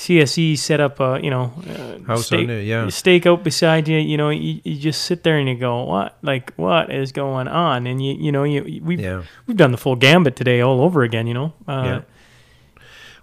[0.02, 2.88] CSE set up a, you know, uh, House stake, on it, yeah.
[2.88, 3.98] stake out beside you.
[3.98, 7.46] You know, you, you just sit there and you go, what, like, what is going
[7.46, 7.86] on?
[7.86, 9.22] And you, you know, you we've Yeah.
[9.46, 11.28] we've done the full gambit today all over again.
[11.28, 12.00] You know, uh, Yeah.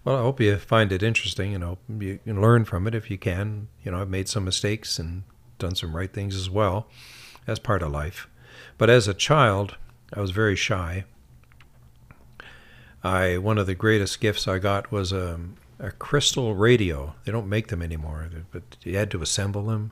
[0.06, 1.51] Well, I hope you find it interesting.
[1.51, 3.68] You know, you can learn from it if you can.
[3.84, 5.23] You know, I've made some mistakes and
[5.57, 6.88] done some right things as well.
[7.45, 8.30] That's part of life.
[8.77, 9.76] But as a child,
[10.14, 11.03] I was very shy.
[13.03, 15.39] I one of the greatest gifts I got was a,
[15.80, 17.15] a crystal radio.
[17.23, 19.91] They don't make them anymore, but you had to assemble them,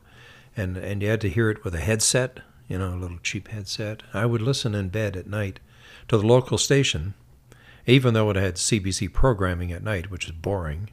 [0.55, 2.41] and and you had to hear it with a headset.
[2.67, 4.03] You know, a little cheap headset.
[4.13, 5.61] I would listen in bed at night
[6.09, 7.13] to the local station
[7.87, 10.89] even though it had CBC programming at night, which is boring.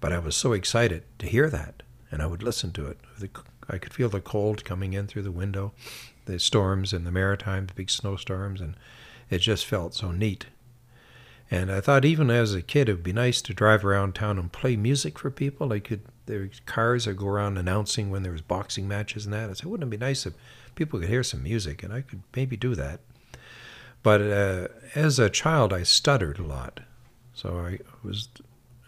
[0.00, 2.98] But I was so excited to hear that, and I would listen to it.
[3.70, 5.72] I could feel the cold coming in through the window,
[6.24, 8.74] the storms and the Maritimes, big snowstorms, and
[9.30, 10.46] it just felt so neat.
[11.52, 14.38] And I thought, even as a kid, it would be nice to drive around town
[14.38, 15.70] and play music for people.
[15.70, 19.50] I could there cars that go around announcing when there was boxing matches and that.
[19.50, 20.32] I said, wouldn't it be nice if
[20.76, 21.82] people could hear some music?
[21.82, 23.00] And I could maybe do that.
[24.02, 26.80] But uh, as a child, I stuttered a lot,
[27.34, 28.30] so I was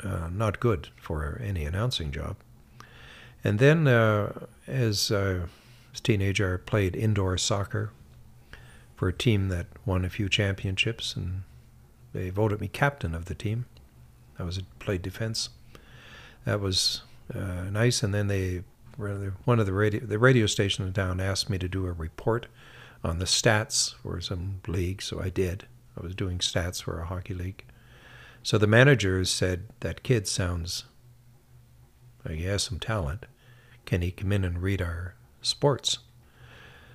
[0.03, 2.37] uh, not good for any announcing job.
[3.45, 7.91] And then, uh, as as a teenager, I played indoor soccer
[8.97, 11.43] for a team that won a few championships, and
[12.15, 13.67] they voted me captain of the team.
[14.39, 15.51] I was played defense.
[16.45, 17.03] That was
[17.35, 18.03] uh, nice.
[18.03, 18.63] And then they,
[18.97, 22.47] one of the radio, the radio station in town asked me to do a report
[23.03, 25.67] on the stats for some league, so I did.
[25.99, 27.65] I was doing stats for a hockey league.
[28.43, 30.85] So the manager said, That kid sounds
[32.25, 33.27] like he has some talent.
[33.85, 35.99] Can he come in and read our sports?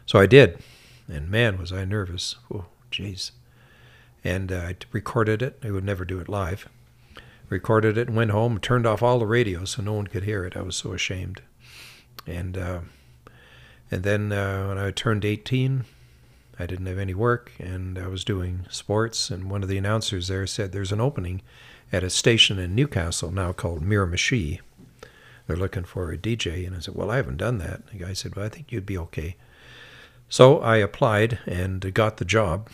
[0.06, 0.60] So I did.
[1.08, 2.36] And man, was I nervous.
[2.54, 3.32] Oh, jeez.
[4.24, 5.60] And uh, I recorded it.
[5.64, 6.68] I would never do it live.
[7.50, 10.46] Recorded it and went home, turned off all the radio so no one could hear
[10.46, 10.56] it.
[10.56, 11.42] I was so ashamed.
[12.28, 12.80] And uh,
[13.92, 15.86] and then uh, when I turned 18,
[16.60, 19.32] I didn't have any work and I was doing sports.
[19.32, 21.42] And one of the announcers there said, There's an opening
[21.92, 24.60] at a station in Newcastle now called Miramichi.
[25.48, 26.68] They're looking for a DJ.
[26.68, 27.88] And I said, Well, I haven't done that.
[27.88, 29.36] The guy said, Well, I think you'd be okay.
[30.28, 32.70] So I applied and got the job.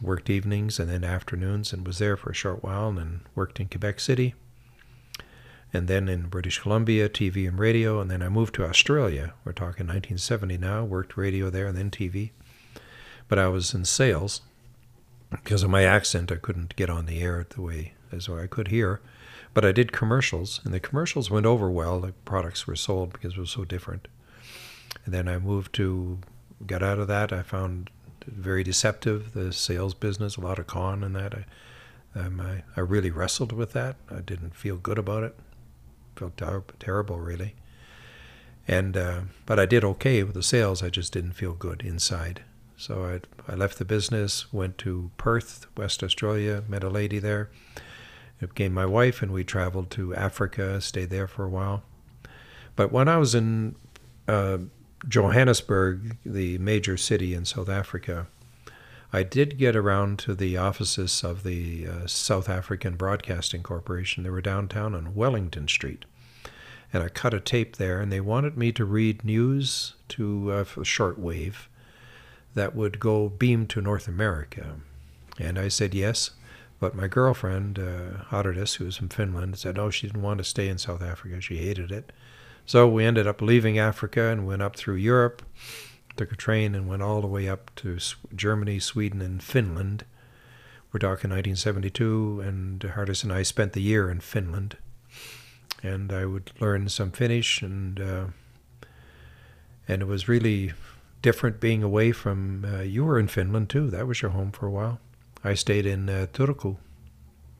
[0.00, 3.58] Worked evenings and then afternoons and was there for a short while and then worked
[3.58, 4.34] in Quebec City
[5.72, 9.34] and then in British Columbia, TV and radio, and then I moved to Australia.
[9.44, 12.30] We're talking 1970 now, worked radio there and then TV.
[13.28, 14.40] But I was in sales.
[15.30, 18.68] Because of my accent, I couldn't get on the air the way as I could
[18.68, 19.00] here.
[19.52, 22.00] But I did commercials, and the commercials went over well.
[22.00, 24.08] The products were sold because it was so different.
[25.04, 26.20] And then I moved to,
[26.66, 27.30] got out of that.
[27.30, 27.90] I found
[28.30, 31.34] very deceptive, the sales business, a lot of con and that.
[31.34, 31.44] I,
[32.18, 33.96] um, I, I really wrestled with that.
[34.10, 35.36] I didn't feel good about it.
[36.16, 37.54] Felt ter- terrible really.
[38.66, 42.42] And uh, but I did okay with the sales I just didn't feel good inside.
[42.76, 47.50] So I, I left the business went to Perth West Australia met a lady there.
[48.40, 51.82] It became my wife and we traveled to Africa stayed there for a while.
[52.76, 53.74] But when I was in
[54.28, 54.58] uh,
[55.06, 58.26] Johannesburg the major city in South Africa
[59.12, 64.22] I did get around to the offices of the uh, South African Broadcasting Corporation.
[64.22, 66.04] They were downtown on Wellington Street.
[66.92, 70.64] and I cut a tape there, and they wanted me to read news to uh,
[70.64, 71.66] shortwave
[72.54, 74.76] that would go beam to North America.
[75.38, 76.32] And I said yes,
[76.80, 80.68] but my girlfriend, uh, who was from Finland, said no, she didn't want to stay
[80.68, 81.40] in South Africa.
[81.40, 82.12] She hated it.
[82.68, 85.40] So we ended up leaving Africa and went up through Europe,
[86.18, 87.96] took a train and went all the way up to
[88.36, 90.04] Germany, Sweden, and Finland.
[90.92, 94.76] We're talking 1972, and Hardis and I spent the year in Finland.
[95.82, 98.24] And I would learn some Finnish, and uh,
[99.88, 100.74] and it was really
[101.22, 102.66] different being away from.
[102.66, 103.88] Uh, you were in Finland too.
[103.88, 105.00] That was your home for a while.
[105.42, 106.76] I stayed in uh, Turku.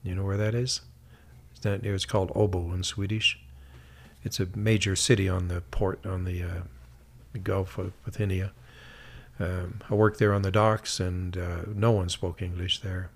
[0.02, 0.82] You know where that is?
[1.52, 3.40] It's, not, called Åbo in Swedish.
[4.24, 6.62] It's a major city on the port on the, uh,
[7.32, 8.50] the Gulf of, Bothnia.
[9.40, 13.10] Um, I worked there on the docks, and uh, no one spoke English there.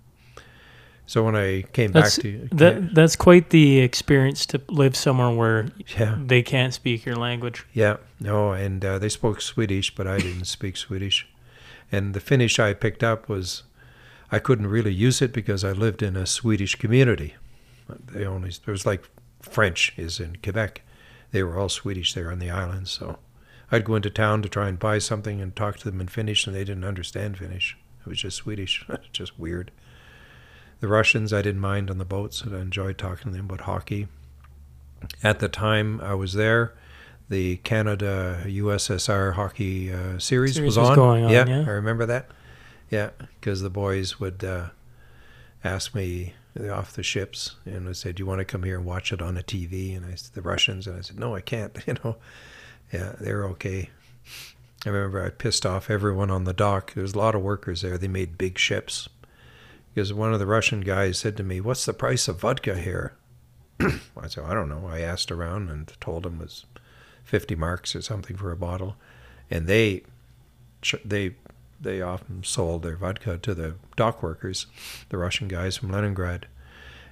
[1.06, 5.30] So when I came That's back to that, that's quite the experience to live somewhere
[5.30, 5.66] where
[5.98, 7.66] yeah, they can't speak your language.
[7.72, 11.28] Yeah, no, and uh, they spoke Swedish, but I didn't speak Swedish.
[11.90, 13.64] And the Finnish I picked up was,
[14.30, 17.34] I couldn't really use it because I lived in a Swedish community.
[18.12, 19.02] They only it was like
[19.42, 20.82] French is in Quebec.
[21.32, 23.18] They were all Swedish there on the islands, so
[23.70, 26.46] I'd go into town to try and buy something and talk to them in Finnish,
[26.46, 27.76] and they didn't understand Finnish.
[28.00, 29.70] It was just Swedish, just weird.
[30.80, 33.62] The Russians I didn't mind on the boats, and I enjoyed talking to them about
[33.62, 34.08] hockey.
[35.22, 36.74] At the time I was there,
[37.28, 40.94] the Canada USSR hockey uh, series, Series was was on.
[40.96, 41.64] going on, yeah, yeah.
[41.66, 42.26] I remember that.
[42.90, 43.10] Yeah,
[43.40, 44.66] because the boys would uh,
[45.64, 48.84] ask me off the ships and would said, "Do you want to come here and
[48.84, 51.40] watch it on a TV?" And I said, "The Russians," and I said, "No, I
[51.40, 52.16] can't." You know,
[52.92, 53.90] yeah, they're okay.
[54.84, 56.94] I remember I pissed off everyone on the dock.
[56.94, 57.96] There was a lot of workers there.
[57.96, 59.08] They made big ships.
[59.94, 63.14] Because one of the Russian guys said to me, "What's the price of vodka here?"
[63.80, 66.66] I said, "I don't know." I asked around and told him it was
[67.24, 68.96] fifty marks or something for a bottle,
[69.50, 70.02] and they
[71.04, 71.34] they
[71.82, 74.66] they often sold their vodka to the dock workers,
[75.08, 76.46] the Russian guys from Leningrad.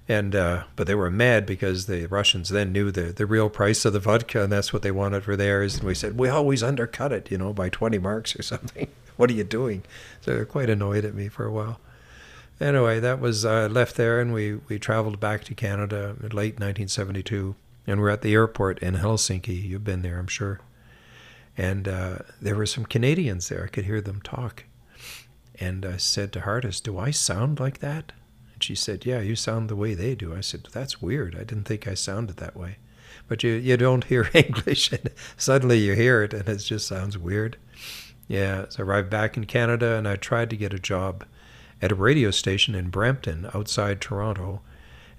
[0.09, 3.85] And uh, but they were mad because the Russians then knew the the real price
[3.85, 5.77] of the vodka, and that's what they wanted for theirs.
[5.77, 8.89] And we said we always undercut it, you know, by twenty marks or something.
[9.17, 9.85] what are you doing?
[10.21, 11.79] So they're quite annoyed at me for a while.
[12.61, 16.55] Anyway, that was uh, left there, and we we traveled back to Canada in late
[16.55, 17.55] 1972,
[17.87, 19.63] and we're at the airport in Helsinki.
[19.63, 20.61] You've been there, I'm sure.
[21.61, 23.65] And uh, there were some Canadians there.
[23.65, 24.65] I could hear them talk.
[25.57, 28.13] And I said to Hardis, "Do I sound like that?"
[28.55, 31.35] And she said, "Yeah, you sound the way they do." I said, "That's weird.
[31.35, 32.79] I didn't think I sounded that way."
[33.29, 37.19] But you you don't hear English, and suddenly you hear it, and it just sounds
[37.19, 37.59] weird.
[38.27, 41.27] Yeah, so I arrived back in Canada, and I tried to get a job
[41.83, 44.63] at a radio station in Brampton, outside Toronto,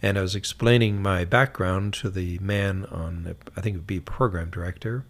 [0.02, 4.00] and I was explaining my background to the man on, I think it would be
[4.00, 5.06] program director,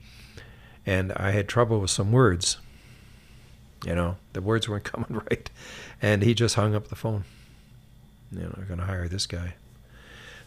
[0.86, 2.58] and I had trouble with some words.
[3.86, 5.50] You know, the words weren't coming right,
[6.02, 7.26] and he just hung up the phone.
[8.32, 9.56] You know, I'm going to hire this guy.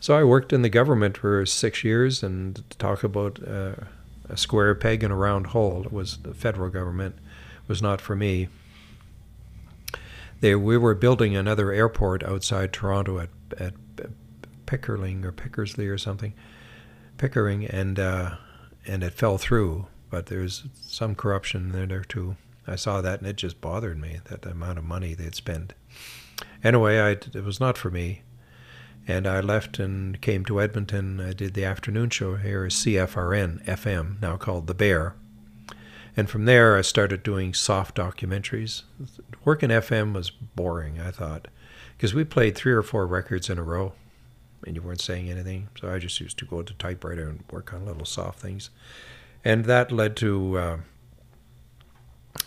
[0.01, 3.75] So I worked in the government for six years, and to talk about uh,
[4.29, 5.85] a square peg in a round hole.
[5.85, 7.17] It was the federal government
[7.69, 8.49] was not for me.
[10.41, 13.75] They, we were building another airport outside Toronto at, at
[14.67, 16.35] Pickering or Pickersley or something,
[17.17, 18.37] Pickering, and uh,
[18.87, 19.87] and it fell through.
[20.15, 22.37] But there's some corruption there, there too.
[22.69, 25.75] I saw that and it just bothered me that the amount of money they'd spend.
[26.63, 28.23] Anyway, I, it was not for me,
[29.09, 31.21] and I left and came to Edmonton.
[31.21, 35.17] I did the afternoon show here, CFRN FM, now called The Bear.
[36.17, 38.83] And from there, I started doing soft documentaries.
[39.45, 41.49] Working FM was boring, I thought,
[41.97, 43.95] because we played three or four records in a row,
[44.65, 45.71] and you weren't saying anything.
[45.81, 48.71] So I just used to go to typewriter and work on little soft things,
[49.45, 50.77] and that led to uh,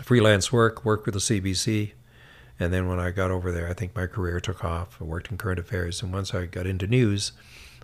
[0.02, 1.92] freelance work, work with the CBC,
[2.60, 4.98] and then when I got over there, I think my career took off.
[5.00, 7.34] I worked in current affairs, and once I got into news,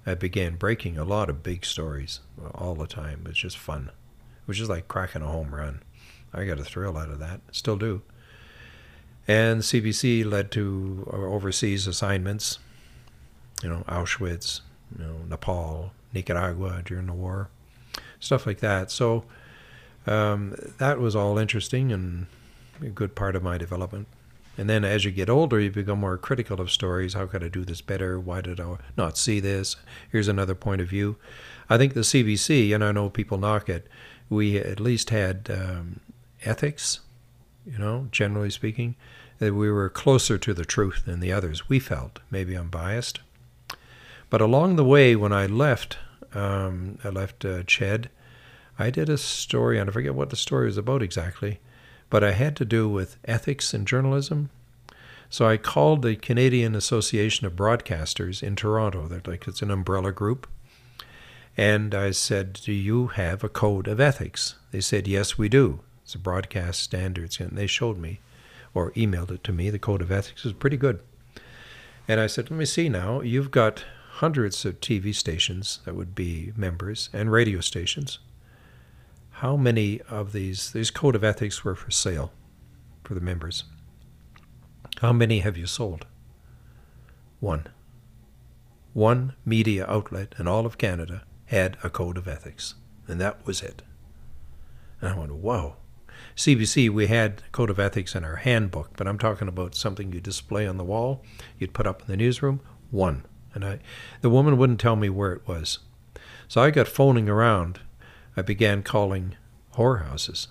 [0.06, 2.22] I began breaking a lot of big stories
[2.56, 3.22] all the time.
[3.26, 3.90] It was just fun.
[3.90, 5.81] It was just like cracking a home run.
[6.34, 7.41] I got a thrill out of that.
[7.52, 8.02] Still do.
[9.27, 12.60] And CBC led to overseas assignments.
[13.61, 14.61] You know, Auschwitz,
[14.98, 17.49] you know, Nepal, Nicaragua during the war,
[18.23, 18.89] stuff like that.
[18.89, 19.25] So
[20.07, 22.27] um, that was all interesting and
[22.81, 24.07] a good part of my development.
[24.57, 27.15] And then as you get older, you become more critical of stories.
[27.15, 28.19] How could I do this better?
[28.19, 29.75] Why did I not see this?
[30.11, 31.17] Here's another point of view.
[31.69, 33.87] I think the CBC, and I know people knock it,
[34.29, 36.01] we at least had um,
[36.43, 36.99] ethics,
[37.65, 38.95] you know, generally speaking,
[39.39, 41.67] that we were closer to the truth than the others.
[41.67, 42.19] We felt.
[42.29, 43.21] Maybe I'm biased.
[44.29, 45.97] But along the way, when I left
[46.34, 48.10] Um, I left uh, CHED.
[48.80, 51.60] I did a story, and I forget what the story was about exactly,
[52.10, 54.49] but I had to do with ethics in journalism.
[55.30, 59.07] So I called the Canadian Association of Broadcasters in Toronto.
[59.07, 60.47] They're like it's an umbrella group.
[61.57, 64.55] And I said, Do you have a code of ethics?
[64.72, 65.81] They said, Yes, we do.
[66.03, 67.39] It's a broadcast standards.
[67.39, 68.19] And they showed me
[68.73, 69.69] or emailed it to me.
[69.69, 70.99] The code of ethics is pretty good.
[72.07, 73.22] And I said, Let me see now.
[73.22, 73.85] You've got
[74.23, 78.19] hundreds of TV stations that would be members and radio stations.
[79.31, 82.31] How many of these, these code of ethics were for sale
[83.03, 83.65] for the members?
[85.01, 86.05] How many have you sold?
[87.41, 87.67] One.
[88.93, 92.75] One media outlet in all of Canada had a code of ethics,
[93.09, 93.81] and that was it.
[95.01, 95.75] And I went, whoa.
[96.37, 100.21] CBC, we had code of ethics in our handbook, but I'm talking about something you
[100.21, 101.25] display on the wall,
[101.59, 102.61] you'd put up in the newsroom.
[102.89, 103.80] One, and I,
[104.21, 105.80] the woman wouldn't tell me where it was,
[106.47, 107.80] so I got phoning around.
[108.35, 109.35] I began calling
[109.75, 110.47] whorehouses.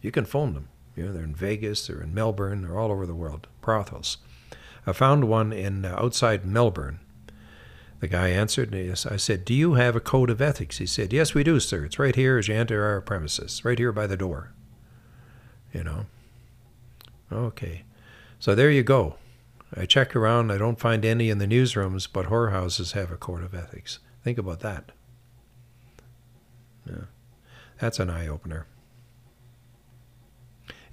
[0.00, 0.68] You can phone them.
[0.96, 3.46] You know, they're in Vegas, they're in Melbourne, they're all over the world.
[3.60, 4.18] Brothels.
[4.86, 7.00] I found one in uh, outside Melbourne.
[8.00, 11.12] The guy answered, and I said, "Do you have a code of ethics?" He said,
[11.12, 11.84] "Yes, we do, sir.
[11.84, 14.52] It's right here as you enter our premises, right here by the door."
[15.72, 16.06] You know.
[17.32, 17.82] Okay,
[18.38, 19.16] so there you go.
[19.76, 20.50] I check around.
[20.50, 23.98] I don't find any in the newsrooms, but whorehouses have a code of ethics.
[24.24, 24.92] Think about that.
[26.86, 27.04] Yeah,
[27.78, 28.66] that's an eye opener.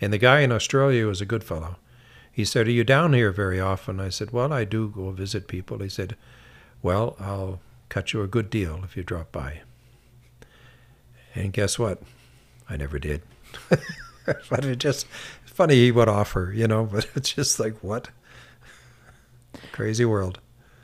[0.01, 1.77] And the guy in Australia was a good fellow.
[2.31, 3.99] He said, Are you down here very often?
[3.99, 5.77] I said, Well, I do go visit people.
[5.79, 6.17] He said,
[6.81, 9.61] Well, I'll cut you a good deal if you drop by.
[11.35, 12.01] And guess what?
[12.69, 13.21] I never did.
[14.25, 15.05] but it just,
[15.45, 18.09] funny he would offer, you know, but it's just like, what?
[19.71, 20.39] Crazy world.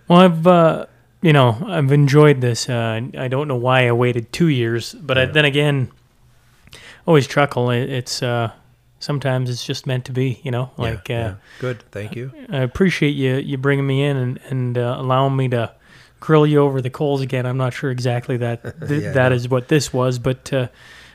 [0.08, 0.86] Well, I've uh,
[1.22, 2.70] you know I've enjoyed this.
[2.70, 5.92] Uh, I don't know why I waited two years, but I, then again,
[7.06, 7.70] always chuckle.
[7.70, 8.52] It, it's uh,
[9.00, 10.40] sometimes it's just meant to be.
[10.44, 11.34] You know, Yeah, like uh, yeah.
[11.60, 11.84] Good.
[11.92, 12.32] Thank you.
[12.50, 15.72] I appreciate you you bringing me in and and uh, allowing me to
[16.20, 17.46] grill you over the coals again.
[17.46, 20.68] I'm not sure exactly that th- Yeah, that is what this was, but uh,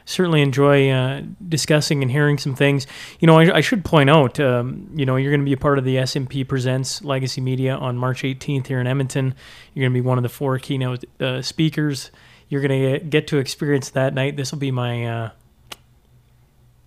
[0.04, 2.86] certainly enjoy uh, discussing and hearing some things.
[3.20, 5.58] You know, I, I should point out, um, you know, you're going to be a
[5.58, 9.34] part of the SMP Presents Legacy Media on March 18th here in Edmonton.
[9.72, 12.10] You're going to be one of the four keynote uh, speakers.
[12.48, 14.36] You're going to get to experience that night.
[14.36, 15.30] This will be my uh,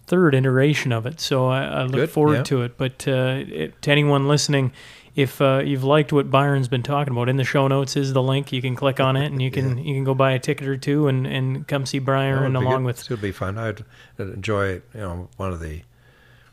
[0.06, 2.44] third iteration of it, so I, I look Good, forward yeah.
[2.44, 2.77] to it.
[2.77, 4.72] But uh, it, to anyone listening,
[5.18, 8.22] if uh, you've liked what Byron's been talking about, in the show notes is the
[8.22, 8.53] link.
[8.53, 10.77] You can click on it, and you can you can go buy a ticket or
[10.77, 12.85] two and, and come see Byron along good.
[12.85, 13.57] with It'll be fun.
[13.57, 13.84] I'd
[14.19, 14.73] enjoy.
[14.73, 15.81] You know, one of the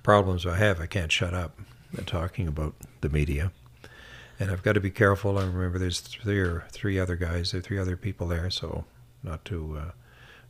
[0.02, 1.58] problems I have, I can't shut up
[2.06, 3.52] talking about the media.
[4.40, 5.38] And I've got to be careful.
[5.38, 8.84] I remember there's three or three other guys, there are three other people there, so
[9.22, 9.90] not to uh,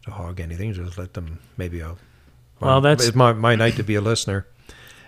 [0.05, 0.73] to hog anything.
[0.73, 1.41] Just let them.
[1.57, 1.99] Maybe I'll.
[2.61, 4.47] Well, that's- it's my my night to be a listener,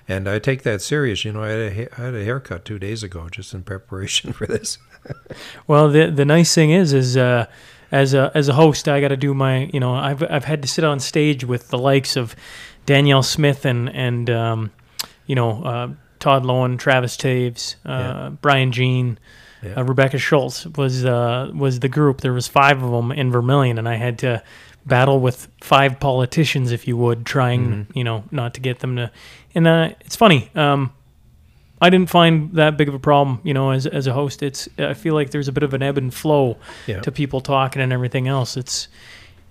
[0.08, 1.24] and I take that serious.
[1.24, 3.62] You know, I had a, ha- I had a haircut two days ago just in
[3.62, 4.78] preparation for this.
[5.66, 7.46] Well, the the nice thing is, is uh,
[7.92, 10.62] as a as a host, I got to do my, you know, I've I've had
[10.62, 12.34] to sit on stage with the likes of
[12.86, 14.70] Danielle Smith and and um,
[15.26, 15.88] you know uh,
[16.18, 18.28] Todd Loewen, Travis Toews, uh, Yeah.
[18.40, 19.18] Brian Jean,
[19.62, 19.74] Yeah.
[19.80, 22.20] uh, Rebecca Schulz was uh, was the group.
[22.20, 24.42] There was five of them in Vermilion, and I had to
[24.84, 29.10] battle with five politicians, if you would, trying you know not to get them to.
[29.56, 30.50] And uh, it's funny.
[30.54, 30.92] Um,
[31.80, 34.42] I didn't find that big of a problem, you know, as as a host.
[34.42, 37.00] It's I feel like there's a bit of an ebb and flow Yeah.
[37.00, 38.56] to people talking and everything else.
[38.56, 38.88] It's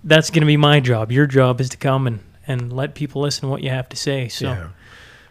[0.04, 1.12] that's going to be my job.
[1.12, 3.96] Your job is to come and and let people listen to what you have to
[3.96, 4.28] say.
[4.28, 4.68] So Yeah.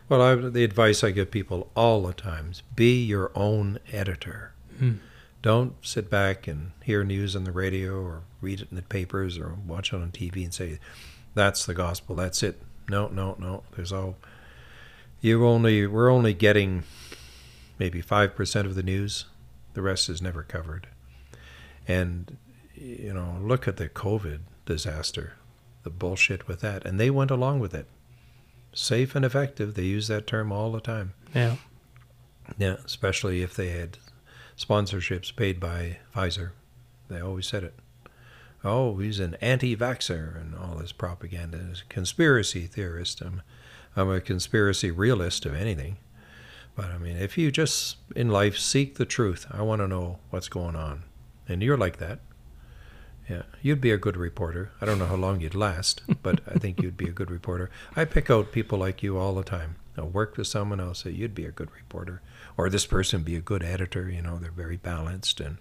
[0.07, 4.51] Well, I, the advice I give people all the times: be your own editor.
[5.41, 9.37] Don't sit back and hear news on the radio or read it in the papers
[9.37, 10.79] or watch it on TV and say,
[11.33, 12.15] "That's the gospel.
[12.15, 13.63] That's it." No, no, no.
[13.75, 14.15] There's all
[15.25, 16.83] you only we're only getting
[17.79, 19.25] maybe five percent of the news.
[19.73, 20.87] The rest is never covered.
[21.87, 22.37] And
[22.75, 25.33] you know, look at the COVID disaster,
[25.83, 27.87] the bullshit with that, and they went along with it
[28.73, 29.73] safe and effective.
[29.73, 31.13] They use that term all the time.
[31.33, 31.55] yeah,
[32.57, 33.97] Yeah, especially if they had
[34.57, 36.51] sponsorships paid by Pfizer.
[37.09, 37.73] They always said it.
[38.63, 41.59] Oh, he's an anti-vaxxer and all this propaganda.
[41.87, 43.21] Conspiracy theorist.
[43.21, 43.43] I'm,
[43.95, 45.97] I'm a conspiracy realist, if anything.
[46.75, 50.19] But I mean, if you just in life seek the truth, I want to know
[50.29, 51.03] what's going on,
[51.47, 52.19] and you're like that.
[53.29, 54.71] Yeah, you'd be a good reporter.
[54.81, 57.71] I don't know how long you'd last, but I think you'd be a good reporter.
[57.95, 59.77] I pick out people like you all the time.
[59.97, 62.21] I worked with someone else say you'd be a good reporter,
[62.57, 64.09] or this person be a good editor.
[64.09, 65.57] You know, they're very balanced and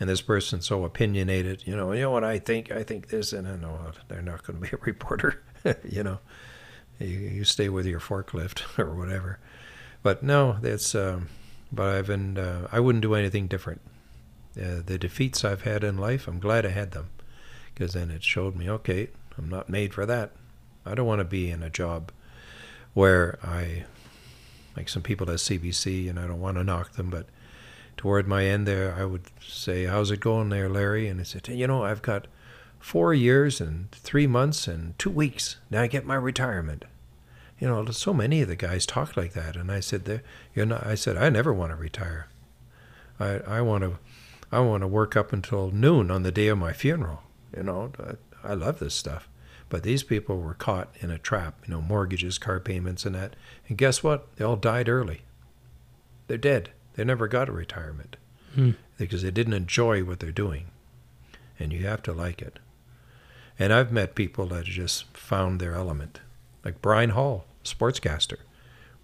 [0.00, 1.64] and this person's so opinionated.
[1.66, 2.72] You know, you know what I think?
[2.72, 5.42] I think this, and I know they're not going to be a reporter.
[5.84, 6.18] you know,
[7.00, 9.38] you, you stay with your forklift or whatever.
[10.02, 10.94] But no, that's.
[10.94, 11.28] Um,
[11.72, 12.38] but I've been.
[12.38, 13.80] Uh, I wouldn't do anything different.
[14.56, 17.10] Uh, the defeats I've had in life, I'm glad I had them,
[17.72, 19.08] because then it showed me, okay,
[19.38, 20.32] I'm not made for that.
[20.84, 22.10] I don't want to be in a job
[22.92, 23.84] where I,
[24.76, 27.26] like some people at CBC, and I don't want to knock them, but
[27.96, 31.46] toward my end there, I would say, "How's it going there, Larry?" And he said,
[31.48, 32.26] "You know, I've got
[32.80, 35.56] four years and three months and two weeks.
[35.70, 36.84] Now I get my retirement."
[37.60, 40.22] You know, so many of the guys talk like that, and I said,
[40.54, 42.28] you're not." I said, "I never want to retire.
[43.20, 43.98] I I want to,
[44.50, 47.22] I want to work up until noon on the day of my funeral.
[47.56, 47.92] You know,
[48.42, 49.28] I, I love this stuff."
[49.68, 53.36] But these people were caught in a trap, you know, mortgages, car payments, and that.
[53.68, 54.34] And guess what?
[54.36, 55.20] They all died early.
[56.26, 56.70] They're dead.
[56.94, 58.16] They never got a retirement
[58.54, 58.70] Hmm.
[58.98, 60.66] because they didn't enjoy what they're doing.
[61.58, 62.58] And you have to like it.
[63.60, 66.20] And I've met people that just found their element,
[66.64, 68.38] like Bryan Hall, sportscaster.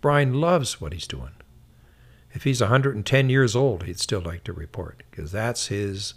[0.01, 1.33] Bryan loves what he's doing.
[2.33, 6.15] If he's 110 years old, he'd still like to report because that's his,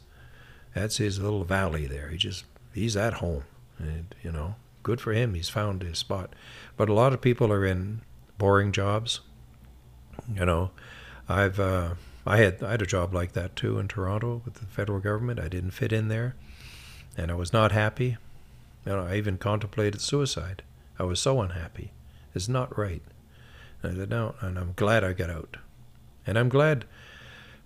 [0.73, 2.07] that's his little valley there.
[2.07, 3.43] He just he's at home,
[3.77, 5.33] and you know, good for him.
[5.33, 6.33] He's found his spot.
[6.77, 8.01] But a lot of people are in
[8.37, 9.19] boring jobs.
[10.33, 10.71] You know,
[11.27, 11.95] I've uh,
[12.25, 15.41] I had I had a job like that too in Toronto with the federal government.
[15.41, 16.35] I didn't fit in there,
[17.17, 18.15] and I was not happy.
[18.85, 20.63] You know, I even contemplated suicide.
[20.97, 21.91] I was so unhappy.
[22.33, 23.01] It's not right.
[23.81, 25.57] And I said no, and I'm glad I got out,
[26.27, 26.85] and I'm glad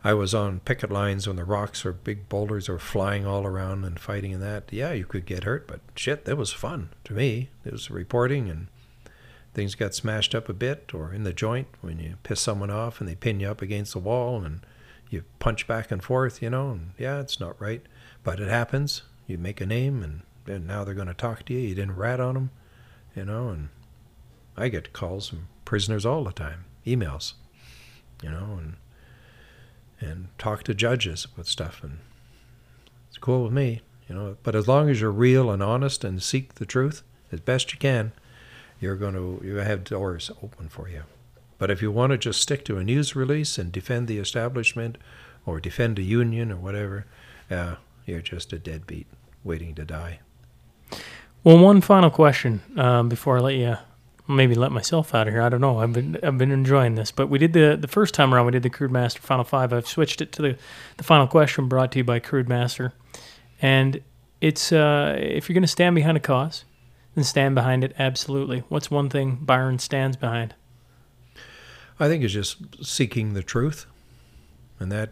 [0.04, 3.86] I was on picket lines when the rocks or big boulders were flying all around
[3.86, 4.66] and fighting and that.
[4.72, 7.50] Yeah, you could get hurt, but shit, that was fun to me.
[7.64, 8.68] It was reporting and
[9.54, 13.00] things got smashed up a bit or in the joint when you piss someone off
[13.00, 14.60] and they pin you up against the wall and
[15.10, 17.84] you punch back and forth, you know, and yeah, it's not right,
[18.24, 19.04] but it happens.
[19.26, 21.60] You make a name and, and now they're going to talk to you.
[21.60, 22.52] You didn't rat on them,
[23.16, 23.70] you know, and
[24.58, 27.34] I get calls from prisoners all the time, emails,
[28.22, 28.76] you know, and
[30.00, 32.00] and talk to judges with stuff and
[33.08, 36.22] it's cool with me, you know, but as long as you're real and honest and
[36.22, 38.12] seek the truth as best you can,
[38.80, 41.04] you're going to you have doors open for you.
[41.58, 44.98] But if you want to just stick to a news release and defend the establishment
[45.46, 47.06] or defend a union or whatever,
[47.50, 49.08] uh, you're just a deadbeat
[49.44, 50.20] waiting to die.
[51.44, 53.78] Well, one final question um, before I let you,
[54.28, 55.42] maybe let myself out of here.
[55.42, 55.80] I don't know.
[55.80, 58.46] I've been I've been enjoying this, but we did the the first time around.
[58.46, 59.74] We did the Crude Master Final Five.
[59.74, 60.58] I've switched it to the
[60.98, 62.94] the final question brought to you by Crude Master,
[63.62, 64.02] and
[64.40, 66.64] it's uh, if you're going to stand behind a cause,
[67.16, 68.64] then stand behind it absolutely.
[68.70, 70.56] What's one thing Byron stands behind?
[72.00, 73.86] I think it's just seeking the truth,
[74.80, 75.12] and that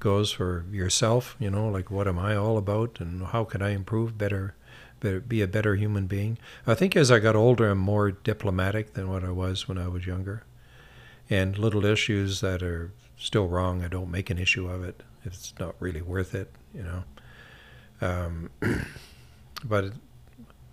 [0.00, 1.36] goes for yourself.
[1.38, 4.56] You know, like what am I all about, and how can I improve better, better
[5.02, 6.38] be a better human being.
[6.66, 9.88] I think as I got older, I'm more diplomatic than what I was when I
[9.88, 10.44] was younger,
[11.28, 15.02] and little issues that are still wrong, I don't make an issue of it.
[15.24, 17.04] It's not really worth it, you know.
[18.00, 18.50] Um,
[19.64, 19.92] but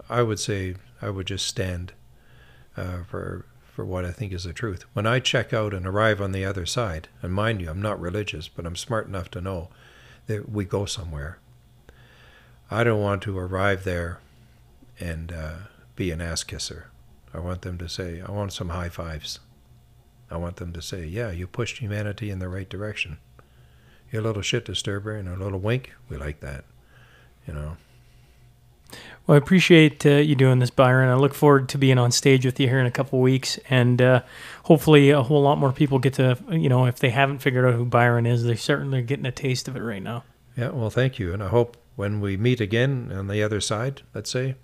[0.10, 1.94] I would say I would just stand
[2.76, 3.46] uh, for
[3.80, 4.84] for what I think is the truth.
[4.92, 8.02] When I check out and arrive on the other side, and mind you, I'm not
[8.02, 9.70] religious, but I'm smart enough to know
[10.28, 11.40] that we go somewhere.
[12.72, 14.20] I don't want to arrive there
[15.00, 15.54] and uh,
[15.96, 16.88] be an ass kisser.
[17.34, 19.40] I want them to say, I want some high fives.
[20.32, 23.18] I want them to say, yeah, you pushed humanity in the right direction.
[24.12, 25.94] You're a little shit disturber and a little wink.
[26.08, 26.66] We like that,
[27.48, 27.78] you know.
[29.26, 31.10] Well, I appreciate uh, you doing this, Byron.
[31.10, 34.02] I look forward to being on stage with you here in a couple weeks, and
[34.02, 34.24] uh,
[34.64, 37.76] hopefully, a whole lot more people get to, you know, if they haven't figured out
[37.76, 40.24] who Byron is, they're certainly getting a taste of it right now.
[40.58, 41.34] Yeah, well, thank you.
[41.34, 44.56] And I hope when we meet again on the other side, let's say,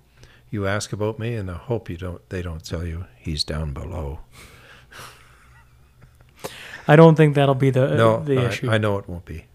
[0.49, 2.21] you ask about me, and I hope you don't.
[2.29, 4.19] They don't tell you he's down below.
[6.87, 8.69] I don't think that'll be the no, the I, issue.
[8.69, 9.47] I know it won't be.